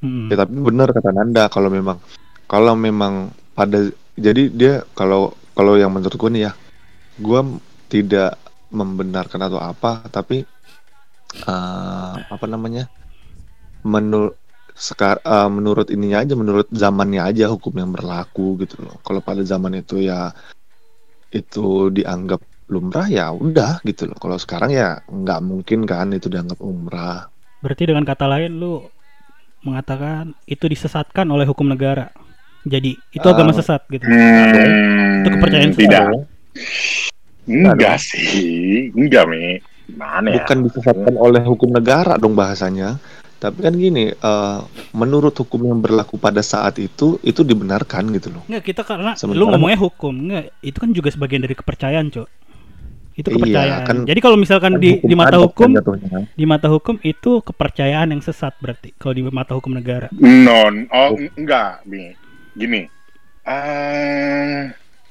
Hmm. 0.00 0.32
Ya 0.32 0.40
tapi 0.40 0.56
benar 0.58 0.90
kata 0.90 1.12
Nanda 1.12 1.46
kalau 1.52 1.68
memang 1.68 2.00
kalau 2.48 2.74
memang 2.74 3.30
pada 3.52 3.92
jadi 4.16 4.48
dia 4.48 4.74
kalau 4.96 5.36
kalau 5.52 5.76
yang 5.76 5.92
menurut 5.92 6.16
gue 6.16 6.30
nih 6.32 6.42
ya 6.48 6.52
gue 7.20 7.40
tidak 7.92 8.40
membenarkan 8.72 9.40
atau 9.46 9.60
apa 9.60 10.08
tapi 10.08 10.44
eh, 11.44 12.14
apa 12.16 12.46
namanya 12.48 12.88
menurut 13.84 14.36
sekar 14.72 15.20
eh, 15.20 15.48
menurut 15.52 15.92
ininya 15.92 16.24
aja 16.24 16.34
menurut 16.34 16.66
zamannya 16.72 17.20
aja 17.20 17.52
hukum 17.52 17.76
yang 17.76 17.92
berlaku 17.92 18.64
gitu 18.64 18.80
loh 18.80 18.96
kalau 19.04 19.20
pada 19.20 19.44
zaman 19.44 19.80
itu 19.84 20.00
ya 20.00 20.32
itu 21.32 21.88
dianggap 21.92 22.40
lumrah 22.72 23.04
ya 23.04 23.28
udah 23.28 23.78
gitu 23.82 24.08
loh 24.08 24.16
kalau 24.16 24.34
sekarang 24.34 24.72
ya 24.72 25.04
nggak 25.04 25.40
mungkin 25.40 25.84
kan 25.84 26.08
itu 26.10 26.26
dianggap 26.26 26.56
umrah 26.58 27.28
Berarti 27.60 27.86
dengan 27.86 28.02
kata 28.02 28.26
lain 28.26 28.56
lu 28.56 28.82
mengatakan 29.62 30.34
itu 30.44 30.66
disesatkan 30.66 31.28
oleh 31.28 31.44
hukum 31.44 31.62
negara. 31.64 32.10
Jadi 32.64 32.98
itu 33.08 33.22
Ah. 33.22 33.30
agama 33.30 33.52
sesat 33.52 33.86
gitu. 33.86 34.02
Hmm, 34.02 35.22
Itu 35.22 35.28
kepercayaan 35.30 35.70
tidak. 35.72 36.26
Enggak 37.44 37.98
sih, 37.98 38.90
enggak 38.92 39.24
mi. 39.26 39.58
Gimana 39.82 40.26
ya? 40.26 40.40
bukan 40.40 40.58
disesatkan 40.64 41.14
oleh 41.14 41.42
hukum 41.42 41.70
negara 41.70 42.14
dong 42.16 42.32
bahasanya 42.32 42.96
tapi 43.36 43.60
kan 43.60 43.74
gini 43.74 44.10
eh, 44.10 44.58
menurut 44.92 45.34
hukum 45.34 45.58
yang 45.64 45.78
berlaku 45.78 46.14
pada 46.14 46.38
saat 46.40 46.78
itu 46.78 47.18
itu 47.20 47.42
dibenarkan 47.42 48.08
gitu 48.10 48.30
loh 48.30 48.46
Enggak, 48.46 48.64
kita 48.64 48.82
karena 48.82 49.12
lu 49.12 49.18
Sementara- 49.18 49.50
ngomongnya 49.52 49.78
hukum. 49.78 50.14
Enggak, 50.16 50.54
itu 50.60 50.78
kan 50.78 50.90
juga 50.90 51.08
sebagian 51.10 51.42
dari 51.42 51.54
kepercayaan, 51.54 52.06
Cok. 52.08 52.28
Itu 53.12 53.28
Iya, 53.28 53.36
kepercayaan. 53.36 53.82
kan- 53.84 54.04
Jadi 54.08 54.20
kalau 54.20 54.36
misalkan 54.36 54.72
Kan 54.76 54.80
di, 54.80 54.90
di 54.98 55.12
mata 55.12 55.36
adat 55.36 55.44
hukum, 55.44 55.68
kan 55.68 55.78
jatuhnya. 55.84 56.18
di 56.32 56.44
mata 56.48 56.68
hukum 56.68 56.96
itu 57.04 57.44
kepercayaan 57.44 58.08
yang 58.08 58.22
sesat 58.24 58.56
berarti 58.56 58.96
kalau 58.96 59.12
di 59.12 59.22
mata 59.28 59.52
hukum 59.52 59.72
negara. 59.72 60.08
Non, 60.16 60.88
oh 60.88 61.12
en- 61.20 61.28
enggak. 61.36 61.84
Gini, 62.52 62.84
eh 63.46 64.60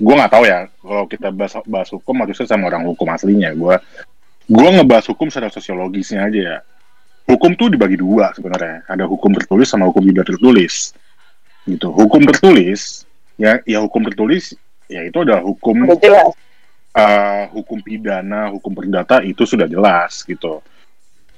gue 0.02 0.14
nggak 0.18 0.32
tahu 0.34 0.44
ya 0.50 0.66
kalau 0.82 1.06
kita 1.06 1.30
bahas, 1.30 1.54
bahas 1.66 1.90
hukum 1.94 2.18
maksudnya 2.18 2.50
sama 2.50 2.70
orang 2.70 2.86
hukum 2.86 3.06
aslinya. 3.10 3.54
Gue 3.54 3.78
gue 4.50 4.68
ngebahas 4.74 5.06
hukum 5.14 5.30
secara 5.30 5.54
sosiologisnya 5.54 6.26
aja 6.26 6.40
ya. 6.42 6.58
Hukum 7.30 7.54
tuh 7.54 7.70
dibagi 7.70 7.96
dua 7.96 8.34
sebenarnya. 8.34 8.82
Ada 8.90 9.06
hukum 9.06 9.30
tertulis 9.38 9.70
sama 9.70 9.86
hukum 9.88 10.02
tidak 10.10 10.26
tertulis. 10.28 10.98
Gitu. 11.70 11.86
Hukum 11.86 12.26
tertulis 12.26 13.06
ya 13.38 13.62
ya 13.64 13.78
hukum 13.80 14.02
tertulis 14.10 14.58
ya 14.90 15.06
itu 15.06 15.18
adalah 15.22 15.46
hukum 15.46 15.86
Udah 15.86 16.34
eh, 16.92 17.44
hukum 17.52 17.80
pidana, 17.80 18.52
hukum 18.52 18.76
perdata 18.76 19.24
itu 19.24 19.48
sudah 19.48 19.68
jelas 19.68 20.24
gitu. 20.28 20.60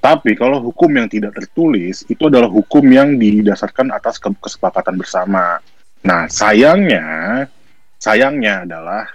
Tapi 0.04 0.36
kalau 0.36 0.60
hukum 0.60 0.92
yang 1.00 1.08
tidak 1.08 1.32
tertulis 1.32 2.04
itu 2.12 2.28
adalah 2.28 2.52
hukum 2.52 2.84
yang 2.92 3.16
didasarkan 3.16 3.88
atas 3.96 4.20
ke- 4.20 4.36
kesepakatan 4.36 5.00
bersama. 5.00 5.64
Nah, 6.04 6.28
sayangnya, 6.28 7.48
sayangnya 7.96 8.68
adalah 8.68 9.08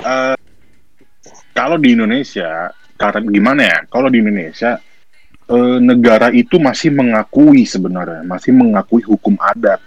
eh, 0.00 0.36
kalau 1.52 1.76
di 1.76 1.92
Indonesia, 1.92 2.72
karena 2.96 3.20
gimana 3.28 3.62
ya? 3.68 3.78
Kalau 3.86 4.08
di 4.08 4.24
Indonesia 4.24 4.80
eh, 5.44 5.78
negara 5.84 6.32
itu 6.32 6.56
masih 6.56 6.96
mengakui 6.96 7.68
sebenarnya, 7.68 8.24
masih 8.24 8.56
mengakui 8.56 9.04
hukum 9.04 9.36
adat. 9.36 9.78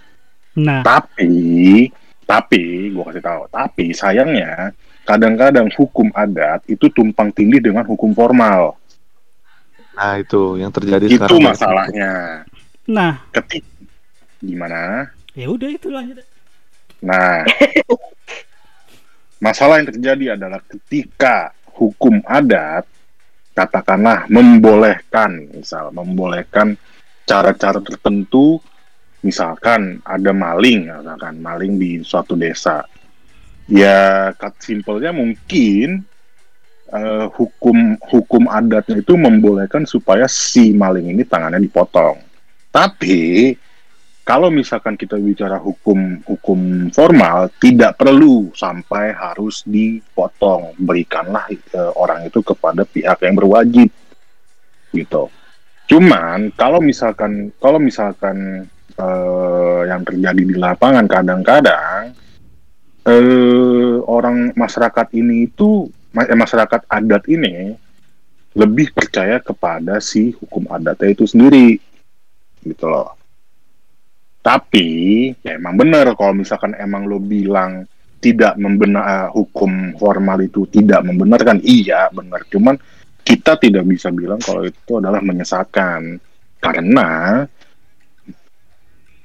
Nah, 0.58 0.82
Tapi, 0.86 1.90
tapi, 2.26 2.90
gue 2.94 3.04
kasih 3.10 3.22
tahu, 3.22 3.42
tapi 3.50 3.94
sayangnya 3.94 4.70
kadang-kadang 5.08 5.72
hukum 5.72 6.12
adat 6.12 6.68
itu 6.68 6.92
tumpang 6.92 7.32
tindih 7.32 7.64
dengan 7.64 7.88
hukum 7.88 8.12
formal. 8.12 8.76
Nah 9.96 10.20
itu 10.20 10.60
yang 10.60 10.68
terjadi 10.68 11.08
itu 11.08 11.16
sekarang. 11.16 11.48
masalahnya. 11.48 12.12
nah, 12.84 13.24
Ketik 13.32 13.64
gimana? 14.44 15.08
ya 15.32 15.48
udah 15.48 15.70
itu 15.72 15.88
lanjut. 15.88 16.20
Nah, 17.00 17.46
masalah 19.44 19.80
yang 19.80 19.88
terjadi 19.96 20.24
adalah 20.36 20.60
ketika 20.66 21.56
hukum 21.78 22.20
adat 22.26 22.84
katakanlah 23.54 24.26
membolehkan, 24.30 25.50
misal 25.54 25.90
membolehkan 25.94 26.74
cara-cara 27.26 27.78
tertentu, 27.82 28.58
misalkan 29.22 30.02
ada 30.02 30.30
maling, 30.34 30.90
misalkan 30.90 31.38
maling 31.38 31.74
di 31.78 32.02
suatu 32.02 32.34
desa, 32.34 32.82
ya 33.68 34.32
cut 34.34 34.56
simpelnya 34.64 35.12
mungkin 35.12 36.02
eh, 36.90 37.26
hukum 37.28 38.00
hukum 38.00 38.44
adatnya 38.48 39.04
itu 39.04 39.14
membolehkan 39.14 39.84
supaya 39.84 40.24
si 40.26 40.72
maling 40.72 41.12
ini 41.12 41.22
tangannya 41.22 41.60
dipotong. 41.62 42.18
Tapi 42.72 43.52
kalau 44.28 44.52
misalkan 44.52 44.92
kita 45.00 45.16
bicara 45.16 45.56
hukum 45.56 46.20
hukum 46.28 46.92
formal 46.92 47.48
tidak 47.56 47.96
perlu 47.96 48.52
sampai 48.52 49.16
harus 49.16 49.64
dipotong 49.64 50.76
berikanlah 50.76 51.48
eh, 51.48 51.92
orang 51.96 52.28
itu 52.28 52.44
kepada 52.44 52.84
pihak 52.84 53.24
yang 53.24 53.40
berwajib 53.40 53.88
gitu 54.92 55.32
cuman 55.88 56.52
kalau 56.60 56.84
misalkan 56.84 57.48
kalau 57.56 57.80
misalkan 57.80 58.68
eh, 59.00 59.80
yang 59.88 60.04
terjadi 60.04 60.42
di 60.44 60.56
lapangan 60.60 61.08
kadang-kadang 61.08 62.12
eh, 63.08 63.96
orang 64.04 64.52
masyarakat 64.52 65.06
ini 65.16 65.48
itu 65.48 65.88
eh, 66.12 66.36
masyarakat 66.36 66.84
adat 66.86 67.24
ini 67.32 67.72
lebih 68.58 68.90
percaya 68.92 69.38
kepada 69.40 70.02
si 70.02 70.34
hukum 70.36 70.68
adatnya 70.68 71.14
itu 71.14 71.24
sendiri 71.24 71.78
gitu 72.64 72.84
loh. 72.84 73.14
Tapi 74.42 74.88
ya 75.44 75.60
emang 75.60 75.76
bener 75.76 76.16
kalau 76.16 76.32
misalkan 76.32 76.72
emang 76.78 77.04
lo 77.04 77.20
bilang 77.20 77.84
tidak 78.18 78.58
membenar 78.58 79.04
eh, 79.04 79.28
hukum 79.32 79.94
formal 79.96 80.38
itu 80.42 80.66
tidak 80.68 81.06
membenarkan 81.06 81.62
iya 81.64 82.10
benar. 82.10 82.44
Cuman 82.50 82.76
kita 83.22 83.60
tidak 83.60 83.84
bisa 83.84 84.08
bilang 84.08 84.40
kalau 84.40 84.64
itu 84.64 84.92
adalah 84.98 85.20
menyesatkan. 85.20 86.16
Karena 86.58 87.44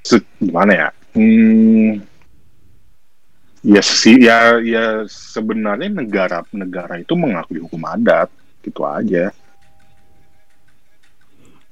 se- 0.05 0.38
gimana 0.38 0.71
ya? 0.75 0.89
Hmm, 1.17 1.97
ya 3.64 3.82
sih 3.84 4.18
ya 4.28 4.59
ya 4.59 5.07
sebenarnya 5.07 5.89
negara 5.91 6.43
negara 6.51 6.99
itu 6.99 7.16
mengakui 7.16 7.59
hukum 7.64 7.82
adat 7.88 8.30
gitu 8.64 8.84
aja 8.84 9.32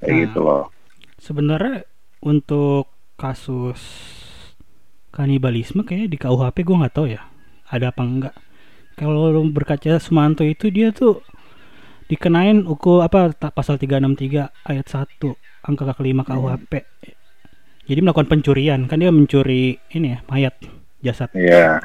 kayak 0.00 0.14
Nah. 0.14 0.20
gitu 0.26 0.40
loh 0.42 0.64
Sebenarnya 1.22 1.86
untuk 2.18 2.90
kasus 3.14 3.78
kanibalisme 5.14 5.86
kayaknya 5.86 6.08
di 6.10 6.18
KUHP 6.18 6.56
gue 6.66 6.80
nggak 6.82 6.94
tahu 6.98 7.06
ya 7.14 7.22
ada 7.70 7.94
apa 7.94 8.02
enggak. 8.02 8.34
Kalau 8.98 9.30
berkaca 9.48 9.96
Sumanto 10.02 10.42
itu 10.44 10.68
dia 10.68 10.90
tuh 10.92 11.22
dikenain 12.10 12.66
hukum 12.66 13.00
apa 13.06 13.32
pasal 13.54 13.78
363 13.80 14.50
ayat 14.66 14.86
1 14.90 15.22
angka 15.64 15.94
kelima 15.96 16.26
KUHP. 16.26 16.72
Jadi 17.88 17.98
melakukan 18.02 18.28
pencurian 18.30 18.86
kan 18.90 18.98
dia 19.02 19.10
mencuri 19.14 19.78
ini 19.94 20.18
ya 20.18 20.18
mayat 20.26 20.54
jasad 21.02 21.30
ya 21.34 21.82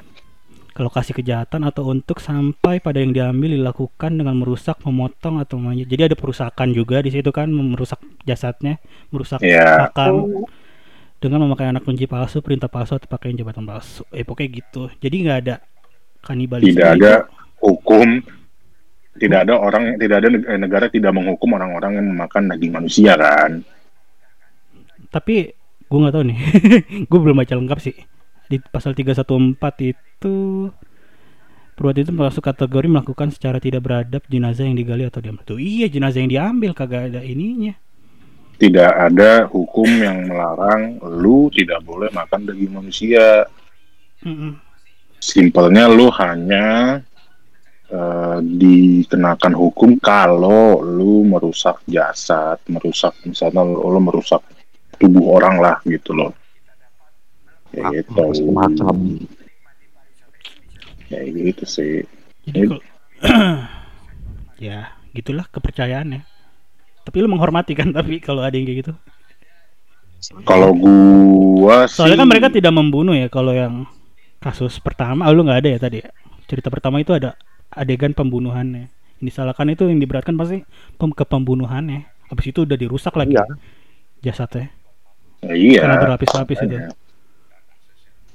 ke 0.72 0.86
lokasi 0.86 1.10
kejahatan 1.10 1.66
atau 1.66 1.90
untuk 1.90 2.22
sampai 2.22 2.78
pada 2.78 3.02
yang 3.02 3.10
diambil 3.10 3.50
dilakukan 3.50 4.14
dengan 4.14 4.38
merusak, 4.38 4.78
memotong 4.86 5.42
atau 5.42 5.58
menya- 5.58 5.90
Jadi 5.90 6.14
ada 6.14 6.16
perusakan 6.16 6.70
juga 6.70 7.02
di 7.02 7.10
situ 7.10 7.34
kan 7.34 7.50
merusak 7.50 7.98
jasadnya, 8.24 8.78
merusak 9.10 9.42
ya 9.42 9.90
makam 9.90 10.46
dengan 11.18 11.42
memakai 11.42 11.74
anak 11.74 11.82
kunci 11.82 12.06
palsu, 12.06 12.46
perintah 12.46 12.70
palsu 12.70 12.94
atau 12.94 13.10
pakaian 13.10 13.34
jabatan 13.34 13.66
palsu. 13.66 14.06
Eh 14.14 14.22
pokoknya 14.22 14.50
gitu. 14.54 14.84
Jadi 15.02 15.16
nggak 15.26 15.38
ada 15.50 15.56
kanibalisme. 16.22 16.78
tidak 16.78 16.90
ada 16.94 17.14
itu. 17.26 17.26
hukum 17.58 18.08
tidak 19.18 19.40
ada 19.50 19.54
orang 19.58 19.98
tidak 19.98 20.18
ada 20.22 20.28
neg- 20.30 20.48
negara 20.62 20.86
tidak 20.94 21.10
menghukum 21.10 21.58
orang-orang 21.58 21.98
yang 21.98 22.08
memakan 22.14 22.54
daging 22.54 22.70
manusia 22.70 23.18
kan 23.18 23.66
Tapi 25.10 25.36
gue 25.88 25.98
nggak 25.98 26.14
tahu 26.14 26.24
nih. 26.28 26.40
gue 27.10 27.20
belum 27.20 27.38
baca 27.40 27.54
lengkap 27.56 27.80
sih. 27.82 27.96
Di 28.48 28.58
pasal 28.64 28.96
314 28.96 29.92
itu 29.94 30.36
perbuatan 31.78 32.04
itu 32.04 32.14
masuk 32.16 32.44
kategori 32.44 32.88
melakukan 32.90 33.30
secara 33.30 33.58
tidak 33.62 33.86
beradab 33.86 34.24
jenazah 34.28 34.66
yang 34.66 34.78
digali 34.80 35.04
atau 35.06 35.20
diambil. 35.24 35.44
Tuh 35.46 35.60
iya 35.62 35.86
jenazah 35.88 36.20
yang 36.24 36.32
diambil 36.34 36.72
kagak 36.74 37.14
ada 37.14 37.22
ininya. 37.24 37.74
tidak 38.58 38.90
ada 38.90 39.46
hukum 39.46 39.86
yang 40.02 40.26
melarang 40.26 40.98
lu 41.22 41.50
tidak 41.54 41.78
boleh 41.86 42.10
makan 42.10 42.42
daging 42.50 42.74
manusia 42.74 43.46
Mm-mm. 44.26 44.58
simpelnya 45.22 45.86
lu 45.86 46.10
hanya 46.10 46.66
eh, 47.90 48.38
dikenakan 48.42 49.54
hukum 49.54 50.02
kalau 50.02 50.82
lu 50.82 51.22
merusak 51.28 51.78
jasad 51.86 52.58
merusak 52.66 53.14
misalnya 53.30 53.62
lu, 53.62 53.78
lu 53.94 54.00
merusak 54.02 54.42
tubuh 54.98 55.38
orang 55.38 55.62
lah 55.62 55.78
gitu 55.86 56.18
loh 56.18 56.32
kayak 57.78 58.10
gitu 58.10 58.50
Macam. 58.50 58.96
kayak 61.08 61.28
gitu 61.32 61.64
sih 61.64 61.94
Jadi 62.50 62.66
kalau 62.68 62.82
ya 64.68 64.80
gitulah 65.12 65.46
kepercayaannya. 65.50 66.22
Tapi 67.02 67.16
lu 67.24 67.30
menghormati 67.32 67.74
kan 67.74 67.90
tapi 67.90 68.20
kalau 68.20 68.44
ada 68.44 68.54
yang 68.54 68.68
kayak 68.68 68.80
gitu. 68.84 68.94
kalau 70.44 70.74
gua 70.74 71.86
sih 71.88 72.02
Soalnya 72.02 72.26
kan 72.26 72.30
mereka 72.30 72.48
tidak 72.50 72.74
membunuh 72.74 73.14
ya 73.14 73.30
kalau 73.30 73.54
yang 73.54 73.86
kasus 74.38 74.78
pertama, 74.78 75.26
oh, 75.26 75.34
lu 75.34 75.46
nggak 75.46 75.60
ada 75.66 75.70
ya 75.74 75.80
tadi 75.80 75.98
ya. 76.04 76.10
Cerita 76.46 76.70
pertama 76.70 77.02
itu 77.02 77.12
ada 77.16 77.34
adegan 77.72 78.14
pembunuhannya. 78.14 78.90
Yang 79.20 79.26
disalahkan 79.34 79.68
itu 79.72 79.90
yang 79.90 79.98
diberatkan 79.98 80.36
pasti 80.38 80.62
pem 80.98 81.12
ke 81.14 81.26
pembunuhannya. 81.26 82.06
Habis 82.30 82.46
itu 82.52 82.68
udah 82.68 82.78
dirusak 82.78 83.16
lagi 83.16 83.34
Iya. 83.34 83.46
jasadnya. 84.22 84.70
Ya, 85.42 85.54
iya 85.54 85.80
Karena 85.86 85.96
berlapis-lapis 86.02 86.60
itu. 86.66 86.76
Ya, 86.76 86.90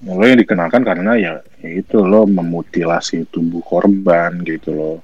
lo 0.02 0.22
yang 0.22 0.34
dikenakan 0.36 0.82
karena 0.82 1.12
ya, 1.14 1.32
ya 1.58 1.70
itu 1.72 2.02
lo 2.02 2.26
memutilasi 2.26 3.30
tubuh 3.30 3.62
korban 3.62 4.42
gitu 4.42 4.70
loh 4.70 4.96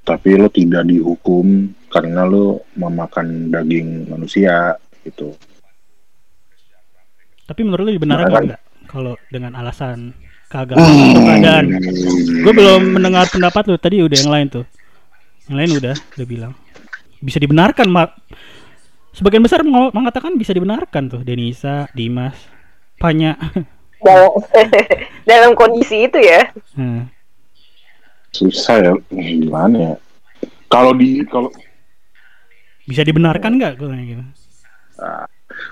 tapi 0.00 0.34
lo 0.34 0.48
tidak 0.48 0.84
dihukum 0.84 1.68
karena 1.86 2.24
lo 2.24 2.64
memakan 2.72 3.48
daging 3.48 4.08
manusia 4.08 4.74
gitu 5.02 5.36
Tapi 7.44 7.60
menurut 7.60 7.82
lu 7.84 7.92
dibenarkan 7.94 8.24
Nah, 8.24 8.32
kan- 8.32 8.46
nggak 8.48 8.62
kalau 8.86 9.14
dengan 9.26 9.52
alasan 9.54 10.14
keagamaan 10.46 10.86
atau 10.86 11.22
keadaan? 11.22 11.64
Gue 12.42 12.52
belum 12.54 12.94
mendengar 12.94 13.26
pendapat 13.26 13.66
lu 13.66 13.74
tadi 13.74 14.02
udah 14.02 14.16
yang 14.16 14.30
lain 14.30 14.46
tuh. 14.48 14.64
Yang 15.46 15.56
lain 15.58 15.70
udah 15.78 15.94
udah 16.14 16.26
bilang 16.26 16.52
bisa 17.18 17.38
dibenarkan 17.38 17.86
mak. 17.90 18.14
Sebagian 19.10 19.42
besar 19.42 19.66
meng- 19.66 19.90
mengatakan 19.90 20.38
bisa 20.38 20.50
dibenarkan 20.50 21.10
tuh 21.10 21.20
Denisa, 21.22 21.90
Dimas, 21.90 22.38
Panya. 23.00 23.32
dalam 24.00 24.32
dalam 25.28 25.52
kondisi 25.52 26.04
itu 26.04 26.16
ya 26.16 26.52
Hmm. 26.72 27.04
susah 28.30 28.80
ya 28.80 28.92
gimana 29.10 29.76
ya 29.76 29.94
kalau 30.68 30.92
di 30.92 31.20
kalau 31.26 31.52
Bisa 32.84 33.02
dibenarkan 33.02 33.56
nggak 33.56 33.74
gitu? 34.06 34.24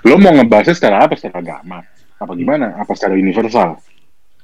lo 0.03 0.15
mau 0.17 0.33
ngebahasnya 0.33 0.75
secara 0.75 1.05
apa 1.05 1.13
secara 1.13 1.39
agama 1.39 1.81
apa 2.17 2.31
gimana 2.33 2.77
apa 2.77 2.91
secara 2.93 3.13
universal 3.13 3.77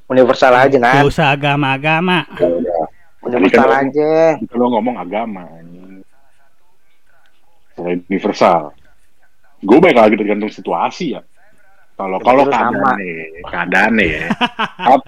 universal 0.08 0.54
aja 0.56 0.78
Gak 0.78 0.82
kan 0.82 1.06
usah 1.06 1.28
agama-agama. 1.30 2.26
Ya 2.40 2.80
universal 3.22 3.68
kan 3.68 3.86
aja 3.86 4.10
lo 4.50 4.66
ngomong 4.72 4.96
agama 4.96 5.44
secara 7.70 7.90
universal. 8.04 8.62
Gue 9.60 9.78
baik 9.78 9.98
lagi 9.98 10.16
tergantung 10.16 10.50
situasi 10.50 11.18
ya. 11.18 11.22
Kalau 11.96 12.20
kalau 12.20 12.44
keadaan 12.44 12.76
sama. 12.76 12.92
nih, 13.00 13.16
keadaan 13.48 13.92
nih. 13.96 14.10
ya. 14.12 14.28
Tap- 14.88 15.08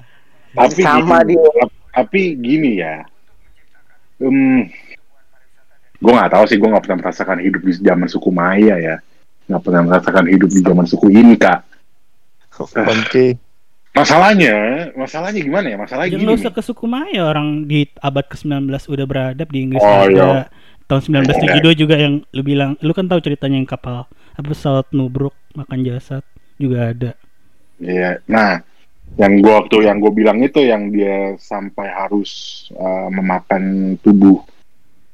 tapi 0.55 0.81
Sama 0.81 1.17
gini, 1.21 1.35
tapi 1.91 2.21
gini 2.39 2.71
ya. 2.79 3.03
Hmm, 4.17 4.65
gue 5.99 6.11
nggak 6.15 6.31
tahu 6.33 6.43
sih, 6.49 6.57
gue 6.57 6.65
nggak 6.65 6.83
pernah 6.87 6.99
merasakan 7.05 7.39
hidup 7.43 7.61
di 7.61 7.73
zaman 7.77 8.07
suku 8.09 8.29
Maya 8.31 8.75
ya. 8.79 8.95
Nggak 9.45 9.61
pernah 9.61 9.81
merasakan 9.85 10.25
hidup 10.25 10.49
di 10.49 10.59
zaman 10.63 10.85
suku 10.87 11.07
Inka. 11.11 11.61
Oke. 12.57 13.37
Masalahnya, 13.97 14.53
masalahnya 14.93 15.41
gimana 15.41 15.73
ya? 15.73 15.77
Masalahnya 15.81 16.13
Jangan 16.13 16.21
gini 16.21 16.29
nggak 16.29 16.41
usah 16.45 16.53
ke 16.53 16.61
suku 16.61 16.85
Maya 16.85 17.21
orang 17.25 17.65
di 17.65 17.89
abad 17.97 18.29
ke-19 18.29 18.69
udah 18.93 19.05
beradab 19.09 19.47
di 19.49 19.59
Inggris 19.65 19.81
Oh, 19.81 20.05
ada 20.05 20.13
iya. 20.13 20.29
tahun 20.85 21.01
1972 21.65 21.81
juga 21.81 21.95
yang 21.97 22.21
lu 22.29 22.41
bilang 22.45 22.77
lu 22.85 22.93
kan 22.93 23.09
tahu 23.09 23.17
ceritanya 23.25 23.57
yang 23.57 23.65
kapal 23.65 24.05
apa 24.37 24.45
pesawat 24.45 24.85
nubruk 24.93 25.33
makan 25.57 25.81
jasad 25.81 26.21
juga 26.57 26.91
ada. 26.91 27.11
Iya. 27.77 28.19
Nah, 28.25 28.61
yang 29.15 29.39
gua 29.39 29.63
waktu 29.63 29.87
yang 29.87 29.97
gue 29.97 30.11
bilang 30.11 30.41
itu 30.41 30.59
yang 30.61 30.89
dia 30.91 31.37
sampai 31.37 31.87
harus 31.87 32.29
uh, 32.75 33.07
memakan 33.07 33.95
tubuh 34.01 34.41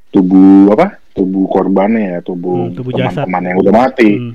tubuh 0.10 0.74
apa? 0.74 0.98
Tubuh 1.14 1.46
korbannya 1.46 2.18
ya, 2.18 2.20
tubuh, 2.26 2.68
Hmm, 2.68 2.74
tubuh 2.74 2.90
teman-teman 2.90 3.44
yang 3.46 3.58
udah 3.62 3.74
mati. 3.74 4.10
Hmm. 4.18 4.34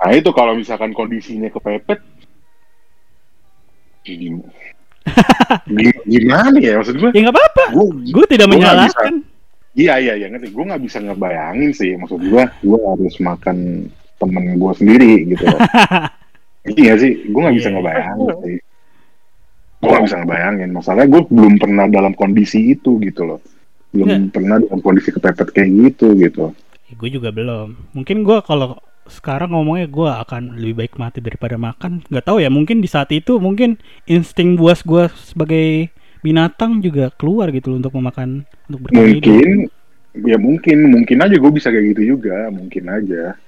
Nah, 0.00 0.10
itu 0.12 0.30
kalau 0.32 0.52
misalkan 0.52 0.92
kondisinya 0.92 1.48
kepepet 1.48 2.00
gim- 4.04 4.44
Gim- 5.80 6.04
gimana 6.04 6.56
ya 6.60 6.76
maksud 6.76 6.96
gue? 6.96 7.10
Ya 7.16 7.20
nggak 7.24 7.36
apa-apa. 7.36 7.64
Gue 8.04 8.24
tidak 8.28 8.46
Gua 8.48 8.54
menyalahkan. 8.56 9.24
Iya 9.72 9.96
iya 10.02 10.12
iya 10.18 10.26
ngerti. 10.28 10.50
Gue 10.52 10.64
nggak 10.66 10.82
bisa 10.82 10.98
ngebayangin 11.00 11.70
sih 11.72 11.94
maksud 11.96 12.20
gue. 12.20 12.44
Gue 12.60 12.78
harus 12.84 13.14
makan 13.16 13.88
temen 14.20 14.44
gue 14.60 14.72
sendiri 14.76 15.12
gitu. 15.30 15.44
iya 16.66 16.92
sih. 16.96 17.28
Gue 17.28 17.40
nggak 17.40 17.56
bisa 17.56 17.68
Iya. 17.68 17.76
ngebayangin 17.76 18.28
sih. 18.44 18.58
Gue 19.80 19.88
nggak 19.88 20.04
bisa 20.04 20.16
ngebayangin. 20.20 20.68
Masalahnya 20.70 21.08
gue 21.08 21.22
belum 21.26 21.54
pernah 21.56 21.86
dalam 21.86 22.12
kondisi 22.12 22.72
itu 22.72 23.00
gitu 23.00 23.22
loh. 23.24 23.40
Belum 23.90 24.30
pernah 24.30 24.60
dalam 24.60 24.80
kondisi 24.80 25.10
kepepet 25.10 25.50
kayak 25.50 25.70
gitu 25.70 26.14
gitu. 26.14 26.52
gue 26.90 27.06
juga 27.08 27.30
belum. 27.30 27.94
Mungkin 27.94 28.26
gue 28.26 28.38
kalau 28.42 28.74
sekarang 29.06 29.50
ngomongnya 29.50 29.86
gue 29.86 30.10
akan 30.10 30.58
lebih 30.58 30.74
baik 30.76 30.94
mati 30.96 31.18
daripada 31.18 31.54
makan. 31.54 32.02
Nggak 32.06 32.24
tahu 32.24 32.38
ya. 32.38 32.50
Mungkin 32.50 32.82
di 32.82 32.86
saat 32.86 33.10
itu 33.10 33.38
mungkin 33.38 33.78
insting 34.04 34.54
buas 34.54 34.82
gue 34.82 35.06
sebagai 35.14 35.90
binatang 36.20 36.84
juga 36.84 37.08
keluar 37.14 37.48
gitu 37.50 37.72
loh 37.72 37.78
untuk 37.80 37.94
memakan 37.94 38.42
untuk 38.68 38.90
bertahan 38.90 39.06
hidup. 39.06 39.22
Mungkin 39.30 39.58
ya 40.10 40.36
mungkin 40.36 40.78
mungkin 40.90 41.16
aja 41.22 41.36
gue 41.38 41.52
bisa 41.54 41.70
kayak 41.70 41.86
gitu 41.94 42.18
juga. 42.18 42.50
Mungkin 42.50 42.84
aja. 42.86 43.38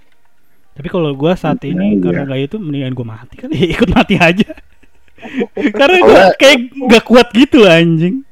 Tapi 0.72 0.88
kalau 0.88 1.12
gue 1.12 1.32
saat 1.36 1.60
Mungkin 1.60 1.76
ini 1.76 1.86
aja. 2.00 2.04
karena 2.08 2.24
kayak 2.32 2.44
itu 2.48 2.56
mendingan 2.56 2.92
gue 2.96 3.06
mati 3.06 3.34
kali 3.36 3.54
ya, 3.60 3.66
ikut 3.76 3.90
mati 3.92 4.14
aja. 4.16 4.48
karena 5.78 5.98
gue 6.00 6.22
kayak 6.40 6.58
nggak 6.72 7.04
kuat 7.04 7.28
gitu 7.36 7.68
anjing. 7.68 8.24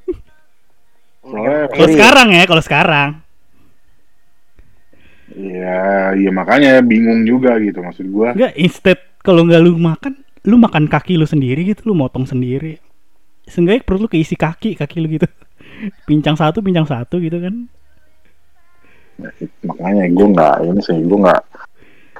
Kalau 1.70 1.88
sekarang 1.88 2.28
ya, 2.34 2.44
kalau 2.48 2.62
sekarang. 2.64 3.10
ya 5.30 6.10
ya 6.18 6.30
makanya 6.34 6.82
bingung 6.82 7.22
juga 7.22 7.54
gitu 7.62 7.78
maksud 7.80 8.02
gue. 8.02 8.28
Enggak, 8.34 8.52
instead 8.58 8.98
kalau 9.22 9.46
nggak 9.46 9.62
lu 9.62 9.78
makan, 9.78 10.12
lu 10.42 10.58
makan 10.58 10.90
kaki 10.90 11.14
lu 11.14 11.24
sendiri 11.28 11.62
gitu, 11.70 11.86
lu 11.86 11.94
motong 11.94 12.26
sendiri. 12.26 12.82
Seenggaknya 13.46 13.86
perut 13.86 14.00
lu 14.04 14.08
keisi 14.10 14.34
kaki, 14.34 14.74
kaki 14.74 14.96
lu 14.98 15.06
gitu. 15.06 15.30
Pincang 16.08 16.34
satu, 16.34 16.58
pincang 16.64 16.88
satu 16.88 17.22
gitu 17.22 17.38
kan. 17.38 17.54
makanya 19.60 20.08
gue 20.08 20.26
nggak 20.32 20.54
ini 20.64 20.80
sih 20.80 20.96
gue 20.96 21.18
nggak 21.20 21.42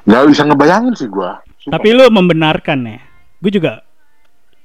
nggak 0.05 0.23
bisa 0.29 0.41
ngebayangin 0.47 0.93
sih 0.97 1.09
gue 1.09 1.31
Tapi 1.61 1.93
lu 1.93 2.09
membenarkan 2.09 2.89
ya. 2.89 2.99
Gue 3.37 3.53
juga 3.53 3.85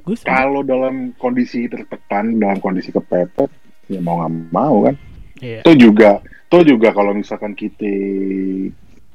gue 0.07 0.14
kalau 0.22 0.62
dalam 0.62 1.11
kondisi 1.18 1.66
tertekan 1.66 2.39
dalam 2.39 2.62
kondisi 2.62 2.95
kepepet 2.95 3.51
ya 3.91 3.99
mau 3.99 4.22
nggak 4.22 4.32
mau 4.55 4.87
kan? 4.87 4.95
Iya. 5.43 5.61
itu 5.66 5.91
juga 5.91 6.24
itu 6.24 6.59
juga 6.72 6.95
kalau 6.95 7.12
misalkan 7.12 7.53
kita 7.59 7.91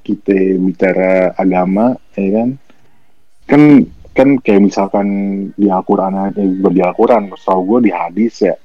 kita 0.03 0.59
bicara 0.59 1.31
agama 1.39 1.95
ya 2.13 2.29
kan? 2.43 2.49
Kan 3.47 3.61
kan 4.11 4.29
kayak 4.43 4.67
misalkan 4.67 5.07
di 5.55 5.71
Al-Quran 5.71 6.35
eh, 6.35 6.51
di 6.59 6.81
Al-Quran 6.83 7.31
gue 7.31 7.79
di 7.87 7.91
hadis 7.95 8.43
ya. 8.43 8.55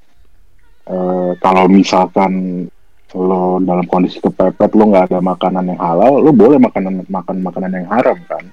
Eh, 0.87 1.33
kalau 1.39 1.71
misalkan 1.71 2.67
lo 3.15 3.63
dalam 3.63 3.87
kondisi 3.87 4.19
kepepet 4.19 4.75
lo 4.75 4.91
nggak 4.91 5.15
ada 5.15 5.19
makanan 5.23 5.71
yang 5.71 5.81
halal 5.81 6.19
lo 6.19 6.35
boleh 6.35 6.59
makanan 6.59 7.07
makan 7.07 7.37
makanan 7.39 7.71
yang 7.79 7.89
haram 7.93 8.19
kan 8.27 8.45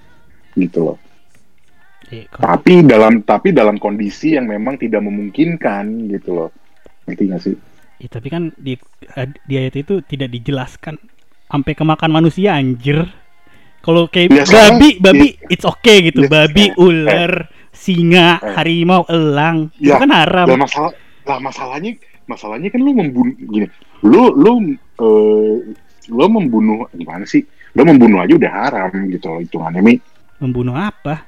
gitu 0.54 0.94
loh 0.94 0.98
Iya, 2.14 2.30
tapi 2.30 2.86
dalam 2.86 3.26
tapi 3.26 3.56
dalam 3.56 3.82
kondisi 3.82 4.38
yang 4.38 4.46
memang 4.46 4.78
tidak 4.78 5.02
memungkinkan 5.02 6.14
gitu 6.14 6.30
loh 6.36 6.50
ngerti 7.10 7.24
gak 7.26 7.42
sih 7.42 7.56
Iya, 8.04 8.10
tapi 8.20 8.28
kan 8.28 8.52
di 8.60 8.76
di 9.48 9.54
ayat 9.56 9.80
itu 9.80 10.04
tidak 10.04 10.28
dijelaskan 10.36 11.00
sampai 11.48 11.72
kemakan 11.72 12.12
manusia 12.12 12.52
anjir. 12.52 13.08
Kalau 13.80 14.12
kayak 14.12 14.32
Ya, 14.32 14.44
babi, 14.44 15.00
babi 15.00 15.28
it's 15.48 15.64
okay 15.64 16.12
gitu. 16.12 16.28
Ya, 16.28 16.32
babi, 16.32 16.72
eh, 16.72 16.84
ular, 16.84 17.48
singa, 17.72 18.44
eh. 18.44 18.60
harimau, 18.60 19.08
elang. 19.08 19.72
Ya, 19.80 19.96
itu 19.96 20.04
kan 20.04 20.12
haram. 20.12 20.48
lah 20.52 20.60
masalah 20.60 20.92
lah 21.24 21.40
masalahnya 21.40 21.96
masalahnya 22.26 22.70
kan 22.70 22.80
lu 22.80 22.92
membunuh 22.92 23.36
gini 23.38 23.68
lu 24.02 24.32
lu 24.34 24.52
eh, 24.78 25.56
lu 26.08 26.26
membunuh 26.28 26.88
gimana 26.92 27.24
sih 27.24 27.44
lu 27.74 27.84
membunuh 27.84 28.22
aja 28.22 28.34
udah 28.34 28.52
haram 28.52 28.92
gitu 29.10 29.28
loh 29.28 29.40
hitungannya 29.40 29.82
mi 29.82 29.96
Membunuh 30.38 30.76
apa? 30.76 31.24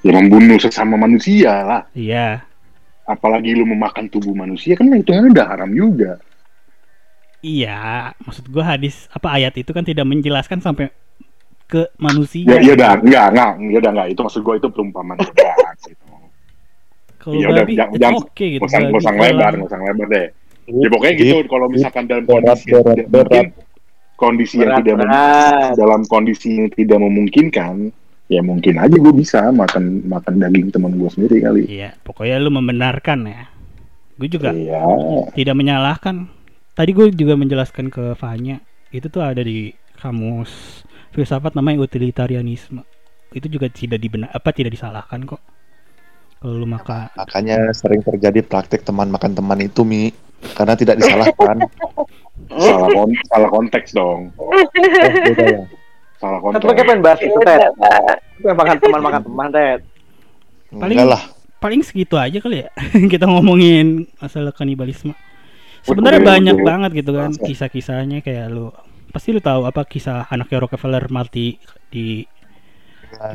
ya 0.00 0.14
membunuh 0.14 0.54
sesama 0.56 0.94
manusia 0.94 1.50
lah 1.62 1.82
Iya. 1.90 2.42
apalagi 3.02 3.52
lu 3.52 3.66
memakan 3.66 4.06
tubuh 4.06 4.32
manusia 4.32 4.74
kan 4.74 4.86
hitungannya 4.88 5.34
udah 5.34 5.46
haram 5.46 5.70
juga 5.70 6.18
Iya, 7.44 8.10
maksud 8.18 8.50
gua 8.50 8.74
hadis 8.74 9.06
apa 9.12 9.30
ayat 9.30 9.54
itu 9.54 9.70
kan 9.70 9.84
tidak 9.84 10.02
menjelaskan 10.02 10.58
sampai 10.58 10.90
ke 11.66 11.86
manusia. 11.98 12.46
ya 12.46 12.58
iya 12.58 12.74
dah 12.74 12.92
enggak 12.98 13.26
enggak 13.34 13.50
ya 13.70 13.78
udah 13.82 13.92
enggak 13.92 14.08
itu 14.14 14.20
maksud 14.22 14.40
gua 14.42 14.54
itu 14.56 14.68
perumpamaan 14.70 15.18
gitu. 15.22 15.34
Kalau 17.26 17.34
Ya 17.36 17.48
udah, 17.48 17.58
babi 17.60 17.74
jangan- 17.74 17.90
it's 17.90 17.98
jangan- 18.00 18.22
okay 18.22 18.46
gitu. 18.54 18.62
Babi, 18.62 18.94
usah 18.94 19.12
lebar 19.12 19.52
usah 19.58 19.78
lebar 19.80 20.06
deh 20.08 20.26
ya 20.68 20.88
pokoknya 20.88 21.14
gitu 21.16 21.36
kalau 21.46 21.66
misalkan 21.66 22.04
dalam 22.04 22.24
kondisi 22.24 22.66
berat, 22.68 22.98
berat. 23.06 23.06
mungkin 23.06 23.46
kondisi 24.16 24.54
yang 24.56 24.66
Berat, 24.68 24.78
tidak 24.80 24.94
mem- 24.96 25.04
berat. 25.04 25.70
dalam 25.76 26.00
kondisi 26.04 26.48
yang 26.52 26.68
tidak 26.70 26.98
memungkinkan 26.98 27.74
ya 28.26 28.40
mungkin 28.40 28.74
aja 28.76 28.96
gue 28.96 29.12
bisa 29.12 29.40
makan 29.48 29.84
makan 30.04 30.34
daging 30.36 30.70
teman 30.70 30.90
gue 30.92 31.06
sendiri 31.08 31.36
kali 31.40 31.62
Iya, 31.68 31.94
pokoknya 32.00 32.36
lu 32.40 32.50
membenarkan 32.50 33.18
ya. 33.24 33.46
Gue 34.14 34.26
juga 34.26 34.50
iya 34.50 34.80
tidak 35.30 35.54
menyalahkan. 35.54 36.26
Tadi 36.72 36.90
gue 36.90 37.06
juga 37.10 37.34
menjelaskan 37.34 37.86
ke 37.86 38.14
Fanya, 38.14 38.58
itu 38.90 39.06
tuh 39.06 39.20
ada 39.20 39.40
di 39.40 39.70
kamus 39.96 40.82
filsafat 41.10 41.52
namanya 41.52 41.80
utilitarianisme. 41.80 42.82
Itu 43.30 43.46
juga 43.46 43.68
tidak 43.68 43.96
dibenar 43.96 44.28
apa 44.30 44.50
tidak 44.50 44.72
disalahkan 44.72 45.22
kok. 45.24 45.40
Kalau 46.36 46.54
lu 46.54 46.66
makan 46.66 47.08
Makanya 47.14 47.72
sering 47.72 48.00
terjadi 48.00 48.40
praktik 48.40 48.80
teman 48.80 49.08
makan 49.08 49.32
teman 49.32 49.58
itu 49.58 49.82
Mi 49.82 50.12
karena 50.52 50.74
tidak 50.74 50.96
disalahkan. 50.96 51.64
salah 52.62 52.88
kon- 52.88 53.18
salah 53.26 53.48
konteks 53.48 53.88
dong 53.90 54.30
Eh, 54.36 55.10
beda 55.26 55.44
ya. 55.50 55.62
salah 56.16 56.38
konteks 56.38 56.62
kayak 56.62 56.86
pengen 56.86 57.00
bahas 57.00 57.20
itu, 57.20 57.38
Ted. 57.40 57.72
Makan 58.46 58.76
teman 58.82 59.00
makan 59.00 59.22
teman, 59.22 59.48
Ted. 59.50 59.80
Paling- 60.70 60.98
Enggak 60.98 61.08
lah. 61.08 61.22
paling 61.56 61.80
segitu 61.80 62.14
aja 62.14 62.36
kali 62.36 62.62
ya 62.62 62.68
kita 63.08 63.24
ngomongin 63.24 64.04
masalah 64.16 64.52
kanibalisme. 64.52 65.16
Sebenarnya 65.82 66.20
Udah, 66.20 66.30
banyak 66.30 66.56
udah. 66.56 66.66
banget 66.66 66.90
gitu 66.94 67.10
kan 67.12 67.30
kisah-kisahnya 67.32 68.20
kayak 68.20 68.50
lu 68.50 68.68
pasti 69.08 69.30
lu 69.30 69.40
tahu 69.40 69.64
apa 69.64 69.82
kisah 69.82 70.28
anaknya 70.28 70.60
Rockefeller 70.60 71.08
mati 71.08 71.56
di 71.88 72.26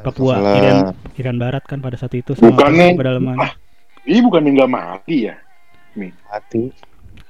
Papua, 0.02 0.34
Salah. 0.36 0.56
Irian, 0.56 0.78
Irian 1.16 1.38
Barat 1.38 1.64
kan 1.64 1.78
pada 1.78 1.96
saat 1.96 2.14
itu 2.14 2.34
sama 2.34 2.54
Bukannya- 2.54 2.94
pedalaman. 2.94 3.36
ah, 3.36 3.52
ini 4.04 4.20
bukan 4.20 4.42
yang 4.44 4.56
nggak 4.58 4.72
mati 4.72 5.18
ya 5.26 5.36
Mati. 5.92 6.72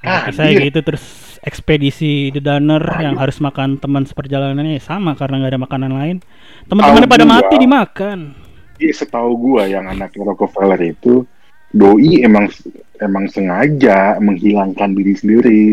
Nah, 0.02 0.10
Ah, 0.16 0.22
kisah 0.28 0.48
iya. 0.48 0.66
gitu 0.66 0.82
terus 0.82 1.04
ekspedisi 1.42 2.30
The 2.30 2.39
Dunner 2.39 2.82
yang 3.00 3.16
harus 3.16 3.38
makan 3.38 3.78
teman 3.78 4.04
seperjalanannya 4.04 4.78
ya 4.78 4.84
sama 4.84 5.14
karena 5.14 5.38
nggak 5.38 5.52
ada 5.52 5.62
makanan 5.62 5.92
lain. 5.92 6.18
Teman-temannya 6.66 7.06
pada 7.08 7.26
gua. 7.26 7.34
mati 7.36 7.56
dimakan. 7.56 8.20
Iya 8.78 8.94
setahu 8.96 9.32
gue 9.38 9.64
yang 9.68 9.86
anaknya 9.86 10.22
Rockefeller 10.24 10.82
itu 10.84 11.22
doi 11.72 12.22
emang 12.22 12.50
emang 12.98 13.26
sengaja 13.28 14.18
menghilangkan 14.18 14.92
diri 14.92 15.14
sendiri 15.14 15.66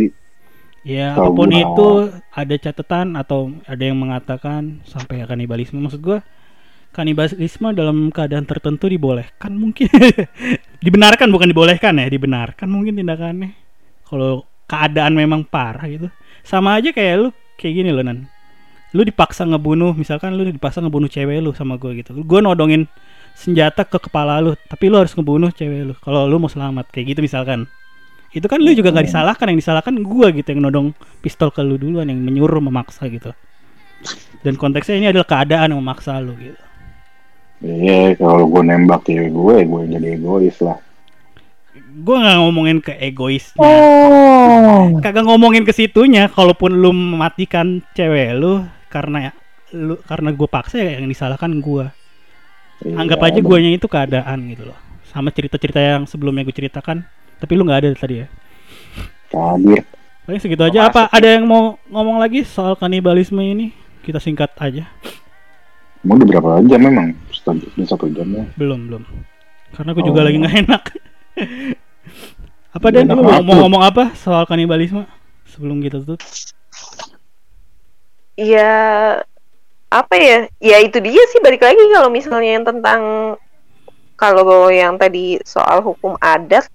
Ya 0.82 1.12
Tahu 1.12 1.26
apa 1.26 1.34
pun 1.34 1.48
gua. 1.48 1.58
itu 1.58 1.88
ada 2.30 2.54
catatan 2.54 3.06
atau 3.14 3.40
ada 3.64 3.80
yang 3.82 3.96
mengatakan 3.96 4.80
sampai 4.84 5.24
kanibalisme 5.24 5.76
maksud 5.76 5.98
gua 5.98 6.20
kanibalisme 6.92 7.70
dalam 7.76 8.10
keadaan 8.10 8.42
tertentu 8.42 8.90
dibolehkan 8.90 9.54
mungkin. 9.54 9.88
Dibenarkan 10.84 11.28
bukan 11.30 11.50
dibolehkan 11.50 11.98
ya 11.98 12.06
dibenarkan 12.06 12.66
mungkin 12.70 12.98
tindakannya. 12.98 13.50
Kalau 14.06 14.46
keadaan 14.70 15.14
memang 15.14 15.42
parah 15.46 15.86
gitu. 15.86 16.08
Sama 16.42 16.78
aja 16.78 16.94
kayak 16.94 17.14
lu 17.18 17.28
kayak 17.58 17.74
gini 17.82 17.90
loh 17.90 18.02
nan. 18.02 18.30
Lu 18.96 19.04
dipaksa 19.04 19.44
ngebunuh 19.44 19.92
misalkan 19.92 20.38
lu 20.38 20.48
dipaksa 20.48 20.80
ngebunuh 20.80 21.10
cewek 21.10 21.42
lu 21.42 21.50
sama 21.52 21.76
gue 21.76 22.02
gitu. 22.02 22.14
Gue 22.24 22.40
nodongin 22.40 22.86
senjata 23.34 23.86
ke 23.86 23.98
kepala 23.98 24.42
lu 24.42 24.54
tapi 24.66 24.90
lu 24.90 24.98
harus 24.98 25.14
ngebunuh 25.14 25.50
cewek 25.54 25.92
lu 25.92 25.94
kalau 26.02 26.26
lu 26.26 26.38
mau 26.40 26.50
selamat 26.50 26.88
kayak 26.94 27.14
gitu 27.16 27.20
misalkan. 27.26 27.66
Itu 28.30 28.44
kan 28.46 28.60
lu 28.60 28.70
juga 28.76 28.92
nggak 28.92 29.08
disalahkan 29.08 29.46
yang 29.50 29.58
disalahkan 29.58 29.94
gue 29.98 30.26
gitu 30.40 30.48
yang 30.54 30.62
nodong 30.68 30.94
pistol 31.24 31.50
ke 31.50 31.58
lu 31.64 31.74
duluan 31.74 32.06
yang 32.06 32.20
menyuruh 32.22 32.62
memaksa 32.62 33.10
gitu. 33.10 33.34
Dan 34.46 34.54
konteksnya 34.54 34.94
ini 34.94 35.06
adalah 35.10 35.26
keadaan 35.26 35.74
yang 35.74 35.82
memaksa 35.82 36.22
lu 36.22 36.38
gitu 36.38 36.67
Iya, 37.58 38.14
kalau 38.14 38.46
gue 38.46 38.62
nembak 38.62 39.02
cewek 39.02 39.34
gue, 39.34 39.56
gue 39.66 39.82
jadi 39.98 40.08
egois 40.14 40.58
lah. 40.62 40.78
gue 41.98 42.14
nggak 42.14 42.38
ngomongin 42.38 42.78
ke 42.78 42.94
egoisnya. 42.94 43.58
Oh. 43.58 45.02
kagak 45.02 45.26
ngomongin 45.26 45.66
ke 45.66 45.74
situnya 45.74 46.30
kalaupun 46.30 46.78
lu 46.78 46.94
mematikan 46.94 47.82
cewek 47.90 48.38
lu 48.38 48.62
karena 48.86 49.34
lu 49.74 49.98
karena 50.06 50.30
gue 50.30 50.46
paksa 50.46 50.78
ya 50.78 51.02
yang 51.02 51.10
disalahkan 51.10 51.50
gue 51.58 51.90
Iya, 52.86 52.94
anggap 53.02 53.18
aja 53.26 53.42
guanya 53.42 53.74
itu 53.74 53.90
keadaan 53.90 54.46
gitu 54.54 54.70
loh. 54.70 54.78
Sama 55.10 55.34
cerita-cerita 55.34 55.82
yang 55.82 56.06
sebelumnya 56.06 56.46
gue 56.46 56.54
ceritakan 56.54 57.02
tapi 57.42 57.52
lu 57.58 57.66
nggak 57.66 57.82
ada 57.82 57.88
tadi 57.98 58.22
ya. 58.22 58.26
Kabir. 59.34 59.82
paling 60.22 60.38
segitu 60.38 60.62
aja. 60.62 60.86
Apa 60.86 61.10
ada 61.10 61.26
yang 61.26 61.50
mau 61.50 61.82
ngomong 61.90 62.22
lagi 62.22 62.46
soal 62.46 62.78
kanibalisme 62.78 63.42
ini? 63.42 63.74
Kita 64.06 64.22
singkat 64.22 64.54
aja 64.62 64.86
Emang 66.04 66.16
udah 66.22 66.28
berapa 66.30 66.50
jam 66.68 66.80
memang? 66.80 67.08
Setengah 67.34 67.66
udah 67.74 67.86
satu 67.86 68.06
jam 68.14 68.28
ya. 68.30 68.44
belum 68.54 68.80
belum 68.90 69.02
karena 69.68 69.92
juga 69.92 70.20
Oh. 70.20 70.24
lagi 70.24 70.36
nggak 70.40 70.56
enak 70.64 70.82
apa 72.76 72.86
dan 72.88 73.04
lu 73.08 73.20
mau, 73.20 73.32
apa? 73.36 73.44
mau 73.44 73.56
ngomong 73.64 73.82
apa 73.84 74.04
soal 74.16 74.48
kanibalisme 74.48 75.04
sebelum 75.44 75.84
kita 75.84 76.00
tutup 76.00 76.20
ya 78.38 78.72
apa 79.88 80.14
ya 80.16 80.38
ya 80.60 80.76
itu 80.84 81.00
dia 81.00 81.22
sih 81.32 81.40
balik 81.40 81.64
lagi 81.64 81.80
kalau 81.92 82.08
misalnya 82.12 82.60
yang 82.60 82.64
tentang 82.64 83.00
kalau 84.18 84.68
yang 84.68 84.96
tadi 85.00 85.40
soal 85.44 85.80
hukum 85.80 86.16
adat 86.20 86.68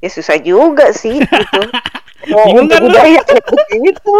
ya 0.00 0.08
susah 0.08 0.40
juga 0.40 0.92
sih 0.96 1.20
gitu 1.20 1.60
mau 2.28 2.44
Bingung 2.44 2.68
kan 2.68 2.80
lu? 2.84 2.92
budaya 2.92 3.20
kayak 3.24 3.44
begitu 3.48 4.14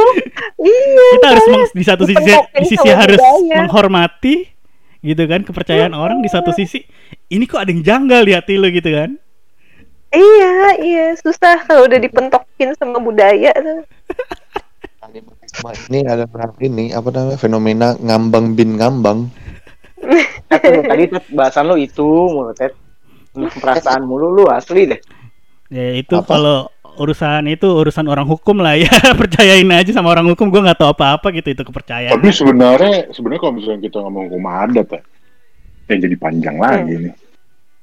iya 0.56 1.06
kita 1.20 1.26
harus 1.36 1.46
meng- 1.52 1.74
di 1.76 1.84
satu 1.84 2.04
sisi 2.08 2.32
di 2.32 2.66
sisi 2.66 2.88
harus 2.88 3.20
budaya. 3.20 3.56
menghormati 3.64 4.34
gitu 5.00 5.22
kan 5.28 5.40
kepercayaan 5.44 5.92
orang 5.92 6.24
di 6.24 6.28
satu 6.32 6.52
sisi 6.56 6.80
ini 7.28 7.44
kok 7.44 7.60
ada 7.60 7.70
yang 7.72 7.84
janggal 7.84 8.24
di 8.24 8.32
hati 8.32 8.56
lu 8.56 8.68
gitu 8.72 8.88
kan 8.88 9.10
iya 10.16 10.80
iya 10.80 11.06
susah 11.20 11.64
kalau 11.68 11.84
udah 11.84 12.00
dipentokin 12.00 12.72
sama 12.76 12.96
budaya 13.00 13.52
tuh 13.56 13.84
ini 15.90 16.06
adalah 16.06 16.50
ini 16.62 16.94
apa 16.94 17.08
namanya 17.10 17.36
fenomena 17.36 17.88
ngambang 17.98 18.54
bin 18.54 18.78
ngambang. 18.78 19.28
Tadi 20.90 21.04
bahasan 21.34 21.68
lu 21.68 21.76
itu 21.76 22.06
mulu 22.06 22.54
Ted. 22.54 22.72
Perasaan 23.34 24.06
mulu 24.06 24.30
lu 24.30 24.44
asli 24.50 24.90
deh. 24.90 25.00
ya 25.70 25.94
itu 25.94 26.18
kalau 26.26 26.66
urusan 27.00 27.48
itu 27.48 27.64
urusan 27.64 28.04
orang 28.04 28.28
hukum 28.28 28.60
lah 28.60 28.76
ya 28.76 28.92
percayain 29.20 29.66
aja 29.72 29.90
sama 29.96 30.12
orang 30.12 30.28
hukum 30.28 30.52
gue 30.52 30.60
nggak 30.60 30.84
tahu 30.84 30.92
apa-apa 30.92 31.32
gitu 31.32 31.56
itu 31.56 31.62
kepercayaan 31.64 32.12
Tapi 32.12 32.28
sebenarnya 32.28 33.08
sebenarnya 33.16 33.40
kalau 33.40 33.54
misalnya 33.56 33.80
kita 33.88 33.98
ngomong 34.04 34.24
hukum 34.28 34.44
adat 34.44 34.88
ya, 34.92 35.00
ya 35.88 35.96
jadi 35.96 36.16
panjang 36.20 36.56
lagi 36.60 36.94
nih. 37.08 37.14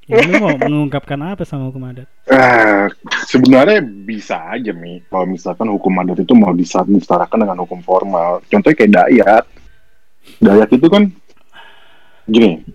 ya, 0.05 0.21
lu 0.23 0.33
mau 0.39 0.55
mengungkapkan 0.55 1.17
apa 1.19 1.43
sama 1.43 1.73
hukum 1.73 1.81
adat 1.89 2.05
Eh, 2.27 2.85
sebenarnya 3.23 3.79
bisa 3.81 4.35
aja 4.51 4.75
mi 4.75 4.99
kalau 5.07 5.25
misalkan 5.31 5.71
hukum 5.71 5.95
adat 6.03 6.21
itu 6.27 6.35
mau 6.35 6.51
disetarakan 6.51 7.47
dengan 7.47 7.63
hukum 7.63 7.79
formal. 7.79 8.43
Contohnya 8.51 8.75
kayak 8.75 8.91
Dayak. 8.91 9.43
Dayak 10.43 10.69
itu 10.75 10.87
kan 10.91 11.07
gini. 12.27 12.67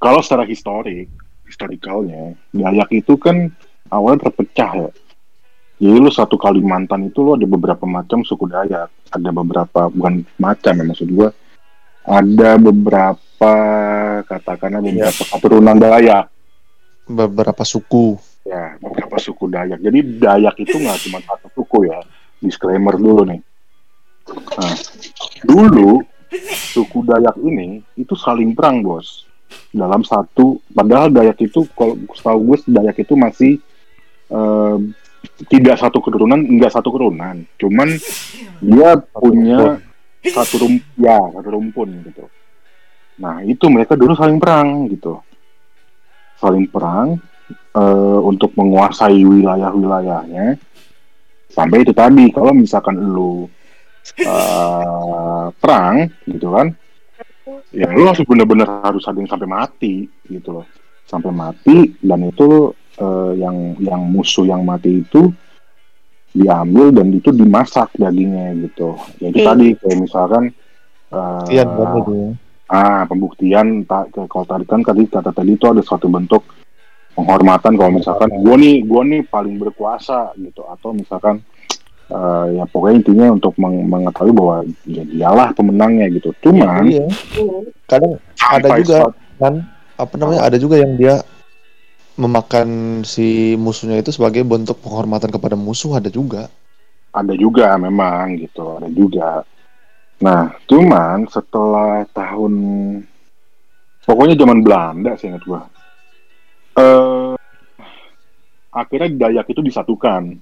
Kalau 0.00 0.24
secara 0.24 0.48
historik, 0.48 1.12
historikalnya, 1.44 2.32
Dayak 2.56 2.88
itu 2.96 3.14
kan 3.20 3.52
awalnya 3.92 4.24
terpecah 4.28 4.72
ya. 4.72 4.90
Jadi 5.76 5.96
lu 6.00 6.08
satu 6.08 6.40
Kalimantan 6.40 7.12
itu 7.12 7.20
lu 7.20 7.36
ada 7.36 7.44
beberapa 7.44 7.84
macam 7.84 8.24
suku 8.24 8.48
Dayak. 8.48 8.88
Ada 9.12 9.28
beberapa 9.28 9.92
bukan 9.92 10.24
macam 10.40 10.72
ya 10.72 10.84
maksud 10.88 11.08
gua. 11.12 11.28
Ada 12.06 12.56
beberapa 12.56 13.52
katakanlah 14.24 14.80
beberapa 14.80 15.22
keturunan 15.36 15.76
Dayak 15.76 16.32
Beberapa 17.06 17.62
suku. 17.62 18.16
ya 18.46 18.78
beberapa 18.80 19.20
suku 19.20 19.52
Dayak. 19.52 19.78
Jadi 19.84 19.98
Dayak 20.16 20.56
itu 20.64 20.80
nggak 20.80 20.98
cuma 21.06 21.18
satu 21.20 21.48
suku 21.52 21.92
ya. 21.92 22.00
Disclaimer 22.40 22.96
dulu 22.96 23.28
nih. 23.28 23.40
Nah, 24.32 24.74
dulu 25.44 26.00
suku 26.72 27.04
Dayak 27.04 27.36
ini 27.44 27.84
itu 28.00 28.16
saling 28.16 28.56
perang 28.56 28.80
bos 28.80 29.28
dalam 29.76 30.00
satu. 30.02 30.56
Padahal 30.72 31.12
Dayak 31.12 31.36
itu 31.44 31.68
kalau 31.76 32.00
setahu 32.16 32.54
gue 32.54 32.58
Dayak 32.64 32.96
itu 33.02 33.12
masih 33.12 33.52
eh, 34.32 34.78
tidak 35.46 35.76
satu 35.78 35.98
keturunan, 36.00 36.40
enggak 36.40 36.72
satu 36.72 36.88
keturunan. 36.94 37.44
Cuman 37.60 37.88
dia 38.62 38.96
punya 39.14 39.80
satu 40.26 40.66
rum 40.66 40.74
ya 40.98 41.18
satu 41.38 41.48
rumpun 41.54 41.88
gitu. 42.02 42.24
Nah 43.22 43.40
itu 43.46 43.66
mereka 43.70 43.94
dulu 43.94 44.12
saling 44.12 44.36
perang 44.42 44.90
gitu, 44.90 45.22
saling 46.36 46.66
perang 46.68 47.16
eh, 47.76 48.20
untuk 48.20 48.52
menguasai 48.58 49.22
wilayah-wilayahnya. 49.22 50.58
Sampai 51.46 51.86
itu 51.86 51.94
tadi 51.96 52.28
kalau 52.34 52.52
misalkan 52.52 52.98
lu 52.98 53.46
eh, 54.20 55.46
perang 55.56 56.10
gitu 56.28 56.48
kan, 56.52 56.74
ya 57.72 57.88
lu 57.94 58.04
harus 58.04 58.20
bener-bener 58.26 58.68
harus 58.82 59.06
yang 59.06 59.30
sampai 59.30 59.48
mati 59.48 60.10
gitu 60.28 60.60
loh, 60.60 60.66
sampai 61.08 61.32
mati 61.32 61.96
dan 62.02 62.28
itu 62.28 62.74
eh, 62.96 63.32
yang 63.36 63.56
yang 63.78 64.02
musuh 64.04 64.44
yang 64.44 64.62
mati 64.62 65.00
itu 65.00 65.28
diambil 66.30 66.92
dan 66.92 67.08
itu 67.10 67.32
dimasak 67.32 67.88
dagingnya 67.96 68.52
gitu. 68.60 68.92
Jadi 69.16 69.38
Iya. 69.40 69.46
tadi 69.46 69.66
kayak 69.74 69.98
misalkan 69.98 70.44
eh, 71.08 71.44
Iya, 71.50 71.64
benar 71.64 71.96
itu. 72.02 72.34
ah 72.66 73.06
pembuktian 73.06 73.86
tak 73.86 74.10
kayak 74.10 74.26
kalau 74.26 74.42
tadi 74.44 74.64
kan 74.66 74.82
tadi 74.82 75.06
kata 75.06 75.30
tadi 75.30 75.54
itu 75.54 75.64
ada 75.64 75.78
suatu 75.80 76.10
bentuk 76.10 76.42
penghormatan 77.14 77.78
kalau 77.78 77.92
misalkan 77.94 78.28
gua 78.42 78.58
nih 78.58 78.82
gua 78.82 79.06
nih 79.06 79.22
paling 79.24 79.56
berkuasa 79.56 80.34
gitu 80.36 80.66
atau 80.66 80.90
misalkan 80.90 81.40
eh, 82.06 82.46
ya 82.54 82.64
pokoknya 82.66 82.94
intinya 83.00 83.26
untuk 83.32 83.54
meng- 83.56 83.86
mengetahui 83.86 84.30
bahwa 84.30 84.56
ya 84.84 85.02
dialah 85.02 85.48
pemenangnya 85.54 86.10
gitu. 86.10 86.34
Cuman 86.42 86.84
Iya. 86.84 87.06
Kadang 87.86 88.18
ada 88.36 88.68
juga 88.76 88.98
kan 89.38 89.54
apa 89.96 90.14
namanya 90.18 90.40
ada 90.44 90.56
juga 90.58 90.76
yang 90.76 90.92
dia 90.94 91.22
memakan 92.16 93.00
si 93.04 93.54
musuhnya 93.56 94.00
itu 94.00 94.08
sebagai 94.08 94.40
bentuk 94.40 94.80
penghormatan 94.80 95.28
kepada 95.28 95.54
musuh 95.54 95.96
ada 95.96 96.08
juga. 96.08 96.48
ada 97.16 97.32
juga 97.32 97.72
memang 97.80 98.36
gitu. 98.36 98.76
Ada 98.76 98.92
juga. 98.92 99.40
Nah 100.20 100.52
cuman 100.68 101.24
setelah 101.28 102.04
tahun 102.12 102.52
pokoknya 104.04 104.36
zaman 104.36 104.60
Belanda 104.60 105.16
saya 105.16 105.32
ingat 105.32 105.44
gua. 105.48 105.64
Eh 106.76 107.32
akhirnya 108.68 109.28
Dayak 109.28 109.48
itu 109.48 109.64
disatukan. 109.64 110.36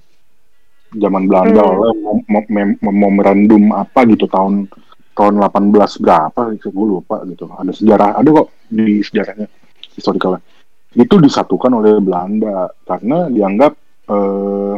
Zaman 0.94 1.26
Belanda 1.30 1.62
Hmm. 1.62 1.74
oleh 1.78 1.90
mem- 2.26 2.26
mem- 2.26 2.78
mem- 2.78 2.94
memorandum 3.02 3.70
apa 3.70 4.02
gitu 4.10 4.26
tahun 4.26 4.66
tahun 5.14 5.34
18 5.38 6.02
berapa 6.02 6.58
gue 6.58 6.86
lupa 6.86 7.22
gitu. 7.30 7.46
Ada 7.54 7.70
sejarah 7.70 8.18
ada 8.18 8.28
kok 8.34 8.50
di 8.66 8.98
sejarahnya 8.98 9.46
historikalnya 9.94 10.42
itu 10.94 11.14
disatukan 11.18 11.72
oleh 11.74 11.98
Belanda 11.98 12.70
karena 12.86 13.26
dianggap 13.30 13.72
eh, 14.10 14.74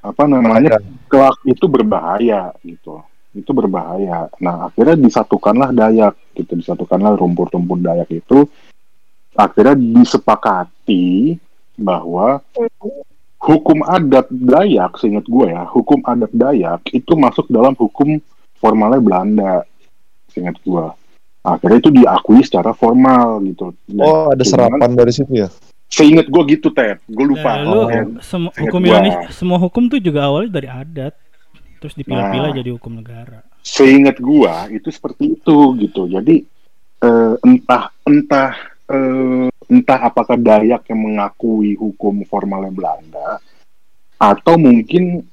apa 0.00 0.24
namanya 0.24 0.80
kelak 1.12 1.36
itu 1.44 1.68
berbahaya 1.68 2.56
gitu. 2.64 3.04
Itu 3.36 3.52
berbahaya. 3.52 4.32
Nah 4.40 4.66
akhirnya 4.72 4.96
disatukanlah 4.96 5.70
Dayak 5.76 6.16
gitu 6.34 6.56
disatukanlah 6.56 7.14
rumpun-rumpun 7.20 7.84
Dayak 7.84 8.08
itu. 8.10 8.48
Akhirnya 9.36 9.76
disepakati 9.78 11.38
bahwa 11.78 12.40
hukum 13.40 13.80
adat 13.88 14.28
Dayak 14.28 15.00
seingat 15.00 15.24
gue 15.24 15.48
ya 15.48 15.64
hukum 15.64 16.04
adat 16.04 16.32
Dayak 16.36 16.84
itu 16.92 17.16
masuk 17.16 17.48
dalam 17.48 17.72
hukum 17.72 18.20
formalnya 18.60 19.00
Belanda 19.00 19.64
seingat 20.28 20.60
gue 20.60 20.86
akhirnya 21.42 21.78
itu 21.78 21.90
diakui 21.90 22.40
secara 22.40 22.70
formal 22.70 23.40
gitu 23.42 23.72
Dan 23.84 23.98
Oh, 23.98 24.28
ada 24.28 24.36
cuman- 24.36 24.46
serapan 24.46 24.90
dari 24.92 25.10
situ 25.10 25.32
ya. 25.34 25.48
seingat 25.86 26.26
gue 26.26 26.42
gitu 26.48 26.70
Ted 26.70 27.02
gue 27.04 27.26
lupa 27.26 27.50
Nah, 27.52 27.64
lu 27.64 27.76
Oh. 27.76 27.88
Ingat 27.90 28.06
hukum 28.60 28.80
gua. 28.80 28.88
Indonesia 28.94 29.28
semua 29.30 29.58
hukum 29.58 29.82
tuh 29.86 29.98
juga 29.98 30.20
awalnya 30.24 30.52
dari 30.52 30.68
adat 30.68 31.14
terus 31.76 31.94
dipilah-pilah 31.94 32.50
Nah. 32.50 32.56
jadi 32.56 32.70
hukum 32.70 32.92
negara 32.94 33.42
seingat 33.60 34.16
gua 34.18 34.68
itu 34.68 34.88
seperti 34.88 35.34
itu 35.34 35.56
gitu 35.76 36.06
jadi 36.06 36.44
eh, 37.00 37.34
entah 37.42 37.88
entah 38.02 38.52
eh, 38.86 39.48
entah 39.66 40.00
apakah 40.02 40.36
Dayak 40.36 40.86
yang 40.86 41.00
mengakui 41.02 41.74
hukum 41.74 42.22
formalnya 42.22 42.70
Belanda 42.70 43.40
atau 44.16 44.54
mungkin 44.56 45.24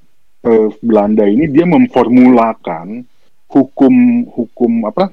eh, 0.42 0.70
Belanda 0.80 1.24
ini 1.24 1.46
dia 1.46 1.66
memformulakan 1.66 3.04
hukum 3.46 3.94
hukum 4.28 4.72
apa 4.86 5.12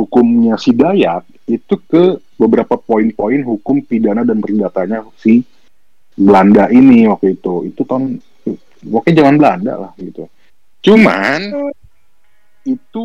hukumnya 0.00 0.56
si 0.56 0.72
Dayak 0.72 1.28
itu 1.44 1.74
ke 1.84 2.16
beberapa 2.40 2.80
poin-poin 2.80 3.44
hukum 3.44 3.84
pidana 3.84 4.24
dan 4.24 4.40
perdatanya 4.40 5.04
si 5.20 5.44
Belanda 6.16 6.72
ini 6.72 7.04
waktu 7.04 7.36
itu. 7.36 7.68
Itu 7.68 7.84
tahun 7.84 8.16
pokoknya 8.80 9.14
zaman 9.20 9.36
Belanda 9.36 9.72
lah 9.76 9.92
gitu. 10.00 10.24
Cuman 10.80 11.40
itu 12.64 13.04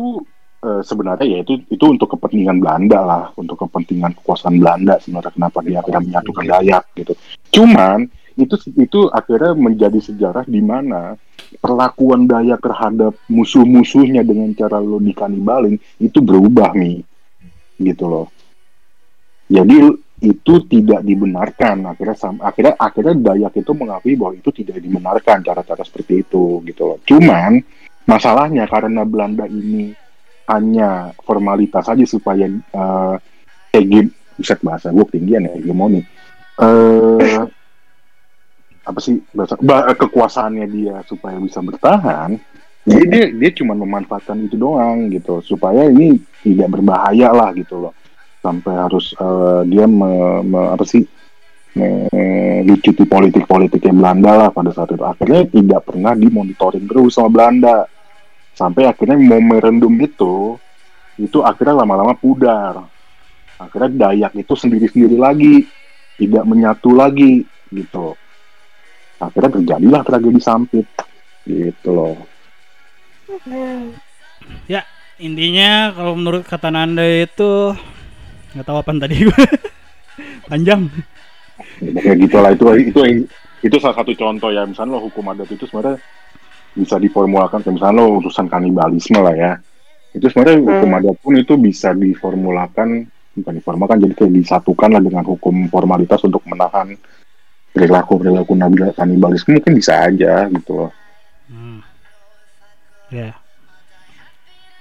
eh, 0.64 0.82
sebenarnya 0.84 1.26
ya 1.28 1.38
itu 1.44 1.60
itu 1.68 1.84
untuk 1.84 2.16
kepentingan 2.16 2.60
Belanda 2.60 3.00
lah 3.04 3.24
untuk 3.36 3.60
kepentingan 3.68 4.16
kekuasaan 4.20 4.56
Belanda 4.56 4.96
sebenarnya 5.00 5.32
kenapa 5.32 5.58
dia 5.64 5.80
akhirnya 5.84 6.02
menyatukan 6.04 6.44
Dayak 6.48 6.84
gitu. 6.96 7.12
Cuman 7.52 8.08
itu 8.36 8.54
itu 8.76 9.00
akhirnya 9.08 9.56
menjadi 9.56 10.00
sejarah 10.00 10.44
di 10.44 10.60
mana 10.60 11.16
perlakuan 11.58 12.26
Dayak 12.26 12.60
terhadap 12.62 13.12
musuh-musuhnya 13.30 14.22
dengan 14.22 14.50
cara 14.54 14.82
lo 14.82 14.98
dikanibalin 14.98 15.76
itu 16.02 16.18
berubah 16.20 16.74
nih 16.74 17.02
gitu 17.80 18.04
loh. 18.06 18.26
Jadi 19.46 19.76
itu 20.26 20.54
tidak 20.66 21.04
dibenarkan. 21.06 21.86
Akhirnya 21.92 22.16
sam- 22.16 22.42
akhirnya 22.42 22.74
akhirnya 22.80 23.14
Dayak 23.14 23.54
itu 23.60 23.72
mengakui 23.76 24.14
bahwa 24.18 24.34
itu 24.34 24.50
tidak 24.50 24.80
dibenarkan 24.80 25.44
cara-cara 25.44 25.82
seperti 25.84 26.26
itu 26.26 26.64
gitu 26.66 26.82
loh. 26.82 26.98
Cuman 27.04 27.60
masalahnya 28.06 28.64
karena 28.70 29.02
Belanda 29.02 29.44
ini 29.46 29.92
hanya 30.46 31.10
formalitas 31.26 31.90
saja 31.90 32.06
supaya 32.06 32.46
eh 32.46 33.14
hege 33.74 34.08
bisa 34.38 34.54
bahasa 34.62 34.94
gue 34.94 35.04
ketinggian 35.10 35.48
ya 35.48 35.52
hegemoni 35.58 36.00
eh 36.62 37.42
apa 38.86 39.02
sih 39.02 39.18
bahasa 39.34 39.58
ba- 39.58 39.90
kekuasaannya 39.90 40.66
dia 40.70 40.96
supaya 41.10 41.36
bisa 41.42 41.58
bertahan. 41.58 42.38
Jadi 42.86 43.04
dia 43.10 43.24
dia 43.34 43.50
cuma 43.58 43.74
memanfaatkan 43.74 44.46
itu 44.46 44.54
doang 44.54 45.10
gitu. 45.10 45.42
Supaya 45.42 45.90
ini 45.90 46.22
tidak 46.46 46.78
berbahaya 46.78 47.34
lah 47.34 47.50
gitu 47.58 47.82
loh. 47.82 47.94
Sampai 48.38 48.78
harus 48.78 49.10
eh, 49.18 49.60
dia 49.66 49.90
me- 49.90 50.46
me- 50.46 50.70
apa 50.70 50.86
sih 50.86 51.02
melicuti 51.76 53.04
politik-politiknya 53.04 53.92
Belanda 53.92 54.32
lah 54.46 54.50
pada 54.54 54.70
saat 54.70 54.94
itu. 54.94 55.02
Akhirnya 55.02 55.44
tidak 55.50 55.82
pernah 55.82 56.14
dimonitoring 56.14 56.86
terus 56.86 57.18
sama 57.18 57.28
Belanda. 57.34 57.90
Sampai 58.54 58.86
akhirnya 58.86 59.18
momentum 59.18 59.92
itu 59.98 60.56
itu 61.18 61.42
akhirnya 61.42 61.82
lama-lama 61.82 62.14
pudar. 62.14 62.86
Akhirnya 63.58 64.08
Dayak 64.08 64.38
itu 64.38 64.54
sendiri-sendiri 64.54 65.18
lagi 65.18 65.66
tidak 66.16 66.46
menyatu 66.46 66.94
lagi 66.94 67.44
gitu 67.74 68.14
akhirnya 69.20 69.50
terjadilah 69.60 70.02
tragedi 70.04 70.40
Sampit. 70.40 70.86
Gitu 71.46 71.88
loh. 71.90 72.16
Intinya 75.16 75.96
kalau 75.96 76.12
menurut 76.12 76.44
kata 76.44 76.68
Nanda 76.68 77.00
itu 77.08 77.72
nggak 78.52 78.66
tahu 78.68 78.76
apa 78.84 78.90
tadi 79.00 79.16
gue. 79.24 79.44
Panjang. 80.50 80.92
kayak 81.80 82.16
gitulah 82.28 82.52
itu 82.52 82.64
itu 82.92 83.00
itu 83.64 83.76
salah 83.80 83.96
satu 83.96 84.12
contoh 84.12 84.52
ya. 84.52 84.68
Misalnya 84.68 85.00
lo 85.00 85.08
hukum 85.08 85.24
adat 85.32 85.48
itu 85.48 85.64
sebenarnya 85.64 85.96
bisa 86.76 87.00
diformulakan 87.00 87.64
kayak 87.64 87.74
misalnya 87.80 87.96
lo 87.96 88.20
urusan 88.20 88.46
kanibalisme 88.52 89.16
lah 89.24 89.32
ya. 89.32 89.52
Itu 90.12 90.28
sebenarnya 90.28 90.60
hukum 90.60 90.90
adat 91.00 91.16
pun 91.24 91.32
itu 91.32 91.54
bisa 91.56 91.96
diformulakan 91.96 93.08
bukan 93.40 93.54
diformulakan 93.56 93.96
jadi 94.04 94.14
kayak 94.16 94.32
disatukan 94.36 94.90
lah 94.96 95.02
dengan 95.04 95.24
hukum 95.24 95.68
formalitas 95.72 96.20
untuk 96.24 96.44
menahan 96.48 96.92
perilaku 97.76 98.16
perilaku 98.16 98.52
kanibalisme 98.96 99.60
mungkin 99.60 99.72
bisa 99.76 100.08
aja 100.08 100.48
gitu 100.48 100.72
loh 100.74 100.90
Hmm. 101.46 101.78
Ya. 103.06 103.38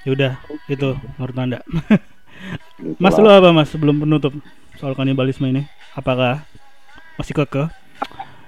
Yaudah, 0.02 0.34
itu 0.66 0.98
menurut 1.14 1.38
Anda. 1.38 1.60
Gitu 2.82 2.98
Mas 3.04 3.14
lu 3.18 3.30
apa 3.30 3.54
Mas 3.54 3.70
sebelum 3.70 4.02
penutup 4.02 4.34
soal 4.78 4.98
kanibalisme 4.98 5.46
ini? 5.46 5.62
Apakah 5.94 6.42
masih 7.18 7.38
kekeh? 7.38 7.70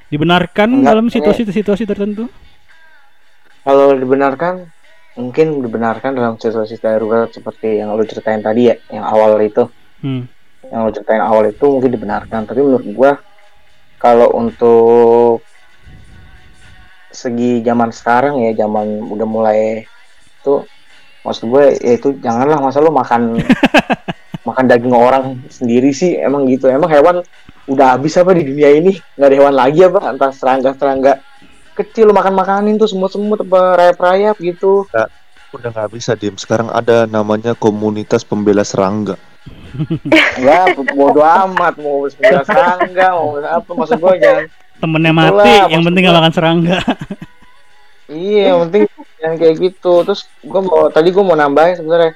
Dibenarkan 0.10 0.82
Enggak, 0.82 0.98
dalam 0.98 1.06
ini- 1.06 1.14
situasi-situasi 1.14 1.86
tertentu? 1.86 2.26
Kalau 3.62 3.94
dibenarkan, 3.94 4.66
mungkin 5.14 5.62
dibenarkan 5.62 6.16
dalam 6.16 6.42
situasi 6.42 6.82
darurat 6.82 7.30
seperti 7.30 7.78
yang 7.78 7.94
lo 7.94 8.02
ceritain 8.02 8.42
tadi 8.42 8.74
ya, 8.74 8.76
yang 8.90 9.06
awal 9.06 9.38
itu, 9.42 9.70
Hmm. 10.02 10.26
yang 10.74 10.86
lo 10.86 10.92
ceritain 10.92 11.22
awal 11.22 11.46
itu 11.46 11.66
mungkin 11.70 11.94
dibenarkan. 11.94 12.50
Tapi 12.50 12.66
menurut 12.66 12.88
gua, 12.96 13.12
kalau 13.98 14.30
untuk 14.38 15.42
segi 17.10 17.66
zaman 17.66 17.90
sekarang 17.90 18.46
ya, 18.46 18.66
zaman 18.66 19.10
udah 19.10 19.28
mulai 19.28 19.90
itu, 20.42 20.56
maksud 21.26 21.50
gue 21.50 21.66
ya 21.82 21.94
itu 21.98 22.14
janganlah 22.22 22.62
masa 22.62 22.78
lo 22.78 22.94
makan 22.94 23.42
makan 24.48 24.66
daging 24.70 24.96
orang 24.96 25.42
sendiri 25.50 25.90
sih, 25.92 26.16
emang 26.18 26.46
gitu. 26.48 26.70
Emang 26.70 26.88
hewan 26.94 27.26
udah 27.68 27.98
habis 27.98 28.16
apa 28.16 28.38
di 28.38 28.48
dunia 28.48 28.70
ini? 28.78 28.96
Nggak 29.18 29.28
ada 29.28 29.38
hewan 29.38 29.56
lagi 29.58 29.80
apa? 29.84 30.00
Entah 30.14 30.32
serangga-serangga 30.32 31.14
kecil 31.78 32.10
lo 32.10 32.14
makan 32.18 32.34
makanin 32.34 32.74
tuh 32.82 32.90
semut 32.90 33.14
semut 33.14 33.38
apa 33.46 33.78
rayap 33.78 33.98
rayap 34.02 34.36
gitu 34.42 34.90
Udah 35.54 35.70
nggak 35.72 35.94
bisa 35.94 36.18
diem. 36.18 36.36
Sekarang 36.36 36.68
ada 36.74 37.08
namanya 37.08 37.56
komunitas 37.56 38.26
pembela 38.26 38.66
serangga. 38.66 39.16
Ya 40.38 40.60
bodo 40.88 41.22
amat 41.22 41.74
mau 41.78 42.06
sepeda 42.06 42.42
serangga 42.42 43.08
mau 43.12 43.38
apa 43.38 43.70
maksud 43.70 43.98
gue 43.98 44.14
jangan. 44.18 44.46
Temennya 44.78 45.10
Itulah, 45.10 45.26
mati, 45.34 45.50
yang 45.50 45.66
maksud 45.68 45.86
penting 45.86 46.02
gak 46.04 46.16
makan 46.16 46.32
serangga. 46.32 46.78
iya 48.08 48.42
yang 48.50 48.60
penting 48.66 48.84
yang 49.18 49.34
kayak 49.36 49.56
gitu. 49.58 49.94
Terus 50.04 50.22
gue 50.40 50.62
mau 50.62 50.88
tadi 50.88 51.10
gue 51.10 51.22
mau 51.22 51.34
nambahin 51.34 51.76
sebenarnya 51.76 52.12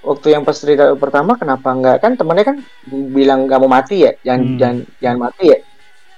waktu 0.00 0.26
yang 0.30 0.42
pas 0.42 0.54
cerita 0.54 0.94
pertama 0.94 1.34
kenapa 1.34 1.68
nggak? 1.68 1.96
Kan 1.98 2.12
temennya 2.14 2.44
kan 2.46 2.56
bilang 3.10 3.44
nggak 3.44 3.58
mau 3.58 3.68
mati 3.68 4.02
ya 4.02 4.12
jangan 4.22 4.40
Hmm. 4.42 4.56
jangan 4.56 4.76
jangan 4.98 5.18
mati 5.20 5.44
ya. 5.46 5.58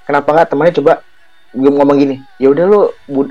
Kenapa 0.04 0.28
nggak? 0.30 0.48
Temennya 0.48 0.74
coba 0.74 0.92
gue 1.48 1.70
ngomong 1.70 1.96
gini 1.96 2.16
ya 2.36 2.48
udah 2.48 2.64
lu 2.64 2.80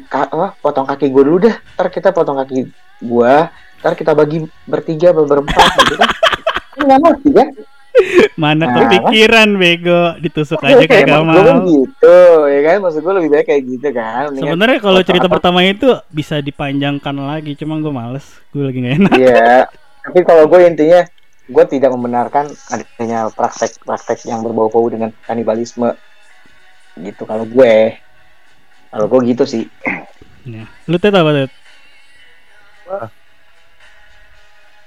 ka- 0.03 0.25
apa, 0.25 0.57
potong 0.57 0.83
kaki 0.83 1.07
gue 1.07 1.21
dulu 1.21 1.37
dah 1.39 1.55
ntar 1.77 1.87
kita 1.87 2.09
potong 2.09 2.33
kaki 2.35 2.65
gua 2.99 3.53
ntar 3.77 3.93
kita 3.93 4.11
bagi 4.11 4.41
bertiga 4.65 5.13
atau 5.13 5.21
berempat 5.23 5.53
gitu 5.85 5.95
Kan 5.95 6.09
nggak 6.85 6.99
mati 7.01 7.29
kan 7.33 7.49
Mana 8.37 8.69
Nah, 8.69 8.73
kepikiran 8.93 9.57
bego, 9.57 10.13
ditusuk 10.21 10.61
aja 10.61 10.85
gua 10.85 11.01
kan 11.01 11.25
mau. 11.25 11.65
gitu 11.65 12.17
ya 12.45 12.61
kan? 12.61 12.77
Maksud 12.85 13.01
gue 13.01 13.13
lebih 13.17 13.29
baik 13.33 13.45
kayak 13.49 13.63
gitu 13.65 13.89
kan. 13.89 14.29
Sebenarnya 14.37 14.77
kalau 14.77 15.01
cerita 15.01 15.25
apa- 15.25 15.41
pertama 15.41 15.65
itu 15.65 15.89
bisa 16.13 16.37
dipanjangkan 16.37 17.15
lagi, 17.17 17.57
cuma 17.57 17.81
gue 17.81 17.89
males, 17.89 18.25
gue 18.53 18.69
lagi 18.69 18.85
gak 18.85 18.95
enak. 19.01 19.11
Iya, 19.17 19.65
tapi 20.05 20.19
kalau 20.21 20.45
gue 20.45 20.59
intinya 20.69 21.01
gue 21.49 21.63
tidak 21.65 21.89
membenarkan 21.89 22.53
adanya 22.69 23.33
praktek-praktek 23.33 24.29
yang 24.29 24.45
berbau-bau 24.45 24.85
dengan 24.93 25.09
kanibalisme. 25.25 25.97
Gitu 27.01 27.25
kalau 27.25 27.49
gue. 27.49 27.97
Kalau 28.93 29.05
gue 29.09 29.19
gitu 29.25 29.41
sih. 29.49 29.65
Ya. 30.45 30.69
Lu 30.85 31.01
tet 31.01 31.17
apa 31.17 31.33
tet? 31.33 31.51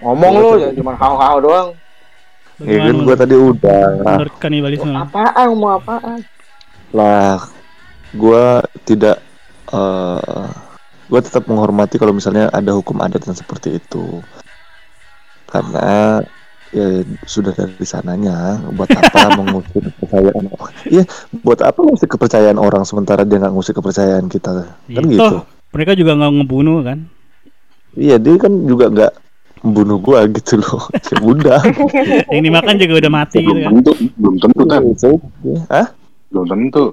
Ngomong 0.01 0.33
lu 0.35 0.49
jangan 0.59 0.77
cuma 0.77 0.93
hau-hau 0.97 1.39
doang 1.41 1.69
Ya 2.61 2.77
Bagaimana 2.77 2.93
kan 2.93 2.97
gue 3.01 3.17
tadi 3.17 3.35
udah 3.41 3.83
menurut 4.05 4.35
kanibalisme? 4.37 4.93
apaan 4.93 5.45
ngomong 5.49 5.73
apaan 5.81 6.19
lah. 6.93 7.41
Gue 8.13 8.45
tidak. 8.85 9.17
eh 9.71 10.45
gue 11.09 11.21
tetap 11.23 11.47
menghormati 11.47 11.97
kalau 11.97 12.13
misalnya 12.13 12.53
ada 12.53 12.77
hukum 12.77 13.01
adat 13.01 13.25
yang 13.25 13.33
seperti 13.33 13.81
itu. 13.81 14.21
Karena 15.49 16.21
ya 16.71 17.01
sudah 17.25 17.51
dari 17.51 17.83
sananya 17.83 18.61
buat 18.71 18.87
apa 18.91 19.27
mengusir 19.41 19.91
kepercayaan 19.91 20.45
iya 20.87 21.03
buat 21.43 21.59
apa 21.65 21.83
mengusir 21.83 22.07
kepercayaan 22.07 22.63
orang 22.63 22.87
sementara 22.87 23.27
dia 23.27 23.43
nggak 23.43 23.51
ngusir 23.51 23.75
kepercayaan 23.75 24.31
kita 24.31 24.71
kan 24.87 25.03
Itu, 25.03 25.11
gitu 25.11 25.37
mereka 25.75 25.99
juga 25.99 26.15
nggak 26.15 26.31
ngebunuh 26.31 26.79
kan? 26.87 26.99
iya 27.99 28.23
dia 28.23 28.39
kan 28.39 28.55
juga 28.71 28.87
nggak 28.87 29.13
membunuh 29.61 29.99
gua 29.99 30.25
gitu 30.27 30.57
loh 30.57 30.89
ya 31.11 31.17
udah 31.19 31.61
Yang 32.33 32.43
dimakan 32.43 32.75
juga 32.77 32.95
udah 32.99 33.13
mati 33.13 33.39
gitu 33.39 33.51
belum 33.51 33.61
kan? 33.61 33.73
tentu 33.75 33.93
belum 34.17 34.35
tentu 34.39 34.63
kan 34.65 34.83
Hah? 35.69 35.87
belum 36.29 36.47
tentu 36.49 36.85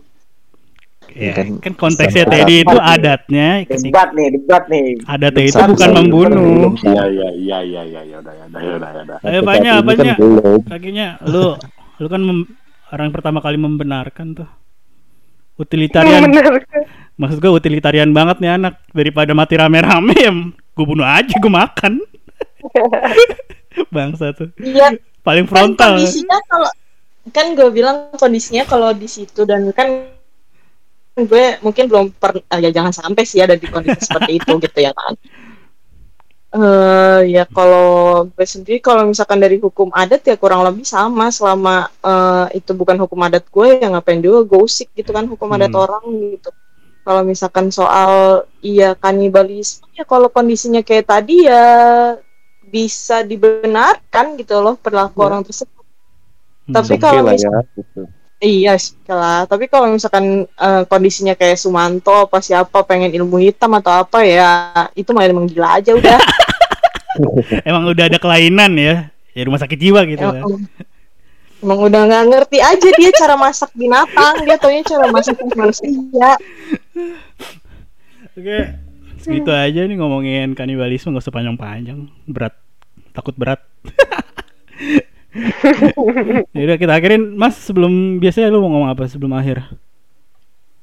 Ya, 1.08 1.34
kan 1.34 1.58
kan 1.58 1.74
konteksnya 1.74 2.30
tadi 2.30 2.62
itu 2.62 2.78
adatnya, 2.78 3.66
debat 3.66 4.14
nih 4.14 4.28
debat 4.38 4.64
nih 4.70 5.02
adatnya 5.02 5.44
itu 5.48 5.62
bukan 5.66 5.90
membunuh. 5.96 6.70
iya 6.78 7.04
iya 7.08 7.30
iya 7.34 7.58
iya 7.64 7.82
iya 7.82 8.02
ya 8.06 8.18
udah 8.22 8.34
ya 8.36 8.46
udah 8.46 8.62
ya 8.62 8.74
udah 8.76 8.90
ya 8.92 9.02
udah 9.02 9.18
Ayo 9.26 9.40
Saat 9.40 9.42
apanya, 9.42 9.72
ini 9.72 9.74
kan 9.74 9.82
apanya? 9.82 10.14
belum. 10.14 10.60
Kakinya 10.68 11.08
lu 11.26 11.46
lu 11.98 12.08
kan 12.08 12.22
mem- 12.22 12.50
orang 12.88 13.10
pertama 13.10 13.40
kali 13.42 13.58
membenarkan 13.58 14.28
tuh. 14.36 14.50
Utilitarian. 15.58 16.22
Maksud 17.18 17.38
gue 17.40 17.50
utilitarian 17.50 18.12
banget 18.12 18.38
nih 18.38 18.52
anak 18.54 18.78
daripada 18.92 19.34
mati 19.34 19.58
rame-rame 19.58 20.14
ya 20.14 20.30
gue 20.46 20.86
bunuh 20.86 21.08
aja 21.08 21.34
gue 21.34 21.50
makan. 21.50 21.98
Bangsa 23.96 24.34
tuh. 24.34 24.50
Iya, 24.62 24.98
Paling 25.24 25.46
kan 25.54 25.68
frontal. 25.76 25.94
kondisinya 25.94 26.38
kalau 26.50 26.70
kan 27.36 27.48
gue 27.58 27.70
bilang 27.76 27.98
kondisinya 28.16 28.64
kalau 28.66 28.90
di 28.96 29.08
situ 29.12 29.44
dan 29.44 29.68
kan 29.76 29.88
gue 31.18 31.46
mungkin 31.66 31.86
belum 31.90 32.06
per 32.16 32.40
ah, 32.48 32.60
ya 32.62 32.70
jangan 32.72 32.94
sampai 32.94 33.24
sih 33.26 33.42
ada 33.42 33.58
di 33.58 33.68
kondisi 33.68 34.00
seperti 34.06 34.32
itu 34.40 34.52
gitu 34.64 34.80
ya 34.80 34.94
kan 34.94 35.14
Eh 36.48 37.22
ya 37.36 37.44
kalau 37.44 38.24
gue 38.32 38.46
sendiri 38.48 38.80
kalau 38.80 39.04
misalkan 39.04 39.36
dari 39.44 39.60
hukum 39.60 39.92
adat 39.92 40.24
ya 40.32 40.40
kurang 40.40 40.64
lebih 40.64 40.88
sama 40.88 41.28
selama 41.28 41.92
eh, 42.00 42.64
itu 42.64 42.72
bukan 42.72 42.96
hukum 43.04 43.20
adat 43.28 43.44
gue 43.52 43.84
ya 43.84 43.92
ngapain 43.92 44.24
juga 44.24 44.48
gue 44.48 44.60
usik 44.64 44.88
gitu 44.96 45.12
kan 45.12 45.28
hukum 45.28 45.52
adat 45.52 45.76
Hmm. 45.76 45.84
orang 45.84 46.04
gitu. 46.34 46.50
Kalau 47.04 47.22
misalkan 47.28 47.68
soal 47.72 48.12
iya 48.64 48.96
kanibalisme 48.96 49.92
ya 49.92 50.08
kalau 50.08 50.32
kondisinya 50.32 50.80
kayak 50.88 51.08
tadi 51.12 51.48
ya 51.52 51.64
bisa 52.68 53.24
dibenarkan 53.24 54.36
gitu 54.36 54.60
loh 54.60 54.76
perilaku 54.76 55.24
Ya. 55.24 55.26
orang 55.32 55.42
tersebut. 55.48 55.84
Hmm. 56.68 56.74
Tapi 56.76 56.94
Oke 57.00 57.04
kalau 57.04 57.32
ya 57.32 57.52
gitu. 57.74 58.02
Iya 58.38 58.78
lah. 59.10 59.50
Tapi 59.50 59.66
kalau 59.66 59.90
misalkan 59.90 60.46
eh, 60.46 60.84
kondisinya 60.86 61.34
kayak 61.34 61.58
Sumanto 61.58 62.14
apa 62.14 62.38
siapa 62.38 62.86
pengen 62.86 63.10
ilmu 63.10 63.42
hitam 63.42 63.74
atau 63.82 64.06
apa 64.06 64.22
ya 64.22 64.52
itu 64.94 65.10
main 65.10 65.34
emang 65.34 65.50
gila 65.50 65.82
aja 65.82 65.98
udah. 65.98 66.20
Emang 67.66 67.90
udah 67.90 68.14
ada 68.14 68.22
kelainan 68.22 68.78
ya. 68.78 69.10
Ya 69.34 69.42
rumah 69.50 69.58
sakit 69.58 69.74
jiwa 69.74 70.06
gitu 70.06 70.22
kan. 70.22 70.38
emang, 70.38 70.62
emang 71.66 71.80
udah 71.90 72.02
nggak 72.06 72.24
ngerti 72.30 72.62
aja 72.62 72.90
dia 72.94 73.10
cara 73.18 73.34
masak 73.34 73.74
binatang. 73.74 74.46
Dia 74.46 74.58
taunya 74.62 74.86
cara 74.86 75.10
masak 75.10 75.34
manusia. 75.58 76.30
Oke. 78.38 78.87
Segitu 79.18 79.52
aja 79.52 79.82
nih 79.86 79.98
ngomongin 79.98 80.54
kanibalisme 80.54 81.14
nggak 81.14 81.26
usah 81.26 81.34
panjang-panjang. 81.34 82.10
Berat. 82.30 82.54
Takut 83.14 83.34
berat. 83.34 83.62
Yaudah 86.58 86.78
kita 86.82 86.94
akhirin 86.98 87.38
Mas 87.38 87.58
sebelum 87.62 88.18
biasanya 88.18 88.50
lu 88.50 88.62
mau 88.62 88.74
ngomong 88.74 88.90
apa 88.94 89.06
sebelum 89.06 89.38
akhir? 89.38 89.62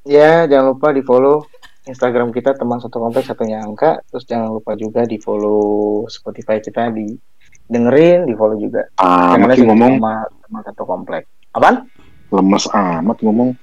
Ya, 0.05 0.45
jangan 0.45 0.77
lupa 0.77 0.93
di 0.93 1.01
follow 1.01 1.49
Instagram 1.85 2.29
kita 2.29 2.53
teman 2.53 2.77
satu 2.77 3.01
kompleks 3.01 3.27
satunya 3.27 3.61
angka. 3.61 3.99
Terus 4.11 4.23
jangan 4.29 4.53
lupa 4.53 4.77
juga 4.77 5.03
di 5.03 5.17
follow 5.17 6.05
Spotify 6.07 6.61
kita 6.61 6.93
di 6.93 7.17
dengerin, 7.65 8.29
di 8.29 8.33
follow 8.37 8.57
juga. 8.57 8.85
Ah, 9.01 9.33
juga 9.37 9.73
ngomong 9.73 9.97
sama 9.97 10.15
teman 10.45 10.61
satu 10.61 10.83
kompleks. 10.85 11.25
Apaan? 11.55 11.89
lemes 12.33 12.65
amat 12.73 13.17
ngomong. 13.21 13.53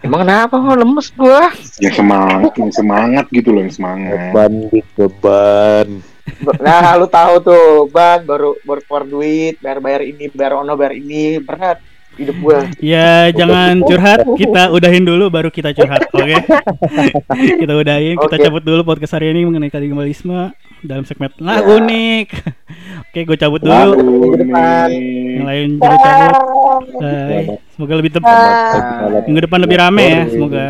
Emang 0.00 0.22
kenapa 0.22 0.54
kok 0.54 0.78
lemes 0.78 1.08
gua? 1.14 1.50
Yang 1.82 1.94
semangat, 1.98 2.52
yang 2.54 2.72
semangat 2.72 3.24
gitu 3.34 3.48
loh, 3.50 3.60
yang 3.66 3.74
semangat. 3.74 4.30
Beban 4.30 4.52
beban. 4.94 5.88
Nah, 6.60 6.94
lu 7.00 7.08
tahu 7.08 7.34
tuh, 7.40 7.88
ban 7.90 8.22
baru 8.22 8.54
baru 8.62 8.80
keluar 8.84 9.04
duit, 9.08 9.58
bayar 9.58 9.78
bayar 9.80 10.02
ini, 10.04 10.30
bayar 10.30 10.60
ono, 10.60 10.72
bayar 10.78 10.94
ini, 10.94 11.40
berat 11.42 11.82
hidup 12.18 12.36
gua. 12.42 12.60
Ya 12.82 13.30
jangan 13.30 13.80
curhat, 13.86 14.26
kita 14.34 14.74
udahin 14.74 15.06
dulu 15.06 15.30
baru 15.30 15.48
kita 15.54 15.70
curhat, 15.70 16.10
oke? 16.10 16.36
kita 17.62 17.72
udahin, 17.72 18.18
kita 18.18 18.36
cabut 18.48 18.62
dulu 18.66 18.82
podcast 18.82 19.14
hari 19.14 19.30
ini 19.30 19.46
mengenai 19.46 19.70
kanibalisme 19.70 20.52
dalam 20.82 21.02
segmen 21.02 21.30
lah 21.38 21.58
Ya. 21.58 21.66
unik. 21.66 22.26
Oke, 23.08 23.20
gue 23.24 23.36
cabut 23.36 23.60
dulu. 23.60 23.90
Yang 24.38 25.44
lain 25.44 25.68
juga 25.76 25.96
cabut. 25.96 26.34
Bye. 26.98 27.46
Semoga 27.72 27.94
lebih 27.96 28.12
tepat. 28.12 28.36
Nah, 28.76 29.22
Minggu 29.24 29.40
depan 29.44 29.58
lebih 29.64 29.76
rame 29.78 30.04
ya, 30.04 30.22
semoga. 30.28 30.66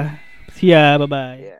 Siap, 0.54 1.04
bye 1.04 1.10
bye. 1.10 1.36
Ya. 1.36 1.57